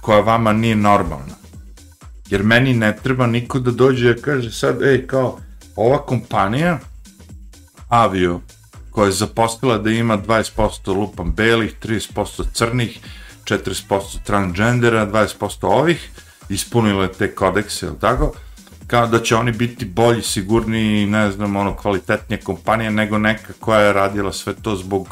koja 0.01 0.21
vama 0.21 0.53
nije 0.53 0.77
normalna. 0.77 1.35
Jer 2.31 2.43
meni 2.43 2.75
ne 2.75 2.97
treba 3.03 3.27
niko 3.27 3.59
da 3.59 3.71
dođe 3.71 4.11
i 4.11 4.23
kaže 4.23 4.53
sad, 4.53 4.83
ej, 4.83 5.07
kao, 5.07 5.39
ova 5.77 5.99
kompanija, 6.07 6.79
avio, 7.89 8.41
koja 8.91 9.07
je 9.07 9.13
zaposlila 9.13 9.79
da 9.79 9.91
ima 9.91 10.19
20% 10.19 10.97
lupan 10.97 11.33
belih, 11.33 11.75
30% 11.83 12.45
crnih, 12.53 12.99
40% 13.45 14.23
transgendera, 14.25 15.07
20% 15.07 15.67
ovih, 15.67 16.11
ispunile 16.49 17.13
te 17.13 17.35
kodekse, 17.35 17.87
ili 17.87 17.99
tako, 18.01 18.33
kao 18.87 19.07
da 19.07 19.23
će 19.23 19.37
oni 19.37 19.53
biti 19.53 19.85
bolji, 19.85 20.23
sigurni, 20.23 21.07
ne 21.07 21.31
znam, 21.31 21.57
ono, 21.57 21.77
kvalitetnije 21.77 22.41
kompanije 22.41 22.91
nego 22.91 23.19
neka 23.19 23.53
koja 23.61 23.81
je 23.81 23.93
radila 23.93 24.33
sve 24.33 24.55
to 24.63 24.77
zbog 24.77 25.09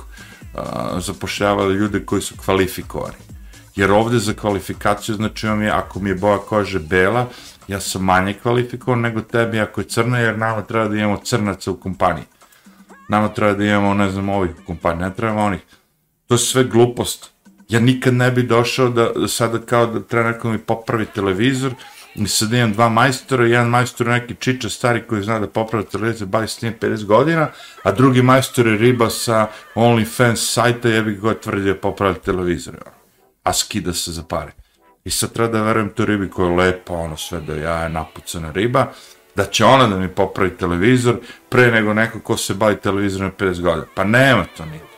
uh, 0.55 0.61
zapošljavali 0.99 1.75
ljude 1.75 2.07
koji 2.07 2.23
su 2.23 2.35
kvalifikovani. 2.45 3.16
Jer 3.77 3.93
ovde 3.93 4.18
za 4.18 4.33
kvalifikaciju, 4.33 5.14
znači 5.14 5.47
vam 5.47 5.62
je, 5.62 5.70
ako 5.70 6.01
mi 6.01 6.11
je 6.11 6.14
boja 6.14 6.39
kože 6.39 6.79
bela, 6.79 7.29
ja 7.68 7.81
sam 7.81 8.05
manje 8.05 8.35
kvalifikovan 8.43 9.01
nego 9.01 9.20
tebi 9.20 9.61
ako 9.61 9.81
je 9.81 9.89
crna, 9.89 10.18
jer 10.18 10.39
nama 10.39 10.62
treba 10.62 10.89
da 10.89 10.97
imamo 10.97 11.20
crnaca 11.25 11.70
u 11.70 11.77
kompaniji. 11.77 12.25
Nama 13.09 13.29
treba 13.29 13.53
da 13.53 13.64
imamo, 13.64 13.95
ne 13.95 14.11
znam, 14.11 14.29
ovih 14.29 14.51
u 14.62 14.66
kompaniji, 14.66 15.09
ne 15.09 15.14
treba 15.14 15.43
onih. 15.43 15.61
To 16.27 16.35
je 16.35 16.39
sve 16.39 16.64
glupost. 16.64 17.31
Ja 17.68 17.81
nikad 17.81 18.14
ne 18.14 18.31
bi 18.31 18.43
došao 18.43 18.89
da 18.89 19.29
sada 19.29 19.59
kao 19.59 19.87
da 19.87 20.01
treba 20.01 20.31
neko 20.31 20.51
mi 20.51 20.59
popravi 20.59 21.07
televizor, 21.07 21.73
i 22.15 22.27
sad 22.29 22.53
imam 22.53 22.73
dva 22.73 22.89
majstora, 22.89 23.47
jedan 23.47 23.69
majstor 23.69 24.07
neki 24.07 24.35
čiča 24.35 24.69
stari 24.69 25.03
koji 25.07 25.23
zna 25.23 25.39
da 25.39 25.47
popravi 25.47 25.85
televizor, 25.85 26.29
bavi 26.29 26.49
s 26.49 26.63
njim 26.63 26.75
50 26.81 27.05
godina, 27.05 27.49
a 27.83 27.93
drugi 27.93 28.23
majstor 28.23 28.67
je 28.67 28.79
riba 28.79 29.11
sa 29.11 29.47
OnlyFans 29.75 30.53
sajta, 30.53 30.89
jebi 30.89 31.15
ga 31.15 31.35
tvrdio 31.35 31.75
popravi 31.75 32.19
televizor. 32.25 32.75
Ono. 32.75 32.97
A 33.43 33.53
skida 33.53 33.93
se 33.93 34.13
za 34.13 34.23
pare. 34.23 34.53
I 35.05 35.11
sad 35.11 35.33
treba 35.33 35.53
da 35.53 35.63
verujem 35.63 35.91
tu 35.91 36.05
ribi 36.05 36.31
koja 36.31 36.49
je 36.49 36.57
lepa, 36.57 36.93
ono 36.95 37.17
sve 37.17 37.41
da 37.41 37.55
ja 37.55 37.83
je 37.83 37.89
napucana 37.89 38.53
riba, 38.53 38.87
da 39.35 39.45
će 39.45 39.65
ona 39.65 39.87
da 39.87 39.99
mi 39.99 40.09
popravi 40.09 40.57
televizor 40.57 41.17
pre 41.49 41.71
nego 41.71 41.95
neko 41.95 42.21
ko 42.21 42.37
se 42.37 42.55
bavi 42.55 42.77
televizorom 42.77 43.33
50 43.39 43.61
godina. 43.61 43.87
Pa 43.95 44.05
nema 44.05 44.45
to 44.57 44.65
nigde. 44.65 44.91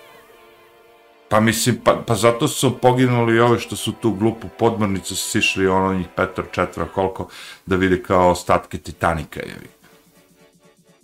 Pa 1.35 1.41
mislim, 1.41 1.77
pa, 1.85 2.03
pa 2.07 2.15
zato 2.15 2.49
su 2.49 2.79
poginuli 2.79 3.37
i 3.37 3.41
ove 3.41 3.59
što 3.61 3.77
su 3.77 3.93
tu 3.93 4.11
glupu 4.11 4.49
podmornicu 4.59 5.17
sišli, 5.17 5.67
ono 5.67 5.95
njih 5.95 6.07
petor, 6.17 6.45
četvra, 6.53 6.85
koliko, 6.85 7.29
da 7.67 7.77
vide 7.77 8.03
kao 8.03 8.31
ostatke 8.31 8.79
Titanika, 8.79 9.41
jevi. 9.41 9.69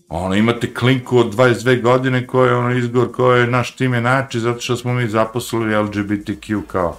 Ono, 0.09 0.35
imate 0.35 0.75
klinku 0.75 1.19
od 1.19 1.35
22 1.35 1.83
godine 1.83 2.27
koja 2.27 2.51
je 2.51 2.57
ono 2.57 2.77
izgovor 2.77 3.13
koja 3.13 3.39
je 3.39 3.47
naš 3.47 3.77
tim 3.77 3.95
je 3.95 4.01
nači, 4.01 4.41
zato 4.41 4.61
što 4.61 4.77
smo 4.77 4.93
mi 4.93 5.09
zaposlili 5.09 5.75
LGBTQ 5.75 6.63
kao 6.67 6.97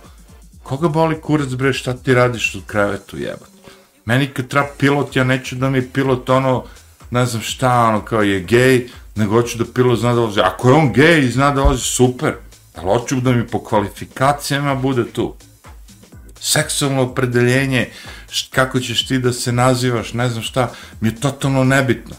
koga 0.64 0.88
boli 0.88 1.22
kurac 1.22 1.50
bre 1.50 1.74
šta 1.74 1.94
ti 1.94 2.14
radiš 2.14 2.56
u 2.56 2.62
krevetu 2.68 3.18
jebat. 3.18 3.52
meni 4.06 4.28
kad 4.28 4.48
treba 4.48 4.68
pilot 4.78 5.16
ja 5.16 5.24
neću 5.24 5.56
da 5.56 5.70
mi 5.70 5.88
pilot 5.88 6.30
ono 6.30 6.64
ne 7.12 7.26
znam 7.26 7.42
šta 7.42 7.80
ono 7.80 8.02
kao 8.02 8.22
je 8.22 8.40
gej 8.40 8.88
nego 9.16 9.34
hoću 9.34 9.58
da 9.58 9.66
pilot 9.74 10.00
zna 10.00 10.14
da 10.14 10.22
vozi 10.22 10.40
ako 10.40 10.70
je 10.70 10.76
on 10.76 10.94
gej 10.94 11.20
i 11.20 11.32
zna 11.32 11.52
da 11.52 11.62
vozi 11.62 11.82
super 11.82 12.36
ali 12.76 13.00
hoću 13.00 13.22
da 13.22 13.32
mi 13.32 13.48
po 13.48 13.64
kvalifikacijama 13.64 14.76
bude 14.76 15.12
tu? 15.12 15.36
Seksualno 16.40 17.02
opredeljenje 17.02 17.90
kako 18.50 18.80
ćeš 18.80 19.08
ti 19.08 19.20
da 19.20 19.34
se 19.34 19.52
nazivaš 19.52 20.14
ne 20.14 20.30
znam 20.30 20.44
šta 20.44 20.72
mi 21.02 21.10
je 21.10 21.16
totalno 21.16 21.64
nebitno. 21.64 22.16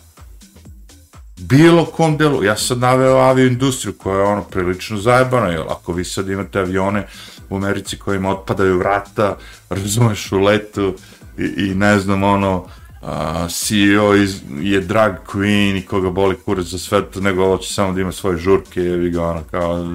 Bilo 1.37 1.85
kom 1.85 2.17
delu, 2.17 2.45
ja 2.45 2.57
sam 2.57 2.81
naveo 2.81 3.17
avio 3.17 3.47
industriju 3.47 3.93
koja 3.99 4.17
je 4.17 4.23
ono 4.23 4.43
prilično 4.43 4.99
zajebana, 4.99 5.47
jer 5.47 5.61
ako 5.69 5.93
vi 5.93 6.05
sad 6.05 6.29
imate 6.29 6.59
avione 6.59 7.07
u 7.51 7.57
Americi 7.57 7.99
kojima 7.99 8.31
otpadaju 8.31 8.79
vrata, 8.79 9.37
razumeš 9.71 10.33
u 10.33 10.39
letu 10.39 10.95
i, 11.39 11.45
i 11.45 11.75
ne 11.75 11.99
znam 11.99 12.23
ono, 12.23 12.67
uh, 13.03 13.09
CEO 13.51 14.15
iz, 14.15 14.41
je 14.61 14.81
drag 14.81 15.13
queen 15.33 15.79
i 15.79 15.87
koga 15.87 16.11
boli 16.11 16.37
kurac 16.45 16.67
za 16.67 16.79
sve 16.79 17.11
to, 17.11 17.21
nego 17.21 17.45
ovo 17.45 17.59
će 17.59 17.75
samo 17.75 17.93
da 17.93 18.01
ima 18.01 18.13
svoje 18.13 18.39
žurke, 18.39 18.81
vi 18.81 19.11
ga 19.11 19.25
ono 19.25 19.43
kao 19.51 19.87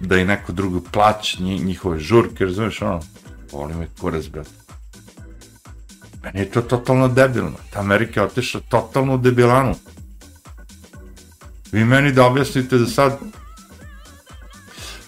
da 0.00 0.18
i 0.18 0.24
neko 0.24 0.52
drugo 0.52 0.80
plaća 0.92 1.42
njihove 1.42 1.98
žurke, 1.98 2.44
razumiješ 2.44 2.82
ono, 2.82 3.00
boli 3.52 3.74
me 3.74 3.88
kurac, 4.00 4.26
brate. 4.26 4.50
Meni 6.22 6.40
je 6.40 6.50
to 6.50 6.62
totalno 6.62 7.08
debilno. 7.08 7.56
Ta 7.70 7.80
Amerika 7.80 8.20
je 8.20 8.26
otišla 8.26 8.60
totalno 8.68 9.14
u 9.14 9.18
debilanu. 9.18 9.74
Vi 11.72 11.84
meni 11.84 12.12
da 12.12 12.26
objasnite 12.26 12.78
da 12.78 12.86
sad 12.86 13.18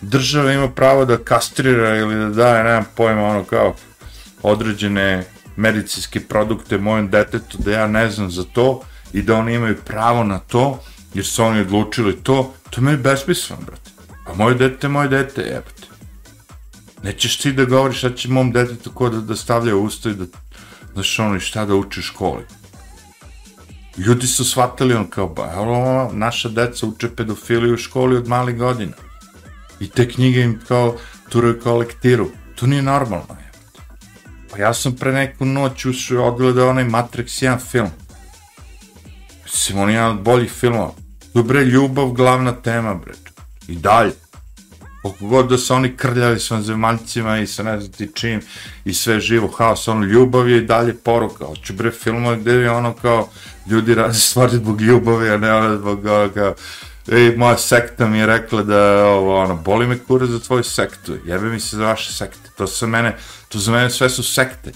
država 0.00 0.52
ima 0.52 0.68
pravo 0.68 1.04
da 1.04 1.16
kastrira 1.16 1.96
ili 1.96 2.14
da 2.14 2.28
daje, 2.28 2.64
nemam 2.64 2.84
pojma, 2.96 3.22
ono 3.22 3.44
kao 3.44 3.74
određene 4.42 5.24
medicinske 5.56 6.20
produkte 6.20 6.78
mojem 6.78 7.10
detetu, 7.10 7.58
da 7.58 7.72
ja 7.72 7.86
ne 7.86 8.10
znam 8.10 8.30
za 8.30 8.44
to 8.44 8.82
i 9.12 9.22
da 9.22 9.36
oni 9.36 9.54
imaju 9.54 9.76
pravo 9.84 10.24
na 10.24 10.38
to, 10.38 10.80
jer 11.14 11.26
su 11.26 11.44
oni 11.44 11.60
odlučili 11.60 12.16
to, 12.22 12.54
to 12.70 12.80
je 12.80 12.84
meni 12.84 12.98
besmisleno, 12.98 13.62
brate. 13.62 13.90
A 14.26 14.34
moje 14.34 14.54
dete 14.54 14.88
moje 14.88 15.08
dete, 15.08 15.42
jebate. 15.42 15.86
Nećeš 17.02 17.36
ti 17.36 17.52
da 17.52 17.64
govoriš 17.64 17.98
šta 17.98 18.10
će 18.10 18.28
mom 18.28 18.52
detetu 18.52 18.90
ko 18.90 19.08
da, 19.10 19.20
da 19.20 19.36
stavlja 19.36 19.76
usta 19.76 20.10
i 20.10 20.14
da, 20.14 20.24
znaš 20.92 21.18
ono, 21.18 21.36
i 21.36 21.40
šta 21.40 21.66
da 21.66 21.74
uči 21.74 22.00
u 22.00 22.02
školi. 22.02 22.44
Ljudi 23.96 24.26
su 24.26 24.44
shvatili 24.44 24.94
on 24.94 25.06
kao, 25.06 25.28
ba, 25.28 25.50
evo, 25.54 25.82
ono, 25.82 26.10
naša 26.12 26.48
deca 26.48 26.86
uče 26.86 27.08
pedofiliju 27.16 27.74
u 27.74 27.76
školi 27.76 28.16
od 28.16 28.28
malih 28.28 28.56
godina. 28.56 28.92
I 29.80 29.88
te 29.88 30.08
knjige 30.08 30.40
im 30.40 30.60
kao 30.68 30.96
turaju 31.28 31.60
kao 31.60 31.78
lektiru. 31.78 32.28
To 32.54 32.66
nije 32.66 32.82
normalno. 32.82 33.43
Pa 34.54 34.60
ja 34.60 34.74
sam 34.74 34.92
pre 34.96 35.12
neku 35.12 35.44
noć 35.44 35.84
ušao 35.84 36.24
odgledao 36.24 36.68
onaj 36.68 36.84
Matrix 36.84 37.44
1 37.44 37.58
film. 37.70 37.88
Mislim, 39.44 39.78
on 39.78 39.88
je 39.88 39.94
jedan 39.94 40.10
od 40.10 40.22
boljih 40.22 40.52
filmova. 40.52 40.92
Dobre, 41.34 41.64
ljubav, 41.64 42.08
glavna 42.08 42.52
tema, 42.52 42.94
bre. 42.94 43.12
I 43.68 43.76
dalje. 43.76 44.12
Koliko 45.02 45.26
god 45.26 45.48
da 45.48 45.58
se 45.58 45.74
oni 45.74 45.96
krljali 45.96 46.40
sa 46.40 46.62
zemaljcima 46.62 47.38
i 47.38 47.46
sa 47.46 47.62
ne 47.62 47.80
znam 47.80 47.92
ti 47.92 48.10
čim 48.14 48.40
i 48.84 48.94
sve 48.94 49.20
živo 49.20 49.48
haos, 49.48 49.88
ono, 49.88 50.04
ljubav 50.04 50.48
je 50.48 50.58
i 50.58 50.66
dalje 50.66 50.94
poruka. 50.94 51.44
Hoću 51.44 51.72
bre 51.72 51.90
filmove 51.90 52.36
gde 52.36 52.52
je 52.52 52.70
ono 52.70 52.92
kao 52.92 53.28
ljudi 53.70 53.94
radi 53.94 54.18
stvari 54.18 54.56
zbog 54.56 54.80
ljubavi, 54.80 55.30
a 55.30 55.36
ne 55.36 55.54
ono 55.54 55.76
zbog 55.76 56.06
ono 56.06 56.28
kao 56.34 56.54
E, 57.08 57.34
moja 57.36 57.58
sekta 57.58 58.06
mi 58.06 58.18
je 58.18 58.26
rekla 58.26 58.62
da, 58.62 59.06
ovo, 59.06 59.36
ono, 59.40 59.56
boli 59.56 59.86
me 59.86 59.98
kura 59.98 60.26
za 60.26 60.38
tvoju 60.40 60.64
sektu, 60.64 61.16
jebe 61.24 61.48
mi 61.48 61.60
se 61.60 61.76
za 61.76 61.86
vaše 61.86 62.12
sekte, 62.12 62.50
to 62.56 62.66
su 62.66 62.86
mene, 62.86 63.16
to 63.48 63.58
za 63.58 63.72
mene 63.72 63.90
sve 63.90 64.10
su 64.10 64.22
sekte. 64.22 64.72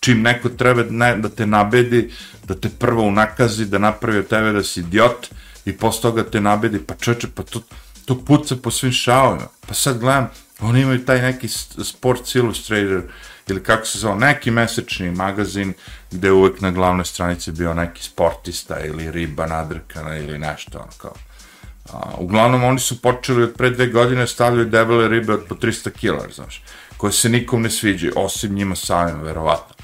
Čim 0.00 0.22
neko 0.22 0.48
treba 0.48 0.82
ne, 0.90 1.16
da 1.16 1.28
te 1.28 1.46
nabedi, 1.46 2.10
da 2.44 2.54
te 2.54 2.68
prvo 2.68 3.02
unakazi, 3.02 3.66
da 3.66 3.78
napravi 3.78 4.18
od 4.18 4.26
tebe 4.26 4.52
da 4.52 4.62
si 4.62 4.80
idiot, 4.80 5.28
i 5.64 5.72
posle 5.72 6.02
toga 6.02 6.24
te 6.24 6.40
nabedi, 6.40 6.78
pa 6.86 6.94
čoče, 6.94 7.28
pa 7.34 7.42
to, 7.42 7.60
to 8.04 8.24
puca 8.24 8.56
po 8.56 8.70
svim 8.70 8.92
šaovima. 8.92 9.46
Pa 9.68 9.74
sad 9.74 9.98
gledam, 9.98 10.30
oni 10.60 10.80
imaju 10.80 11.04
taj 11.04 11.22
neki 11.22 11.48
Sports 11.84 12.34
Illustrator, 12.34 13.02
ili 13.48 13.62
kako 13.62 13.86
se 13.86 13.98
zove, 13.98 14.18
neki 14.18 14.50
mesečni 14.50 15.10
magazin 15.10 15.72
gde 16.10 16.30
uvek 16.30 16.60
na 16.60 16.70
glavnoj 16.70 17.04
stranici 17.04 17.52
bio 17.52 17.74
neki 17.74 18.02
sportista 18.02 18.80
ili 18.80 19.10
riba 19.10 19.46
nadrkana 19.46 20.18
ili 20.18 20.38
nešto, 20.38 20.78
ono 20.78 20.92
kao. 20.98 21.14
A, 21.92 22.14
uglavnom, 22.18 22.64
oni 22.64 22.78
su 22.78 23.02
počeli 23.02 23.42
od 23.42 23.54
pre 23.56 23.70
dve 23.70 23.86
godine 23.86 24.26
stavljaju 24.26 24.66
debele 24.66 25.08
ribe 25.08 25.32
od 25.32 25.44
po 25.48 25.54
300 25.54 25.90
kila, 25.90 26.26
znaš, 26.34 26.62
koje 26.96 27.12
se 27.12 27.28
nikom 27.28 27.62
ne 27.62 27.70
sviđaju, 27.70 28.12
osim 28.16 28.54
njima 28.54 28.74
samim, 28.74 29.20
verovatno. 29.20 29.74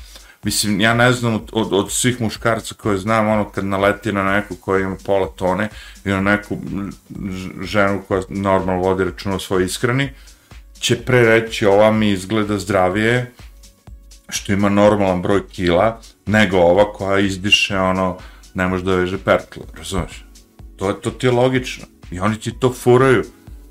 Mislim, 0.42 0.80
ja 0.80 0.94
ne 0.94 1.12
znam 1.12 1.34
od, 1.34 1.50
od, 1.52 1.72
od 1.72 1.92
svih 1.92 2.20
muškarca 2.20 2.74
koje 2.74 2.98
znam, 2.98 3.28
ono, 3.28 3.50
kad 3.50 3.64
naleti 3.64 4.12
na 4.12 4.22
neku 4.22 4.54
koja 4.54 4.80
ima 4.80 4.96
pola 5.06 5.26
tone 5.26 5.68
i 6.04 6.08
na 6.08 6.20
neku 6.20 6.58
ženu 7.62 8.02
koja 8.08 8.22
normalno 8.28 8.82
vodi 8.82 9.04
računa 9.04 9.34
o 9.34 9.38
svojoj 9.38 9.64
ishrani, 9.64 10.10
će 10.80 10.96
pre 10.96 11.22
reći 11.22 11.66
ova 11.66 11.90
mi 11.92 12.10
izgleda 12.10 12.58
zdravije, 12.58 13.32
što 14.28 14.52
ima 14.52 14.68
normalan 14.68 15.22
broj 15.22 15.48
kila, 15.48 16.00
nego 16.26 16.58
ova 16.58 16.92
koja 16.92 17.18
izdiše 17.18 17.78
ono, 17.78 18.18
ne 18.54 18.68
može 18.68 18.84
da 18.84 18.94
veže 18.94 19.18
pertle, 19.18 19.62
razumeš? 19.78 20.24
To, 20.76 20.88
je, 20.88 21.00
to 21.00 21.10
ti 21.10 21.26
je 21.26 21.30
logično. 21.30 21.84
I 22.10 22.20
oni 22.20 22.40
ti 22.40 22.52
to 22.52 22.72
furaju. 22.72 23.24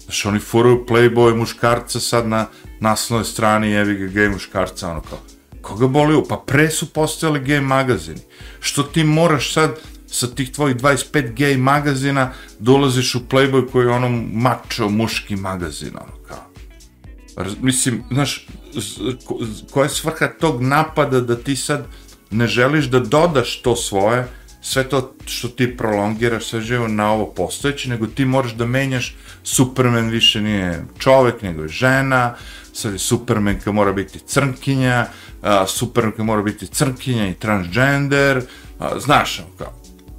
Znaš, 0.03 0.25
oni 0.25 0.39
furaju 0.39 0.85
Playboy 0.89 1.35
muškarca 1.35 1.99
sad 1.99 2.27
na 2.27 2.45
naslovnoj 2.79 3.25
strani 3.25 3.71
jevi 3.71 3.95
ga 3.95 4.07
gej 4.07 4.29
muškarca, 4.29 4.91
ono 4.91 5.01
kao. 5.01 5.19
Koga 5.61 5.88
boli 5.88 6.23
Pa 6.29 6.43
pre 6.47 6.69
su 6.69 6.93
postojali 6.93 7.39
gej 7.39 7.61
magazini. 7.61 8.21
Što 8.59 8.83
ti 8.83 9.03
moraš 9.03 9.53
sad 9.53 9.79
sa 10.07 10.27
tih 10.27 10.51
tvojih 10.51 10.75
25 10.75 11.33
gej 11.33 11.57
magazina 11.57 12.31
dolaziš 12.59 13.15
u 13.15 13.19
Playboy 13.29 13.71
koji 13.71 13.85
je 13.85 13.91
ono 13.91 14.09
mačo 14.33 14.89
muški 14.89 15.35
magazin, 15.35 15.91
ono 16.01 16.23
kao. 16.27 16.47
Mislim, 17.61 18.03
znaš, 18.11 18.47
koja 19.71 19.83
je 19.83 19.89
svrha 19.89 20.27
tog 20.27 20.61
napada 20.61 21.21
da 21.21 21.35
ti 21.35 21.55
sad 21.55 21.85
ne 22.31 22.47
želiš 22.47 22.85
da 22.85 22.99
dodaš 22.99 23.61
to 23.61 23.75
svoje, 23.75 24.27
sve 24.68 24.89
to 24.89 25.13
što 25.26 25.47
ti 25.47 25.78
prolongiraš 25.78 26.45
sve 26.45 26.61
živo 26.61 26.88
na 26.88 27.11
ovo 27.11 27.26
postojeće, 27.26 27.89
nego 27.89 28.07
ti 28.07 28.26
moraš 28.26 28.53
da 28.53 28.65
menjaš 28.65 29.15
Superman 29.43 30.09
više 30.09 30.41
nije 30.41 30.86
čovek, 30.99 31.41
nego 31.41 31.61
je 31.61 31.68
žena, 31.68 32.36
sad 32.74 32.93
je 32.93 32.99
Superman 32.99 33.59
ka 33.59 33.72
mora 33.72 33.93
biti 33.93 34.20
crnkinja, 34.20 35.07
a, 35.41 35.68
Supermanka 35.68 36.24
mora 36.24 36.41
biti 36.41 36.68
crnkinja 36.68 37.28
i 37.28 37.34
transgender, 37.34 38.41
a, 38.80 38.99
znaš, 38.99 39.39
ono 39.39 39.49
kao, 39.57 39.74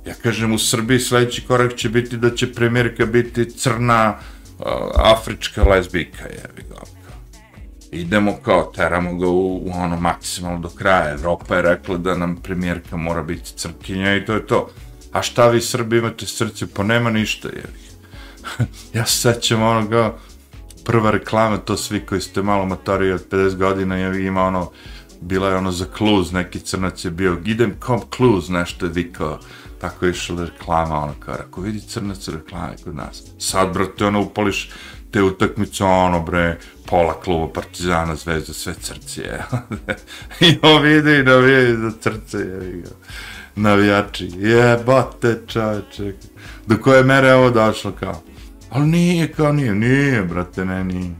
Ja 0.08 0.14
kažem, 0.14 0.52
u 0.52 0.58
Srbiji 0.58 1.00
sledeći 1.00 1.42
korak 1.46 1.74
će 1.76 1.88
biti 1.88 2.16
da 2.16 2.30
će 2.34 2.52
premijerka 2.52 3.06
biti 3.06 3.50
crna 3.50 4.04
a, 4.04 4.90
afrička 4.94 5.64
lesbika, 5.64 6.24
jevi 6.24 6.64
ga. 6.68 6.87
Idemo 7.90 8.36
kao, 8.44 8.72
teramo 8.74 9.14
ga 9.14 9.26
u, 9.26 9.56
u 9.56 9.70
ono 9.74 10.00
maksimalno 10.00 10.58
do 10.58 10.68
kraja. 10.68 11.12
Evropa 11.12 11.56
je 11.56 11.62
rekla 11.62 11.96
da 11.96 12.16
nam 12.16 12.36
premijerka 12.36 12.96
mora 12.96 13.22
biti 13.22 13.52
crkinja 13.56 14.16
i 14.16 14.24
to 14.24 14.34
je 14.34 14.46
to. 14.46 14.70
A 15.12 15.22
šta 15.22 15.48
vi 15.48 15.60
Srbi 15.60 15.98
imate 15.98 16.26
srce? 16.26 16.66
Pa 16.74 16.82
nema 16.82 17.10
ništa, 17.10 17.48
jer 17.48 17.68
ja 18.94 19.06
se 19.06 19.32
sećam 19.32 19.62
ono 19.62 19.90
kao, 19.90 20.18
prva 20.84 21.10
reklama, 21.10 21.56
to 21.56 21.76
svi 21.76 22.00
koji 22.00 22.20
ste 22.20 22.42
malo 22.42 22.64
motori 22.66 23.12
od 23.12 23.28
50 23.30 23.56
godina, 23.56 23.96
je 23.96 24.26
ima 24.26 24.42
ono, 24.42 24.70
bila 25.20 25.48
je 25.48 25.56
ono 25.56 25.72
za 25.72 25.84
kluz, 25.84 26.32
neki 26.32 26.60
crnac 26.60 27.04
je 27.04 27.10
bio, 27.10 27.40
idem 27.44 27.74
kom 27.80 28.00
kluz, 28.16 28.50
nešto 28.50 28.86
je 28.86 28.92
vikao, 28.92 29.38
tako 29.80 30.06
je 30.06 30.10
išla 30.10 30.44
reklama, 30.44 31.02
ono 31.02 31.14
kao, 31.20 31.34
ako 31.34 31.60
vidi 31.60 31.80
crnac 31.80 32.28
reklama 32.28 32.72
kod 32.84 32.94
nas, 32.94 33.22
sad, 33.38 33.72
brate, 33.72 34.06
ono, 34.06 34.20
upališ 34.20 34.70
te 35.10 35.22
utakmice, 35.22 35.84
ono, 35.84 36.22
bre, 36.22 36.58
pola 36.90 37.20
kluba 37.20 37.52
Partizana, 37.52 38.14
Zvezda, 38.14 38.52
sve 38.52 38.74
crci, 38.74 39.20
je. 39.20 39.44
I 40.48 40.58
on 40.62 40.82
vidi 40.82 41.18
i 41.18 41.22
navijaju 41.22 41.76
za 41.76 41.92
crce, 42.00 42.38
je, 42.38 42.82
navijači, 43.56 44.30
jebate 44.36 45.40
čoveče, 45.46 46.12
do 46.66 46.76
koje 46.76 47.02
mere 47.02 47.28
je 47.28 47.34
ovo 47.34 47.50
došlo, 47.50 47.92
kao, 48.00 48.22
ali 48.70 48.86
nije, 48.86 49.32
kao 49.32 49.52
nije, 49.52 49.74
nije, 49.74 50.22
brate, 50.22 50.64
ne, 50.64 50.84
nije. 50.84 51.14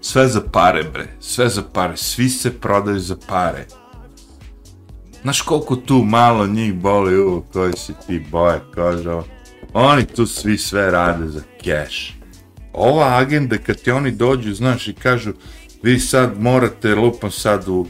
Sve 0.00 0.28
za 0.28 0.40
pare, 0.52 0.82
bre. 0.82 1.06
Sve 1.20 1.48
za 1.48 1.62
pare. 1.72 1.96
Svi 1.96 2.28
se 2.28 2.60
prodaju 2.60 2.98
za 2.98 3.16
pare. 3.28 3.66
Znaš 5.22 5.40
koliko 5.42 5.76
tu 5.76 5.94
malo 5.94 6.46
njih 6.46 6.74
boli 6.74 7.18
u 7.18 7.42
koji 7.52 7.72
si 7.76 7.92
ti 8.06 8.26
boje, 8.30 8.60
kaže 8.74 9.10
Oni 9.72 10.06
tu 10.06 10.26
svi 10.26 10.58
sve 10.58 10.90
rade 10.90 11.28
za 11.28 11.40
cash. 11.64 12.21
Ova 12.72 13.16
agenda, 13.18 13.58
kad 13.58 13.76
ti 13.76 13.90
oni 13.90 14.10
dođu, 14.10 14.54
znaš, 14.54 14.88
i 14.88 14.92
kažu, 14.92 15.32
vi 15.82 16.00
sad 16.00 16.40
morate, 16.40 16.94
lupam 16.94 17.30
sad 17.30 17.68
u 17.68 17.86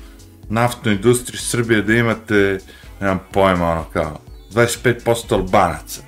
naftnoj 0.48 0.94
industriji 0.94 1.40
Srbije 1.40 1.82
da 1.82 1.94
imate, 1.94 2.58
nemam 3.00 3.20
pojma, 3.32 3.70
ono 3.70 3.84
kao, 3.92 4.20
25% 4.52 5.32
albanaca. 5.32 6.02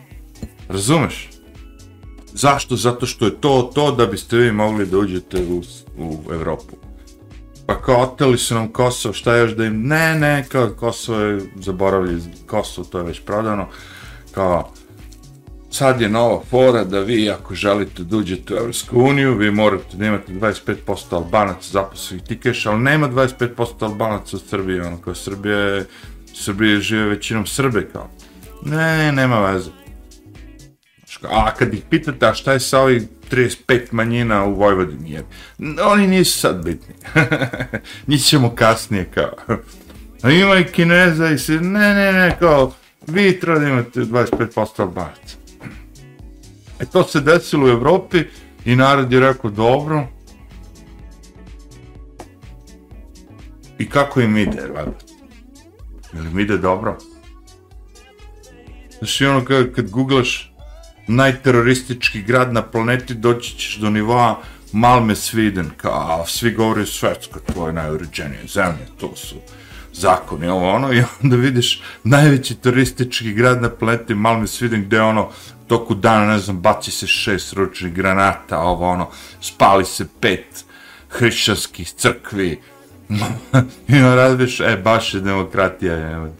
Razumeš? 0.69 1.31
Zašto? 2.33 2.77
Zato 2.77 3.07
što 3.07 3.25
je 3.25 3.41
to 3.41 3.71
to 3.75 3.93
da 3.93 4.07
biste 4.07 4.37
vi 4.37 4.53
mogli 4.53 4.87
da 4.87 4.99
uđete 4.99 5.43
u, 5.43 5.63
u 5.99 6.33
Evropu. 6.33 6.77
Pa 7.67 7.81
kao 7.81 8.03
oteli 8.03 8.39
su 8.39 8.55
nam 8.55 8.69
Kosovo, 8.69 9.15
šta 9.15 9.37
još 9.37 9.53
da 9.53 9.65
im... 9.65 9.87
Ne, 9.87 10.15
ne, 10.15 10.45
kao 10.49 10.71
Kosovo 10.71 11.21
je 11.21 11.41
zaboravili, 11.57 12.23
Kosovo 12.47 12.87
to 12.87 12.99
je 12.99 13.05
već 13.05 13.21
prodano. 13.21 13.69
Kao, 14.31 14.73
sad 15.75 16.01
je 16.01 16.09
nova 16.09 16.41
fora 16.51 16.85
da 16.85 17.01
vi 17.01 17.31
ako 17.31 17.55
želite 17.55 18.03
da 18.03 18.17
uđete 18.17 18.55
u 18.55 18.57
Evropsku 18.57 19.01
uniju, 19.01 19.37
vi 19.37 19.51
morate 19.51 19.97
da 19.97 20.07
imate 20.07 20.33
25% 20.33 21.15
albanaca 21.15 21.69
zaposlenih 21.73 22.25
tikeš, 22.27 22.67
ali 22.67 22.79
nema 22.79 23.09
25% 23.09 23.83
albanaca 23.83 24.37
u 24.37 24.41
Srbiji, 24.41 24.81
ono 24.81 24.97
kao 24.97 25.15
Srbije, 25.15 25.57
je, 25.57 25.87
Srbije 26.35 26.81
žive 26.81 27.05
većinom 27.05 27.47
Srbe 27.47 27.89
kao. 27.93 28.11
Ne, 28.63 28.97
ne, 28.99 29.13
nema 29.13 29.41
veze. 29.51 29.71
A 31.31 31.55
kad 31.55 31.75
ih 31.75 31.83
pitate, 31.91 32.27
a 32.27 32.35
šta 32.35 32.53
je 32.53 32.61
sa 32.61 32.81
ovih 32.81 33.03
35 33.31 33.81
manjina 33.91 34.45
u 34.45 34.55
Vojvodini, 34.55 35.11
jer 35.11 35.25
oni 35.83 36.07
nisu 36.07 36.39
sad 36.39 36.65
bitni. 36.65 36.95
Njih 38.09 38.23
ćemo 38.23 38.55
kasnije, 38.55 39.11
kao. 39.15 39.57
A 40.23 40.31
ima 40.31 40.59
i 40.59 40.65
Kineza 40.65 41.31
i 41.31 41.39
se, 41.39 41.53
ne, 41.53 41.95
ne, 41.95 42.13
ne, 42.13 42.37
kao, 42.39 42.73
vi 43.07 43.41
treba 43.41 43.59
da 43.59 43.69
imate 43.69 44.01
25% 44.01 44.81
albanaca. 44.81 45.44
E 46.81 46.87
to 46.87 47.05
se 47.05 47.21
desilo 47.21 47.67
u 47.67 47.69
Evropi 47.69 48.25
i 48.65 48.77
narod 48.77 49.13
je 49.13 49.21
rekao, 49.21 49.51
dobro. 49.51 50.07
I 53.79 53.89
kako 53.89 54.21
im 54.21 54.37
ide, 54.37 54.61
valjda? 54.75 54.99
Ili 56.15 56.31
im 56.31 56.39
ide 56.39 56.59
dobro? 56.59 56.99
Znači, 58.99 59.27
ono, 59.27 59.45
kad, 59.45 59.73
kad 59.75 59.91
googlaš 59.91 60.55
najteroristički 61.07 62.23
grad 62.23 62.53
na 62.53 62.63
planeti, 62.63 63.15
doći 63.15 63.59
ćeš 63.59 63.77
do 63.77 63.91
nivoa 63.91 64.41
Malme 64.73 65.17
Sviden, 65.17 65.71
kao, 65.77 66.25
svi 66.27 66.53
govore 66.53 66.87
Svetska, 66.87 67.41
to 67.55 67.67
je 67.67 67.73
najuređenije 67.73 68.47
zemlje, 68.47 68.87
to 69.01 69.17
su 69.17 69.37
zakoni, 69.95 70.49
ovo 70.49 70.71
ono, 70.71 70.93
i 70.93 71.03
onda 71.23 71.37
vidiš 71.37 71.83
najveći 72.05 72.55
turistički 72.55 73.33
grad 73.33 73.63
na 73.63 73.71
planeti 73.71 74.15
malo 74.15 74.39
mi 74.39 74.47
svidim 74.47 74.85
gde 74.85 75.01
ono, 75.01 75.29
toku 75.67 75.95
dana, 75.95 76.27
ne 76.27 76.39
znam, 76.39 76.61
baci 76.61 76.91
se 76.91 77.07
šest 77.07 77.53
ručnih 77.53 77.93
granata, 77.93 78.59
ovo 78.59 78.89
ono, 78.89 79.09
spali 79.41 79.85
se 79.85 80.07
pet 80.21 80.65
hrišćanskih 81.09 81.91
crkvi, 81.91 82.61
i 83.89 83.97
on 83.97 84.15
radiš, 84.15 84.61
e, 84.61 84.81
baš 84.85 85.15
je 85.15 85.21
demokratija, 85.21 85.95
je, 85.95 86.31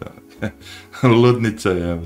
ludnica, 1.21 1.69
je, 1.69 2.01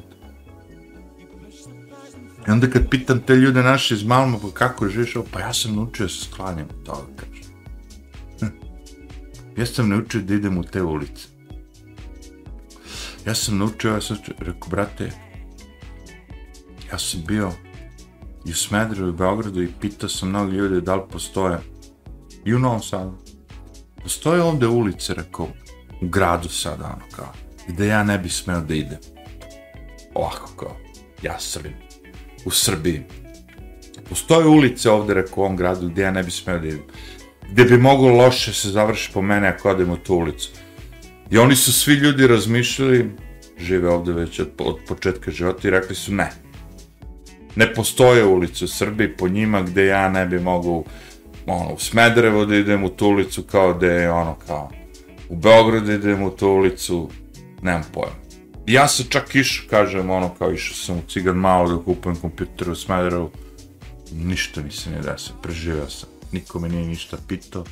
I 2.49 2.51
onda 2.51 2.69
kad 2.69 2.89
pitam 2.89 3.19
te 3.19 3.35
ljude 3.35 3.63
naše 3.63 3.93
iz 3.93 4.03
Malma, 4.03 4.37
pa 4.41 4.47
kako 4.53 4.87
živiš 4.87 5.13
pa 5.31 5.39
ja 5.39 5.53
sam 5.53 5.75
naučio 5.75 6.05
da 6.05 6.09
se 6.09 6.25
sklanjam 6.25 6.67
od 6.69 6.85
toga, 6.85 7.07
kaže. 7.15 7.41
Ja 9.57 9.65
sam 9.65 9.89
naučio 9.89 10.21
da 10.21 10.33
idem 10.33 10.57
u 10.57 10.63
te 10.63 10.81
ulice. 10.81 11.27
Ja 13.29 13.35
sam 13.35 13.57
naučio, 13.57 13.91
ja 13.91 14.01
sam 14.01 14.17
rekao, 14.39 14.69
brate, 14.69 15.11
ja 16.91 16.97
sam 16.99 17.23
bio 17.27 17.51
i 18.45 18.51
u 18.51 18.55
Smedru 18.55 19.05
i 19.05 19.09
u 19.09 19.13
Beogradu 19.13 19.63
i 19.63 19.69
pitao 19.81 20.09
sam 20.09 20.29
mnogo 20.29 20.51
ljudi 20.51 20.81
da 20.81 20.95
li 20.95 21.01
postoje 21.11 21.57
i 22.45 22.53
u 22.53 22.59
Novom 22.59 22.81
Sadu. 22.81 23.13
Postoje 24.03 24.41
ovde 24.41 24.67
ulice, 24.67 25.13
rekao, 25.13 25.47
u 26.01 26.07
gradu 26.07 26.49
sada, 26.49 26.85
ono 26.85 27.05
kao, 27.15 27.33
gde 27.67 27.87
ja 27.87 28.03
ne 28.03 28.17
bi 28.17 28.29
smeo 28.29 28.61
da 28.61 28.73
idem. 28.73 28.97
Ovako 30.13 30.51
kao, 30.59 30.75
ja 31.21 31.39
srbim 31.39 31.73
u 32.45 32.51
Srbiji. 32.51 33.03
Postoje 34.09 34.47
ulice 34.47 34.89
ovde, 34.89 35.13
rekao 35.13 35.41
u 35.41 35.45
ovom 35.45 35.57
gradu, 35.57 35.89
gde 35.89 36.01
ja 36.01 36.11
ne 36.11 36.23
bi 36.23 36.31
smeo 36.31 36.59
da 36.59 36.67
idem. 36.67 36.83
Gde 37.51 37.63
bi 37.63 37.77
moglo 37.77 38.09
loše 38.09 38.53
se 38.53 38.69
završi 38.69 39.11
po 39.13 39.21
mene 39.21 39.47
ako 39.47 39.69
odem 39.69 39.91
u 39.91 39.97
tu 39.97 40.15
ulicu. 40.15 40.49
I 41.31 41.37
oni 41.37 41.55
su 41.55 41.73
svi 41.73 41.93
ljudi 41.93 42.27
razmišljali, 42.27 43.11
žive 43.59 43.89
ovde 43.89 44.13
već 44.13 44.39
od, 44.39 44.49
od 44.57 44.77
početka 44.87 45.31
života 45.31 45.67
i 45.67 45.71
rekli 45.71 45.95
su 45.95 46.13
ne. 46.13 46.31
Ne 47.55 47.73
postoje 47.73 48.25
ulice 48.25 48.65
u 48.65 48.67
Srbiji 48.67 49.17
po 49.17 49.27
njima 49.27 49.61
gdje 49.61 49.85
ja 49.85 50.09
ne 50.09 50.25
bi 50.25 50.39
mogu 50.39 50.85
ono, 51.45 51.73
u 51.73 51.79
Smederevo 51.79 52.45
da 52.45 52.55
idem 52.55 52.83
u 52.83 52.89
tu 52.89 53.07
ulicu 53.07 53.43
kao 53.43 53.73
da 53.73 53.85
je 53.85 54.11
ono 54.11 54.35
kao 54.47 54.71
u 55.29 55.35
Beogradu 55.35 55.85
da 55.85 55.93
idem 55.93 56.23
u 56.23 56.29
tu 56.29 56.47
ulicu, 56.47 57.09
nemam 57.61 57.83
pojma. 57.93 58.15
Ja 58.67 58.87
sam 58.87 59.05
čak 59.09 59.35
išao, 59.35 59.69
kažem, 59.69 60.09
ono, 60.09 60.29
kao 60.35 60.53
išao 60.53 60.75
sam 60.75 60.97
u 60.97 61.01
cigan 61.09 61.35
malo 61.35 61.75
da 61.75 61.83
kupujem 61.83 62.15
kompjuter 62.15 62.69
u 62.69 62.75
Smederevu, 62.75 63.31
ništa 64.11 64.61
mi 64.61 64.71
se 64.71 64.89
nije 64.89 65.01
desilo, 65.01 65.37
preživio 65.41 65.89
sam, 65.89 66.09
niko 66.31 66.59
me 66.59 66.69
nije 66.69 66.87
ništa 66.87 67.17
pitao, 67.27 67.65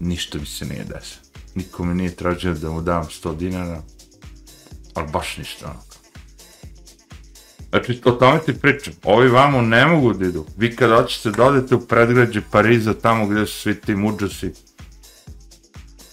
ništa 0.00 0.38
mi 0.38 0.46
se 0.46 0.64
nije 0.64 0.84
desilo, 0.84 1.25
niko 1.56 1.84
me 1.84 1.94
nije 1.94 2.16
tražio 2.16 2.54
da 2.54 2.70
mu 2.70 2.82
dam 2.82 3.04
100 3.04 3.36
dinara, 3.36 3.82
ali 4.94 5.08
baš 5.12 5.36
ništa, 5.36 5.66
ono. 5.66 5.80
Znači, 7.70 8.00
o 8.04 8.10
tome 8.10 8.40
ti 8.46 8.60
pričam, 8.60 8.94
ovi 9.04 9.28
vamo 9.28 9.60
ne 9.60 9.86
mogu 9.86 10.12
da 10.12 10.26
idu, 10.26 10.46
vi 10.56 10.76
kad 10.76 10.90
hoćete 10.90 11.30
da 11.30 11.44
odete 11.44 11.74
u 11.74 11.86
predgrađe 11.86 12.42
Pariza, 12.50 12.94
tamo 12.94 13.26
gdje 13.26 13.46
su 13.46 13.60
svi 13.60 13.80
ti 13.80 13.94
muđasi, 13.94 14.52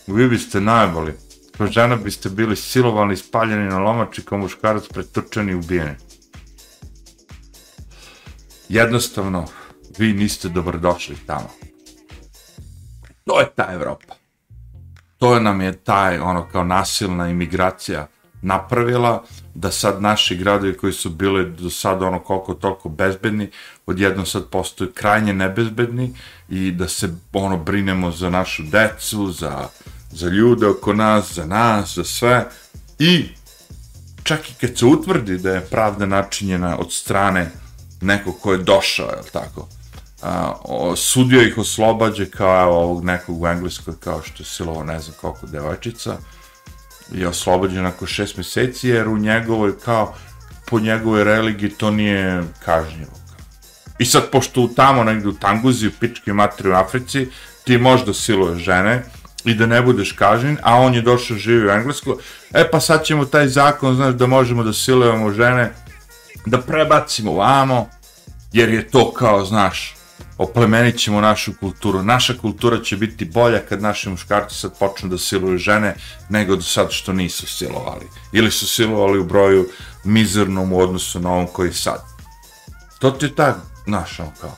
vi 0.07 0.27
biste 0.29 0.61
najboli, 0.61 1.13
Kao 1.57 1.67
žena 1.67 1.95
biste 1.95 2.29
bili 2.29 2.55
silovani, 2.55 3.17
spaljeni 3.17 3.69
na 3.69 3.79
lomači, 3.79 4.21
kao 4.25 4.37
muškarac 4.37 4.87
pretrčani 4.87 5.51
i 5.51 5.55
ubijeni. 5.55 5.95
Jednostavno, 8.69 9.45
vi 9.97 10.13
niste 10.13 10.49
dobrodošli 10.49 11.17
tamo. 11.25 11.49
To 13.25 13.39
je 13.39 13.49
ta 13.55 13.69
Evropa. 13.73 14.12
To 15.23 15.33
je 15.33 15.41
nam 15.41 15.61
je 15.61 15.71
taj, 15.71 16.19
ono, 16.19 16.47
kao 16.51 16.63
nasilna 16.63 17.29
imigracija 17.29 18.07
napravila, 18.41 19.23
da 19.53 19.71
sad 19.71 20.01
naši 20.01 20.35
gradovi 20.35 20.77
koji 20.77 20.93
su 20.93 21.09
bili 21.09 21.51
do 21.51 21.69
sada 21.69 22.05
ono 22.05 22.19
koliko 22.19 22.53
toliko 22.53 22.89
bezbedni, 22.89 23.49
odjednom 23.85 24.25
sad 24.25 24.49
postaju 24.49 24.91
krajnje 24.93 25.33
nebezbedni 25.33 26.13
i 26.49 26.71
da 26.71 26.87
se 26.87 27.09
ono 27.33 27.57
brinemo 27.57 28.11
za 28.11 28.29
našu 28.29 28.63
decu, 28.63 29.31
za 29.31 29.67
za 30.11 30.29
ljude 30.29 30.67
oko 30.67 30.93
nas, 30.93 31.33
za 31.33 31.45
nas, 31.45 31.95
za 31.95 32.03
sve. 32.03 32.45
I 32.99 33.25
čak 34.23 34.49
i 34.49 34.53
kad 34.61 34.77
se 34.77 34.85
utvrdi 34.85 35.37
da 35.37 35.51
je 35.51 35.65
pravda 35.71 36.05
načinjena 36.05 36.77
od 36.77 36.93
strane 36.93 37.51
nekog 38.01 38.35
ko 38.41 38.51
je 38.51 38.57
došao, 38.57 39.09
je 39.09 39.31
tako, 39.33 39.67
a, 40.23 40.53
sudio 40.95 41.41
ih 41.41 41.57
oslobađe 41.57 42.29
kao 42.29 42.61
evo, 42.61 42.77
ovog 42.77 43.03
nekog 43.03 43.41
u 43.41 43.47
Engleskoj 43.47 43.93
kao 43.99 44.21
što 44.23 44.43
je 44.43 44.47
silovo 44.47 44.83
ne 44.83 44.99
znam 44.99 45.15
koliko 45.21 45.47
devojčica, 45.47 46.17
je 47.11 47.27
oslobođen 47.27 47.83
nakon 47.83 48.07
šest 48.07 48.37
meseci, 48.37 48.89
jer 48.89 49.07
u 49.07 49.17
njegovoj, 49.17 49.79
kao, 49.79 50.13
po 50.65 50.79
njegovoj 50.79 51.23
religiji 51.23 51.69
to 51.69 51.91
nije 51.91 52.43
kažnjivo. 52.65 53.11
I 53.99 54.05
sad, 54.05 54.29
pošto 54.31 54.61
u 54.61 54.67
tamo 54.67 55.03
negdje 55.03 55.29
u 55.29 55.33
Tanguzi, 55.33 55.87
u 55.87 55.91
pički 55.99 56.33
matri 56.33 56.69
u 56.69 56.73
Africi, 56.73 57.27
ti 57.63 57.77
možda 57.77 58.13
siluješ 58.13 58.63
žene 58.63 59.03
i 59.45 59.53
da 59.53 59.65
ne 59.65 59.81
budeš 59.81 60.11
kažnjen, 60.11 60.57
a 60.63 60.75
on 60.75 60.93
je 60.93 61.01
došao 61.01 61.37
živi 61.37 61.67
u 61.67 61.71
Englesku, 61.71 62.17
e 62.53 62.71
pa 62.71 62.79
sad 62.79 63.03
ćemo 63.05 63.25
taj 63.25 63.47
zakon, 63.47 63.95
znaš, 63.95 64.13
da 64.13 64.27
možemo 64.27 64.63
da 64.63 64.73
silujemo 64.73 65.31
žene, 65.31 65.71
da 66.45 66.61
prebacimo 66.61 67.33
vamo, 67.33 67.89
jer 68.53 68.69
je 68.69 68.87
to 68.87 69.11
kao, 69.11 69.45
znaš, 69.45 69.95
oplemenit 70.43 70.99
ćemo 70.99 71.21
našu 71.21 71.53
kulturu. 71.59 72.03
Naša 72.03 72.33
kultura 72.37 72.83
će 72.83 72.97
biti 72.97 73.25
bolja 73.25 73.59
kad 73.59 73.81
naši 73.81 74.09
muškarci 74.09 74.55
sad 74.55 74.79
počnu 74.79 75.09
da 75.09 75.17
siluju 75.17 75.57
žene 75.57 75.95
nego 76.29 76.55
do 76.55 76.61
sad 76.61 76.91
što 76.91 77.13
nisu 77.13 77.47
silovali. 77.47 78.05
Ili 78.31 78.51
su 78.51 78.67
silovali 78.67 79.19
u 79.19 79.23
broju 79.23 79.69
mizernom 80.03 80.73
u 80.73 80.79
odnosu 80.79 81.19
na 81.19 81.31
ovom 81.31 81.47
koji 81.47 81.73
sad. 81.73 82.01
To 82.99 83.11
ti 83.11 83.25
je 83.25 83.35
ta, 83.35 83.55
znaš, 83.85 84.19
ono 84.19 84.31
kao, 84.41 84.55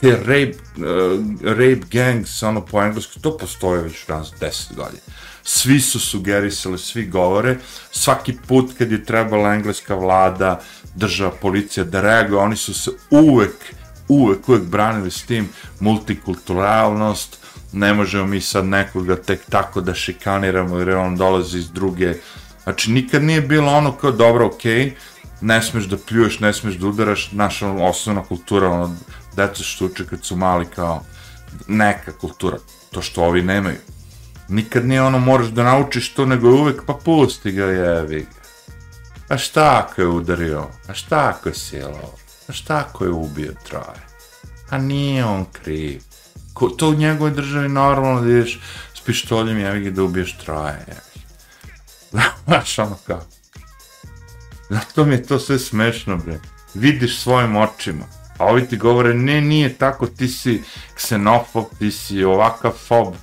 te 0.00 0.10
rape, 0.10 0.52
uh, 0.52 1.20
rape 1.42 1.86
gangs, 1.90 2.42
ono 2.42 2.60
po 2.60 2.82
englesku, 2.82 3.20
to 3.20 3.36
postoje 3.36 3.82
već 3.82 4.08
nas 4.08 4.32
deset 4.40 4.76
godina. 4.76 5.02
Svi 5.42 5.80
su 5.80 6.00
sugerisali, 6.00 6.78
svi 6.78 7.06
govore, 7.06 7.56
svaki 7.90 8.36
put 8.48 8.72
kad 8.78 8.92
je 8.92 9.04
trebala 9.04 9.54
engleska 9.54 9.94
vlada, 9.94 10.60
država, 10.94 11.30
policija 11.30 11.84
da 11.84 12.00
reaguje, 12.00 12.40
oni 12.40 12.56
su 12.56 12.74
se 12.74 12.90
uvek 13.10 13.54
uvek, 14.08 14.48
uvek 14.48 14.62
branili 14.62 15.10
s 15.10 15.22
tim 15.22 15.48
multikulturalnost, 15.80 17.38
ne 17.72 17.94
možemo 17.94 18.26
mi 18.26 18.40
sad 18.40 18.64
nekoga 18.64 19.16
tek 19.16 19.40
tako 19.50 19.80
da 19.80 19.94
šikaniramo 19.94 20.78
jer 20.78 20.90
on 20.90 21.16
dolazi 21.16 21.58
iz 21.58 21.70
druge, 21.70 22.14
znači 22.62 22.90
nikad 22.90 23.22
nije 23.22 23.40
bilo 23.40 23.72
ono 23.72 23.92
kao 23.92 24.12
dobro, 24.12 24.46
ok, 24.46 24.64
ne 25.40 25.62
smeš 25.62 25.84
da 25.84 25.96
pljuješ, 25.96 26.40
ne 26.40 26.52
smeš 26.52 26.74
da 26.74 26.86
udaraš, 26.86 27.32
naša 27.32 27.70
osnovna 27.70 28.22
kultura, 28.24 28.70
ono, 28.70 28.96
deca 29.36 29.62
što 29.62 29.86
uče 29.86 30.06
kad 30.06 30.24
su 30.24 30.36
mali 30.36 30.66
kao 30.74 31.02
neka 31.68 32.12
kultura, 32.12 32.56
to 32.90 33.02
što 33.02 33.24
ovi 33.24 33.42
nemaju. 33.42 33.76
Nikad 34.48 34.86
nije 34.86 35.02
ono 35.02 35.18
moraš 35.18 35.46
da 35.46 35.62
naučiš 35.62 36.14
to, 36.14 36.26
nego 36.26 36.48
je 36.48 36.54
uvek 36.54 36.82
pa 36.86 36.94
pusti 37.04 37.52
ga 37.52 37.64
jevi 37.64 38.20
ga. 38.20 38.46
A 39.28 39.38
šta 39.38 39.84
ako 39.84 40.00
je 40.00 40.08
udario? 40.08 40.66
A 40.88 40.94
šta 40.94 41.32
ako 41.36 41.48
je 41.48 41.54
sjelo? 41.54 42.14
Šta 42.48 42.84
ako 42.88 43.04
je 43.04 43.10
ubio 43.10 43.52
troje? 43.68 44.06
A 44.70 44.78
nije 44.78 45.24
on 45.24 45.44
kriv. 45.52 46.02
Ko, 46.54 46.68
to 46.68 46.88
u 46.88 46.94
njegovoj 46.94 47.30
državi 47.30 47.68
normalno 47.68 48.20
da 48.20 48.30
ideš 48.30 48.60
s 48.94 49.00
pištoljem 49.00 49.58
jevi 49.58 49.80
ga 49.80 49.90
da 49.90 50.02
ubiješ 50.02 50.36
troje. 50.38 50.86
Znaš 52.46 52.78
ono 52.78 52.98
kao. 53.06 53.22
Zato 54.70 55.04
mi 55.04 55.14
je 55.14 55.22
to 55.22 55.38
sve 55.38 55.58
smešno, 55.58 56.16
bre. 56.16 56.40
Vidiš 56.74 57.18
svojim 57.18 57.56
očima. 57.56 58.04
A 58.38 58.44
ovi 58.44 58.68
ti 58.68 58.76
govore, 58.76 59.14
ne, 59.14 59.40
nije 59.40 59.74
tako, 59.74 60.06
ti 60.06 60.28
si 60.28 60.62
ksenofob, 60.94 61.64
ti 61.78 61.90
si 61.90 62.24
ovakav 62.24 62.72
fob. 62.72 63.14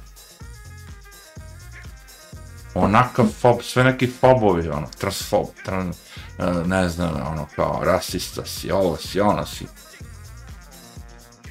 Onakav 2.76 3.26
fob, 3.42 3.62
sve 3.62 3.84
neki 3.84 4.12
fobovi, 4.22 4.70
ono, 4.70 4.88
transfob, 4.98 5.46
trans, 5.66 5.98
e, 6.40 6.46
ne 6.66 6.90
znam, 6.90 7.14
ono, 7.32 7.48
kao, 7.56 7.82
rasista 7.84 8.46
si, 8.46 8.72
ovo 8.72 8.98
si, 8.98 9.20
ono 9.20 9.46
si. 9.46 9.66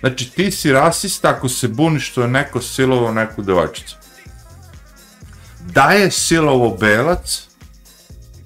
Znači, 0.00 0.30
ti 0.30 0.50
si 0.50 0.72
rasista 0.72 1.30
ako 1.30 1.48
se 1.48 1.68
buniš 1.68 2.10
što 2.10 2.22
je 2.22 2.28
neko 2.28 2.60
silovo 2.60 3.12
neku 3.12 3.42
devojčicu. 3.42 3.96
Da 5.60 5.82
je 5.82 6.10
silovo 6.10 6.76
belac, 6.80 7.42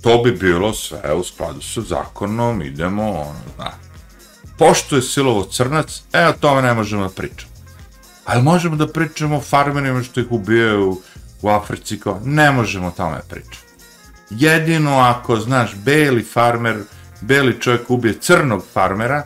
to 0.02 0.22
bi 0.22 0.32
bilo 0.32 0.74
sve 0.74 1.14
u 1.14 1.24
skladu 1.24 1.62
sa 1.62 1.80
zakonom, 1.80 2.62
idemo, 2.62 3.10
ono, 3.12 3.40
da. 3.58 3.74
pošto 4.58 4.96
je 4.96 5.02
silovo 5.02 5.44
crnac, 5.44 6.02
e, 6.12 6.26
o 6.26 6.32
tome 6.32 6.62
ne 6.62 6.74
možemo 6.74 7.02
da 7.02 7.14
pričamo. 7.14 7.52
Ali 8.24 8.42
možemo 8.42 8.76
da 8.76 8.88
pričamo 8.92 9.36
o 9.36 9.40
farmerima 9.40 10.02
što 10.02 10.20
ih 10.20 10.26
ubijaju 10.30 11.00
u 11.42 11.48
Africi, 11.48 12.00
kao, 12.00 12.20
ne 12.24 12.52
možemo 12.52 12.90
tome 12.90 13.20
pričati. 13.28 13.66
Jedino 14.30 14.98
ako, 14.98 15.36
znaš, 15.36 15.74
beli 15.74 16.22
farmer, 16.22 16.76
beli 17.20 17.60
čovjek 17.60 17.90
ubije 17.90 18.14
crnog 18.20 18.64
farmera, 18.72 19.22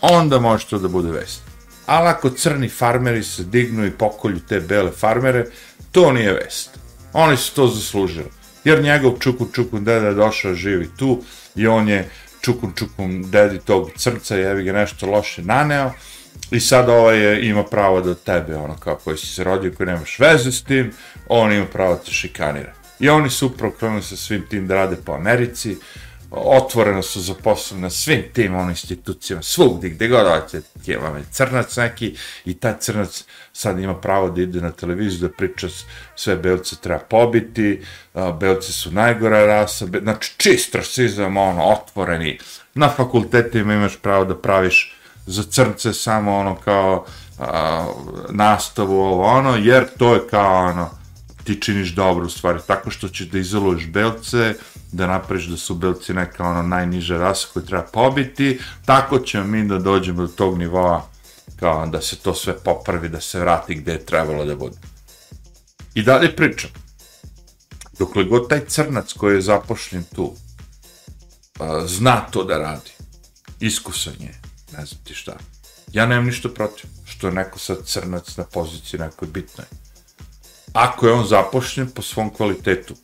onda 0.00 0.38
može 0.38 0.66
to 0.66 0.78
da 0.78 0.88
bude 0.88 1.10
vest. 1.10 1.42
Ali 1.86 2.08
ako 2.08 2.30
crni 2.30 2.68
farmeri 2.68 3.22
se 3.22 3.44
dignu 3.44 3.86
i 3.86 3.90
pokolju 3.90 4.40
te 4.48 4.60
bele 4.60 4.90
farmere, 4.90 5.46
to 5.92 6.12
nije 6.12 6.32
vest. 6.32 6.78
Oni 7.12 7.36
su 7.36 7.54
to 7.54 7.66
zaslužili. 7.66 8.30
Jer 8.64 8.82
njegov 8.82 9.18
čukun 9.18 9.48
čukun 9.52 9.84
deda 9.84 10.06
je 10.06 10.14
došao 10.14 10.54
živi 10.54 10.90
tu 10.96 11.22
i 11.54 11.66
on 11.66 11.88
je 11.88 12.10
čukun 12.40 12.72
čukun 12.74 13.30
dedi 13.30 13.58
tog 13.58 13.90
crca 13.96 14.38
i 14.38 14.42
evi 14.42 14.64
ga 14.64 14.72
nešto 14.72 15.06
loše 15.06 15.42
naneo 15.42 15.92
i 16.50 16.60
sad 16.60 16.88
ovaj 16.88 17.18
je, 17.18 17.48
ima 17.48 17.64
pravo 17.64 18.00
da 18.00 18.14
tebe, 18.14 18.56
ono 18.56 18.76
kao 18.76 18.96
koji 18.96 19.16
si 19.16 19.26
se 19.26 19.44
rodio, 19.44 19.72
koji 19.76 19.86
nemaš 19.86 20.18
veze 20.18 20.52
s 20.52 20.62
tim, 20.62 20.92
on 21.28 21.52
ima 21.52 21.66
pravo 21.66 21.94
da 21.94 22.00
te 22.00 22.10
šikanira. 22.10 22.72
I 23.00 23.08
oni 23.08 23.30
su 23.30 23.46
upravo 23.46 23.74
krenuli 23.78 24.02
sa 24.02 24.16
svim 24.16 24.46
tim 24.48 24.66
da 24.66 24.74
rade 24.74 24.96
po 25.04 25.12
Americi, 25.12 25.76
otvoreno 26.30 27.02
su 27.02 27.20
zaposleni 27.20 27.82
na 27.82 27.90
svim 27.90 28.22
tim 28.32 28.54
ono, 28.54 28.70
institucijama, 28.70 29.42
svugdje, 29.42 29.90
gde 29.90 30.08
god 30.08 30.26
hoćete, 30.26 30.68
je 30.86 30.98
vam 30.98 31.16
je 31.16 31.24
crnac 31.30 31.76
neki 31.76 32.16
i 32.44 32.54
taj 32.54 32.74
crnac 32.80 33.24
sad 33.52 33.78
ima 33.78 33.94
pravo 34.00 34.30
da 34.30 34.42
ide 34.42 34.60
na 34.60 34.70
televiziju 34.70 35.28
da 35.28 35.34
priča 35.34 35.68
sve 36.16 36.36
belce 36.36 36.76
treba 36.76 36.98
pobiti, 36.98 37.82
belci 38.40 38.72
su 38.72 38.92
najgora 38.92 39.46
rasa, 39.46 39.86
be, 39.86 40.00
znači 40.00 40.34
čist 40.36 40.74
rasizam, 40.74 41.36
ono, 41.36 41.62
otvoreni, 41.62 42.38
na 42.74 42.88
fakultetima 42.88 43.74
imaš 43.74 43.96
pravo 43.96 44.24
da 44.24 44.38
praviš 44.38 44.99
za 45.30 45.42
crnce 45.42 45.92
samo 45.92 46.36
ono 46.36 46.56
kao 46.56 47.04
a, 47.38 47.86
nastavu 48.30 49.00
ovo 49.00 49.24
ono, 49.24 49.56
jer 49.56 49.86
to 49.98 50.14
je 50.14 50.20
kao 50.30 50.66
ono, 50.66 50.90
ti 51.44 51.60
činiš 51.60 51.94
dobro 51.94 52.26
u 52.26 52.30
stvari, 52.30 52.58
tako 52.66 52.90
što 52.90 53.08
ćeš 53.08 53.26
da 53.26 53.38
izoluješ 53.38 53.86
belce, 53.86 54.54
da 54.92 55.06
napraviš 55.06 55.46
da 55.46 55.56
su 55.56 55.74
belci 55.74 56.14
neka 56.14 56.44
ono 56.44 56.62
najniža 56.62 57.18
rasa 57.18 57.46
koju 57.52 57.66
treba 57.66 57.82
pobiti, 57.82 58.60
tako 58.84 59.18
ćemo 59.18 59.44
mi 59.44 59.68
da 59.68 59.78
dođemo 59.78 60.22
do 60.22 60.28
tog 60.28 60.58
nivoa 60.58 61.06
kao 61.60 61.86
da 61.86 62.00
se 62.00 62.16
to 62.16 62.34
sve 62.34 62.58
popravi, 62.58 63.08
da 63.08 63.20
se 63.20 63.40
vrati 63.40 63.74
gde 63.74 63.92
je 63.92 64.06
trebalo 64.06 64.44
da 64.44 64.56
bude. 64.56 64.76
I 65.94 66.02
dalje 66.02 66.36
pričam. 66.36 66.70
Dokle 67.98 68.24
god 68.24 68.48
taj 68.48 68.64
crnac 68.64 69.12
koji 69.12 69.34
je 69.34 69.40
zapošljen 69.40 70.04
tu 70.14 70.34
zna 71.86 72.20
to 72.20 72.44
da 72.44 72.58
radi, 72.58 72.90
iskusan 73.60 74.14
je, 74.20 74.39
ne 74.78 74.86
znam 74.86 75.00
ti 75.04 75.14
šta, 75.14 75.36
ja 75.92 76.06
nemam 76.06 76.26
ništa 76.26 76.48
protiv 76.48 76.90
što 77.04 77.26
je 77.26 77.32
neko 77.32 77.58
sad 77.58 77.78
crnac 77.84 78.36
na 78.36 78.44
poziciji 78.44 79.00
nekoj 79.00 79.28
bitnoj. 79.28 79.66
Ako 80.72 81.06
je 81.06 81.12
on 81.12 81.26
zapošljen 81.26 81.90
po 81.90 82.02
svom 82.02 82.30
kvalitetu, 82.30 82.94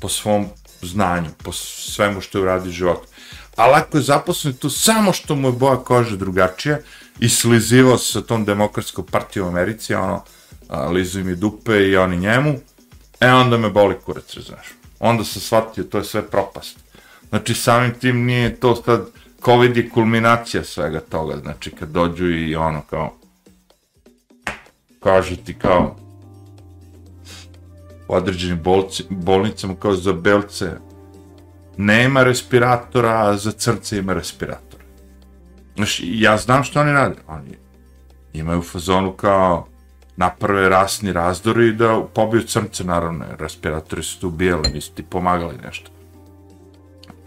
po 0.00 0.08
svom 0.08 0.48
znanju, 0.82 1.30
po 1.44 1.52
svemu 1.52 2.20
što 2.20 2.38
je 2.38 2.42
uradio 2.42 2.72
život. 2.72 3.06
Ali 3.56 3.74
ako 3.74 3.96
je 3.96 4.02
zaposlen 4.02 4.54
tu 4.54 4.70
samo 4.70 5.12
što 5.12 5.36
mu 5.36 5.48
je 5.48 5.52
boja 5.52 5.76
kože 5.76 6.16
drugačija 6.16 6.78
i 7.20 7.28
slizivao 7.28 7.98
se 7.98 8.12
sa 8.12 8.20
tom 8.20 8.44
demokratskom 8.44 9.06
partijom 9.06 9.46
u 9.46 9.50
Americi, 9.50 9.94
ono, 9.94 10.24
a, 10.68 10.88
lizu 10.88 11.24
mi 11.24 11.36
dupe 11.36 11.88
i 11.88 11.96
oni 11.96 12.16
njemu, 12.16 12.54
e 13.20 13.32
onda 13.32 13.58
me 13.58 13.70
boli 13.70 13.96
kurac, 14.04 14.38
znaš. 14.38 14.66
Onda 14.98 15.24
sam 15.24 15.42
shvatio, 15.42 15.84
to 15.84 15.98
je 15.98 16.04
sve 16.04 16.22
propast. 16.22 16.78
Znači, 17.28 17.54
samim 17.54 17.94
tim 18.00 18.24
nije 18.24 18.60
to 18.60 18.82
sad, 18.84 19.06
COVID 19.44 19.76
je 19.76 19.90
kulminacija 19.90 20.64
svega 20.64 21.00
toga, 21.00 21.36
znači, 21.36 21.70
kad 21.70 21.88
dođu 21.88 22.30
i 22.30 22.56
ono, 22.56 22.82
kao, 22.90 23.12
kažu 25.02 25.36
ti 25.36 25.54
kao, 25.54 25.96
u 28.08 28.14
određenim 28.14 28.62
bolci, 28.62 29.04
bolnicama 29.10 29.74
kao 29.74 29.94
za 29.94 30.12
belce 30.12 30.70
nema 31.76 32.22
respiratora, 32.22 33.28
a 33.28 33.36
za 33.36 33.52
crce 33.52 33.98
ima 33.98 34.12
respirator. 34.12 34.80
Znaš, 35.76 36.00
ja 36.04 36.36
znam 36.36 36.64
što 36.64 36.80
oni 36.80 36.92
rade. 36.92 37.16
Oni 37.26 37.56
imaju 38.32 38.62
fazonu 38.62 39.12
kao 39.12 39.66
naprave 40.16 40.68
rasni 40.68 41.12
razdori 41.12 41.68
i 41.68 41.72
da 41.72 42.02
pobiju 42.14 42.42
crnce, 42.42 42.84
naravno, 42.84 43.24
respiratori 43.38 44.02
su 44.02 44.20
tu 44.20 44.30
bijeli, 44.30 44.70
nisu 44.74 44.92
ti 44.94 45.02
pomagali 45.02 45.56
nešto. 45.64 45.90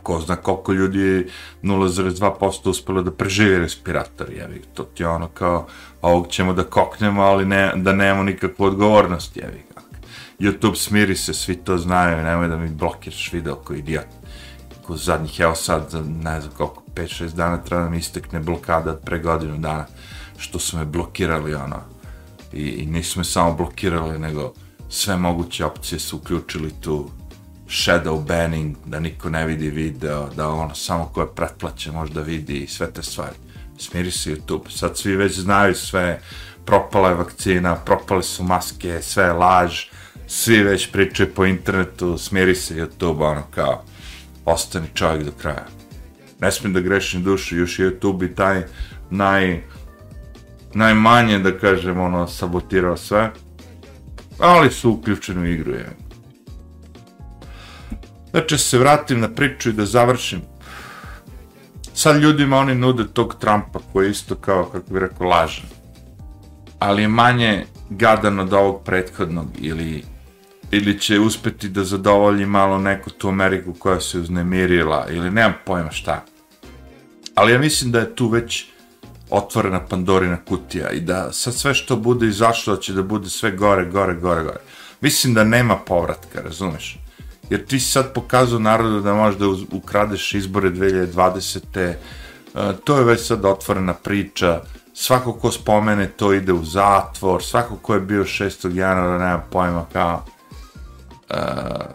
Ko 0.04 0.20
zna 0.20 0.36
koliko 0.36 0.74
ljudi 0.74 1.00
je 1.00 1.28
0,2% 1.64 2.70
uspelo 2.70 3.02
da 3.02 3.12
preživi 3.12 3.58
respirator, 3.58 4.30
jevi, 4.32 4.62
to 4.74 4.84
ti 4.84 5.04
je 5.04 5.08
ono 5.08 5.28
kao, 5.28 5.68
ovog 6.02 6.28
ćemo 6.28 6.54
da 6.54 6.64
koknemo, 6.64 7.22
ali 7.22 7.46
ne, 7.46 7.72
da 7.76 7.94
nemamo 7.94 8.24
nikakvu 8.24 8.66
odgovornost, 8.66 9.38
jevi 9.38 9.64
YouTube 10.44 10.76
smiri 10.76 11.16
se, 11.16 11.34
svi 11.34 11.56
to 11.56 11.78
znaju, 11.78 12.24
nemoj 12.24 12.48
da 12.48 12.58
mi 12.58 12.70
blokiraš 12.70 13.34
video 13.34 13.56
koji 13.56 13.80
idiot. 13.80 14.06
Ko 14.84 14.98
zadnjih, 14.98 15.40
evo 15.40 15.56
sad, 15.56 15.94
ne 16.24 16.42
znam 16.42 16.54
koliko, 16.58 16.84
5-6 16.96 17.34
dana 17.34 17.58
treba 17.58 17.84
da 17.84 17.90
mi 17.90 17.98
istekne 17.98 18.40
blokada 18.40 18.92
od 18.92 19.00
pre 19.06 19.20
godinu 19.20 19.58
dana, 19.58 19.86
što 20.38 20.60
su 20.60 20.78
me 20.78 20.86
blokirali, 20.86 21.54
ono. 21.54 21.80
I, 22.54 22.68
i 22.68 22.86
nisu 22.86 23.20
me 23.20 23.24
samo 23.24 23.54
blokirali, 23.54 24.20
nego 24.20 24.54
sve 24.90 25.18
moguće 25.18 25.66
opcije 25.66 26.00
su 26.00 26.18
uključili 26.18 26.72
tu 26.82 27.10
shadow 27.68 28.26
banning, 28.26 28.78
da 28.86 29.00
niko 29.00 29.30
ne 29.30 29.46
vidi 29.46 29.70
video, 29.70 30.30
da 30.36 30.50
ono 30.50 30.76
samo 30.76 31.06
ko 31.06 31.22
je 31.22 31.36
pretplaćen 31.36 31.94
možda 31.94 32.22
vidi 32.22 32.58
i 32.58 32.68
sve 32.68 32.92
te 32.92 33.04
stvari. 33.04 33.36
Smiri 33.78 34.12
se 34.12 34.36
YouTube, 34.36 34.70
sad 34.70 34.98
svi 34.98 35.16
već 35.16 35.40
znaju 35.40 35.76
sve, 35.76 36.22
propala 36.66 37.10
je 37.10 37.16
vakcina, 37.16 37.76
propale 37.76 38.24
su 38.24 38.44
maske, 38.44 39.02
sve 39.02 39.24
je 39.24 39.34
laž, 39.34 39.82
svi 40.28 40.64
već 40.64 40.92
pričaju 40.92 41.34
po 41.36 41.46
internetu, 41.46 42.18
smiri 42.18 42.56
se 42.56 42.76
YouTube, 42.76 43.32
ono 43.32 43.44
kao, 43.56 43.84
ostani 44.46 44.88
čovjek 44.94 45.24
do 45.24 45.32
kraja. 45.32 45.66
Ne 46.40 46.52
smijem 46.52 46.74
da 46.74 46.80
grešim 46.80 47.24
dušu, 47.24 47.58
još 47.58 47.80
YouTube 47.80 48.32
i 48.32 48.36
taj 48.36 48.64
naj, 49.10 49.64
najmanje, 50.74 51.40
da 51.40 51.58
kažem, 51.58 52.00
ono, 52.00 52.28
sabotirao 52.28 52.98
sve, 52.98 53.32
ali 54.40 54.72
su 54.72 54.92
uključeni 54.92 55.42
u 55.42 55.46
igru, 55.46 55.72
je. 55.72 56.03
Znači, 58.34 58.58
se 58.58 58.78
vratim 58.78 59.20
na 59.20 59.30
priču 59.30 59.70
i 59.70 59.74
da 59.74 59.86
završim. 59.86 60.42
Sad 61.94 62.22
ljudima 62.22 62.58
oni 62.58 62.76
nude 62.76 63.04
tog 63.14 63.36
Trumpa 63.40 63.80
koji 63.94 64.06
je 64.06 64.12
isto 64.12 64.36
kao, 64.36 64.66
kako 64.66 64.94
bih 64.94 65.02
rekao, 65.02 65.28
lažan. 65.28 65.66
Ali 66.80 67.02
je 67.02 67.08
manje 67.08 67.66
gadan 67.90 68.40
od 68.40 68.54
ovog 68.54 68.84
prethodnog 68.84 69.48
ili 69.60 70.04
ili 70.72 71.00
će 71.00 71.20
uspeti 71.20 71.70
da 71.70 71.84
zadovolji 71.84 72.46
malo 72.46 72.78
neku 72.78 73.10
tu 73.10 73.28
Ameriku 73.28 73.74
koja 73.74 74.00
se 74.02 74.20
uznemirila 74.20 75.08
ili 75.10 75.32
nemam 75.32 75.54
pojma 75.66 75.92
šta. 75.92 76.26
Ali 77.36 77.52
ja 77.52 77.60
mislim 77.60 77.92
da 77.92 78.00
je 78.00 78.16
tu 78.16 78.28
već 78.28 78.66
otvorena 79.30 79.86
Pandorina 79.86 80.38
kutija 80.46 80.90
i 80.90 81.00
da 81.00 81.32
sad 81.32 81.54
sve 81.54 81.74
što 81.74 81.96
bude 81.96 82.28
izašlo 82.28 82.78
će 82.78 82.94
da 82.94 83.04
bude 83.04 83.30
sve 83.30 83.52
gore, 83.52 83.86
gore, 83.86 84.16
gore, 84.16 84.44
gore. 84.44 84.60
Mislim 85.02 85.34
da 85.34 85.44
nema 85.44 85.78
povratka, 85.78 86.42
razumeš? 86.42 87.03
Jer 87.50 87.66
ti 87.66 87.80
sad 87.80 88.14
pokazao 88.14 88.60
narodu 88.60 89.02
da 89.02 89.14
možeš 89.14 89.40
da 89.40 89.46
ukradeš 89.72 90.34
izbore 90.34 90.70
2020. 90.70 91.60
Uh, 91.70 91.94
e, 92.56 92.74
to 92.84 92.98
je 92.98 93.04
već 93.04 93.28
sad 93.28 93.46
otvorena 93.46 93.94
priča. 93.94 94.62
Svako 94.94 95.34
ko 95.34 95.52
spomene 95.52 96.08
to 96.08 96.34
ide 96.34 96.54
u 96.54 96.64
zatvor. 96.66 97.44
Svako 97.44 97.76
ko 97.76 97.94
je 97.94 98.00
bio 98.00 98.24
6. 98.24 98.76
januara, 98.76 99.18
nema 99.18 99.44
pojma 99.52 99.86
kao 99.94 100.26
uh, 100.26 101.38
e, 101.38 101.44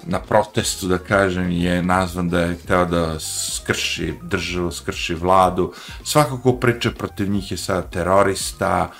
na 0.03 0.21
protestu, 0.21 0.87
da 0.87 0.99
kažem, 0.99 1.51
je 1.51 1.83
nazvan 1.83 2.29
da 2.29 2.41
je 2.41 2.57
hteo 2.57 2.85
da 2.85 3.21
skrši 3.21 4.15
državu, 4.23 4.73
skrši 4.73 5.15
vladu. 5.15 5.73
Svako 6.05 6.39
ko 6.39 6.53
priča 6.53 6.91
protiv 6.91 7.31
njih 7.31 7.51
je 7.51 7.57
sada 7.57 7.83
terorista. 7.83 8.91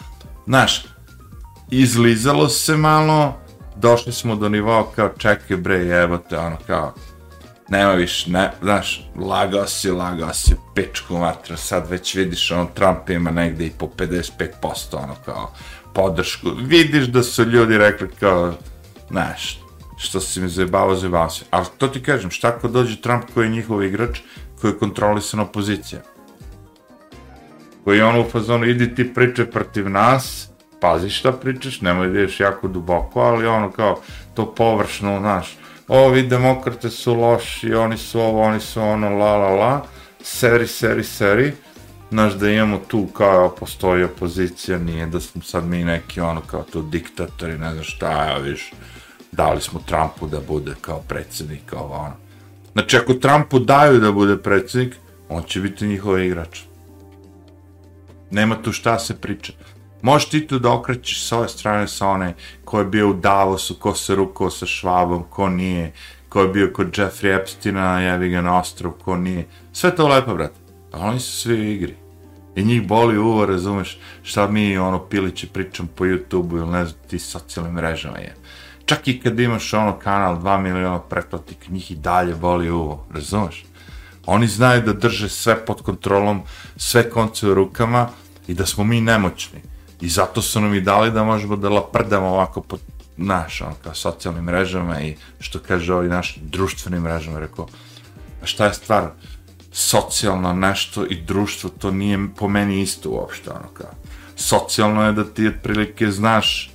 Znaš, 0.47 0.85
izlizalo 1.71 2.49
se 2.49 2.77
malo, 2.77 3.41
došli 3.81 4.13
smo 4.13 4.37
do 4.37 4.49
nivoa 4.49 4.93
kao 4.97 5.09
čekaj 5.19 5.57
bre 5.57 5.77
jebote 5.77 6.39
ono 6.39 6.57
kao 6.67 6.95
nema 7.69 7.93
više, 7.93 8.31
ne, 8.31 8.51
znaš, 8.63 9.09
lagao 9.17 9.67
si, 9.67 9.91
lagao 9.91 10.35
si, 10.35 10.57
pičku 10.75 11.19
matra, 11.19 11.57
sad 11.57 11.91
već 11.91 12.15
vidiš, 12.15 12.51
ono, 12.51 12.67
Trump 12.75 13.11
ima 13.11 13.31
negde 13.31 13.67
i 13.67 13.71
po 13.71 13.87
55%, 13.97 14.31
ono, 14.93 15.15
kao, 15.25 15.53
podršku, 15.95 16.51
vidiš 16.67 17.07
da 17.07 17.23
su 17.23 17.45
ljudi 17.45 17.79
rekli, 17.79 18.09
kao, 18.21 18.55
znaš, 19.11 19.61
što 19.97 20.21
si 20.21 20.41
mi 20.41 20.49
zajebavao, 20.49 20.97
zajebavao 20.97 21.31
se, 21.31 21.45
ali 21.51 21.67
to 21.79 21.89
ti 21.89 22.03
kažem, 22.03 22.31
šta 22.31 22.49
ako 22.49 22.69
dođe 22.69 23.01
Trump 23.01 23.25
koji 23.35 23.47
je 23.47 23.51
njihov 23.51 23.83
igrač, 23.83 24.21
koji 24.61 24.71
je 24.71 24.79
kontrolisan 24.79 25.41
opozicija, 25.41 26.01
koji 27.85 27.99
je 27.99 28.05
ono 28.05 28.21
u 28.21 28.31
fazonu, 28.31 28.67
idi 28.67 28.95
ti 28.95 29.15
priče 29.15 29.47
protiv 29.47 29.91
nas, 29.91 30.49
pazi 30.81 31.11
šta 31.11 31.33
pričaš, 31.33 31.81
nemoj 31.81 32.09
da 32.09 32.19
ješ 32.19 32.41
jako 32.41 32.69
duboko, 32.69 33.21
ali 33.21 33.47
ono 33.47 33.71
kao 33.71 34.01
to 34.35 34.55
površno, 34.55 35.19
znaš, 35.19 35.57
ovi 35.89 36.23
demokrate 36.23 36.91
su 36.91 37.15
loši, 37.15 37.75
oni 37.75 37.97
su 37.97 38.21
ovo, 38.21 38.43
oni 38.43 38.61
su 38.61 38.83
ono, 38.83 39.11
la 39.11 39.37
la 39.37 39.55
la, 39.55 39.83
seri, 40.23 40.67
seri, 40.67 41.05
seri, 41.05 41.53
znaš 42.11 42.33
da 42.33 42.51
imamo 42.51 42.81
tu 42.89 43.07
kao 43.07 43.49
postoji 43.49 44.05
opozicija, 44.05 44.79
nije 44.79 45.07
da 45.07 45.21
smo 45.21 45.43
sad 45.43 45.65
mi 45.65 45.85
neki 45.85 46.21
ono 46.21 46.41
kao 46.41 46.63
to 46.63 46.83
diktatori, 46.83 47.59
ne 47.59 47.73
znam 47.73 47.85
šta, 47.85 48.25
ja 48.25 48.39
viš, 48.39 48.73
dali 49.33 49.61
smo 49.61 49.81
Trumpu 49.87 50.27
da 50.27 50.41
bude 50.41 50.75
kao 50.81 51.03
predsjednik, 51.09 51.61
kao 51.67 51.87
ono. 51.87 52.17
Znači 52.73 52.97
ako 52.97 53.15
Trumpu 53.15 53.59
daju 53.59 54.01
da 54.01 54.13
bude 54.13 54.37
predsjednik, 54.37 54.97
on 55.29 55.43
će 55.43 55.61
biti 55.61 55.87
njihov 55.87 56.21
igrač. 56.21 56.61
Nema 58.31 58.63
tu 58.63 58.73
šta 58.73 58.99
se 58.99 59.21
priča. 59.21 59.53
Možeš 60.03 60.29
ti 60.29 60.47
tu 60.47 60.59
da 60.59 60.73
okrećeš 60.73 61.25
s 61.25 61.33
ove 61.33 61.49
strane 61.49 61.89
sa 61.89 62.07
one 62.07 62.35
ko 62.65 62.79
je 62.79 62.85
bio 62.85 63.11
u 63.11 63.15
Davosu, 63.15 63.75
ko 63.75 63.95
se 63.95 64.15
rukao 64.15 64.51
sa 64.51 64.67
Švabom, 64.67 65.25
ko 65.31 65.49
nije, 65.49 65.93
ko 66.29 66.41
je 66.41 66.49
bio 66.49 66.71
kod 66.75 66.87
Jeffrey 66.87 67.41
Epsteina, 67.41 68.01
jevi 68.01 68.29
ga 68.29 68.41
na 68.41 68.59
ostrov, 68.59 68.93
ko 68.93 69.17
nije. 69.17 69.47
Sve 69.73 69.97
to 69.97 70.09
lepo, 70.09 70.35
brate. 70.35 70.61
A 70.93 70.99
oni 70.99 71.21
su 71.21 71.33
svi 71.41 71.61
u 71.61 71.65
igri. 71.65 71.95
I 72.57 72.65
njih 72.65 72.87
boli 72.87 73.19
uvo, 73.19 73.47
razumeš, 73.47 73.99
šta 74.23 74.47
mi 74.47 74.79
ono 74.79 74.99
pilići 74.99 75.47
pričam 75.47 75.89
po 75.95 76.05
YouTube-u 76.05 76.57
ili 76.57 76.69
ne 76.69 76.85
znam 76.85 77.01
ti 77.11 77.19
socijalnim 77.19 77.75
mrežama 77.75 78.19
je. 78.19 78.35
Čak 78.85 79.09
i 79.09 79.21
kad 79.21 79.41
imaš 79.41 79.75
ono 79.75 79.99
kanal 79.99 80.37
2 80.37 80.61
miliona 80.61 81.01
pretplatnika, 81.01 81.67
njih 81.69 81.91
i 81.91 81.97
dalje 81.97 82.35
boli 82.35 82.71
uvo, 82.71 83.07
razumeš? 83.15 83.65
Oni 84.27 84.47
znaju 84.47 84.83
da 84.83 84.93
drže 84.93 85.29
sve 85.29 85.67
pod 85.67 85.83
kontrolom, 85.83 86.43
sve 86.77 87.11
konce 87.11 87.49
u 87.49 87.55
rukama 87.55 88.09
i 88.49 88.55
da 88.55 88.67
smo 88.67 88.85
mi 88.85 89.01
nemoćni. 89.01 89.61
I 90.01 90.09
zato 90.09 90.43
su 90.43 90.61
nam 90.61 90.75
i 90.75 90.81
dali 90.81 91.11
da 91.11 91.25
možemo 91.25 91.57
da 91.57 91.69
laprdamo 91.69 92.27
ovako 92.27 92.61
po 92.61 92.77
naš, 93.17 93.61
ono, 93.61 93.75
kao 93.83 93.95
socijalnim 93.95 94.45
mrežama 94.45 95.01
i 95.01 95.17
što 95.41 95.59
kaže 95.59 95.95
ovi 95.95 96.09
naš 96.09 96.37
društvenim 96.37 97.03
mrežama, 97.03 97.39
rekao, 97.39 97.69
a 98.43 98.47
šta 98.47 98.67
je 98.67 98.75
stvar, 98.75 99.11
socijalno 99.73 100.53
nešto 100.53 101.07
i 101.07 101.21
društvo, 101.21 101.71
to 101.79 101.91
nije 101.91 102.19
po 102.37 102.49
meni 102.49 102.81
isto 102.81 103.11
uopšte, 103.11 103.51
ono, 103.51 103.69
kao, 103.75 103.91
socijalno 104.37 105.07
je 105.07 105.13
da 105.13 105.25
ti 105.25 105.49
otprilike 105.49 106.11
znaš 106.11 106.71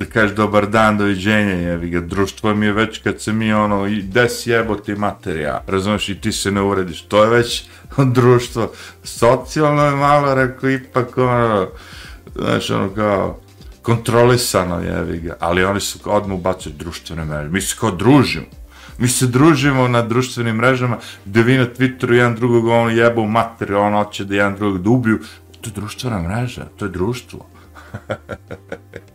da 0.00 0.06
kažeš 0.06 0.36
dobar 0.36 0.66
dan, 0.66 0.98
doviđenja, 0.98 1.52
jevi 1.52 1.90
ga, 1.90 2.00
društvo 2.00 2.54
mi 2.54 2.66
je 2.66 2.72
već 2.72 2.98
kad 3.02 3.20
se 3.20 3.32
mi 3.32 3.52
ono, 3.52 3.86
i 3.86 4.02
des 4.02 4.46
jebote 4.46 4.94
materija, 4.94 5.62
razumiješ, 5.66 6.08
i 6.08 6.20
ti 6.20 6.32
se 6.32 6.50
ne 6.50 6.62
urediš, 6.62 7.02
to 7.02 7.24
je 7.24 7.30
već 7.30 7.64
društvo, 8.16 8.72
socijalno 9.04 9.84
je 9.84 9.96
malo, 9.96 10.34
rekao, 10.34 10.70
ipak 10.70 11.18
ono, 11.18 11.68
znaš, 12.34 12.70
ono 12.70 12.88
kao, 12.94 13.40
kontrolisano, 13.82 14.80
jevi 14.80 15.18
ga, 15.18 15.36
ali 15.40 15.64
oni 15.64 15.80
su 15.80 15.98
odmah 16.04 16.38
ubacili 16.38 16.74
društvene 16.74 17.24
mreže, 17.24 17.48
mi 17.48 17.60
se 17.60 17.76
kao 17.80 17.90
družimo, 17.90 18.46
mi 18.98 19.08
se 19.08 19.26
družimo 19.26 19.88
na 19.88 20.02
društvenim 20.02 20.56
mrežama, 20.56 20.96
gde 21.24 21.42
vi 21.42 21.58
na 21.58 21.66
Twitteru 21.66 22.12
jedan 22.12 22.34
drugog 22.34 22.66
ono 22.66 22.90
jeba 22.90 23.20
u 23.20 23.26
materiju, 23.26 23.78
ono 23.78 24.04
hoće 24.04 24.24
da 24.24 24.34
jedan 24.34 24.56
drugog 24.56 24.82
dubiju, 24.82 25.18
to 25.60 25.70
je 25.70 25.74
društvena 25.74 26.22
mreža, 26.22 26.64
to 26.76 26.84
je 26.84 26.90
društvo. 26.90 27.46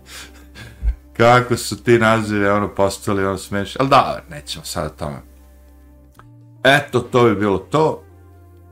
kako 1.18 1.58
su 1.58 1.84
ti 1.84 2.00
nazivi 2.00 2.48
ono 2.48 2.68
postali 2.76 3.26
ono 3.26 3.38
smešni. 3.38 3.78
ali 3.80 3.90
da, 3.90 4.22
nećemo 4.30 4.66
sada 4.66 4.90
tome. 4.90 5.18
Eto, 6.64 7.00
to 7.00 7.24
bi 7.24 7.36
bilo 7.36 7.58
to. 7.58 8.02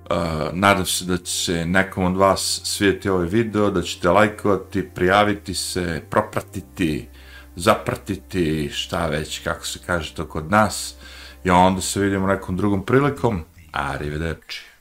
Uh, 0.04 0.18
nadam 0.54 0.86
se 0.86 1.06
da 1.06 1.18
će 1.18 1.34
se 1.34 1.66
nekom 1.66 2.04
od 2.04 2.18
vas 2.18 2.62
svijeti 2.64 3.10
ovaj 3.10 3.28
video, 3.28 3.70
da 3.70 3.82
ćete 3.82 4.10
lajkovati, 4.10 4.90
prijaviti 4.90 5.54
se, 5.54 6.02
propratiti, 6.10 7.10
zapratiti, 7.56 8.70
šta 8.74 9.08
već, 9.08 9.44
kako 9.44 9.66
se 9.66 9.80
kaže 9.86 10.16
to 10.16 10.26
kod 10.26 10.52
nas. 10.52 10.96
I 11.44 11.50
onda 11.50 11.82
se 11.82 12.00
vidimo 12.00 12.28
nekom 12.28 12.58
drugom 12.58 12.86
prilikom. 12.86 13.44
Arrivederci. 13.72 14.73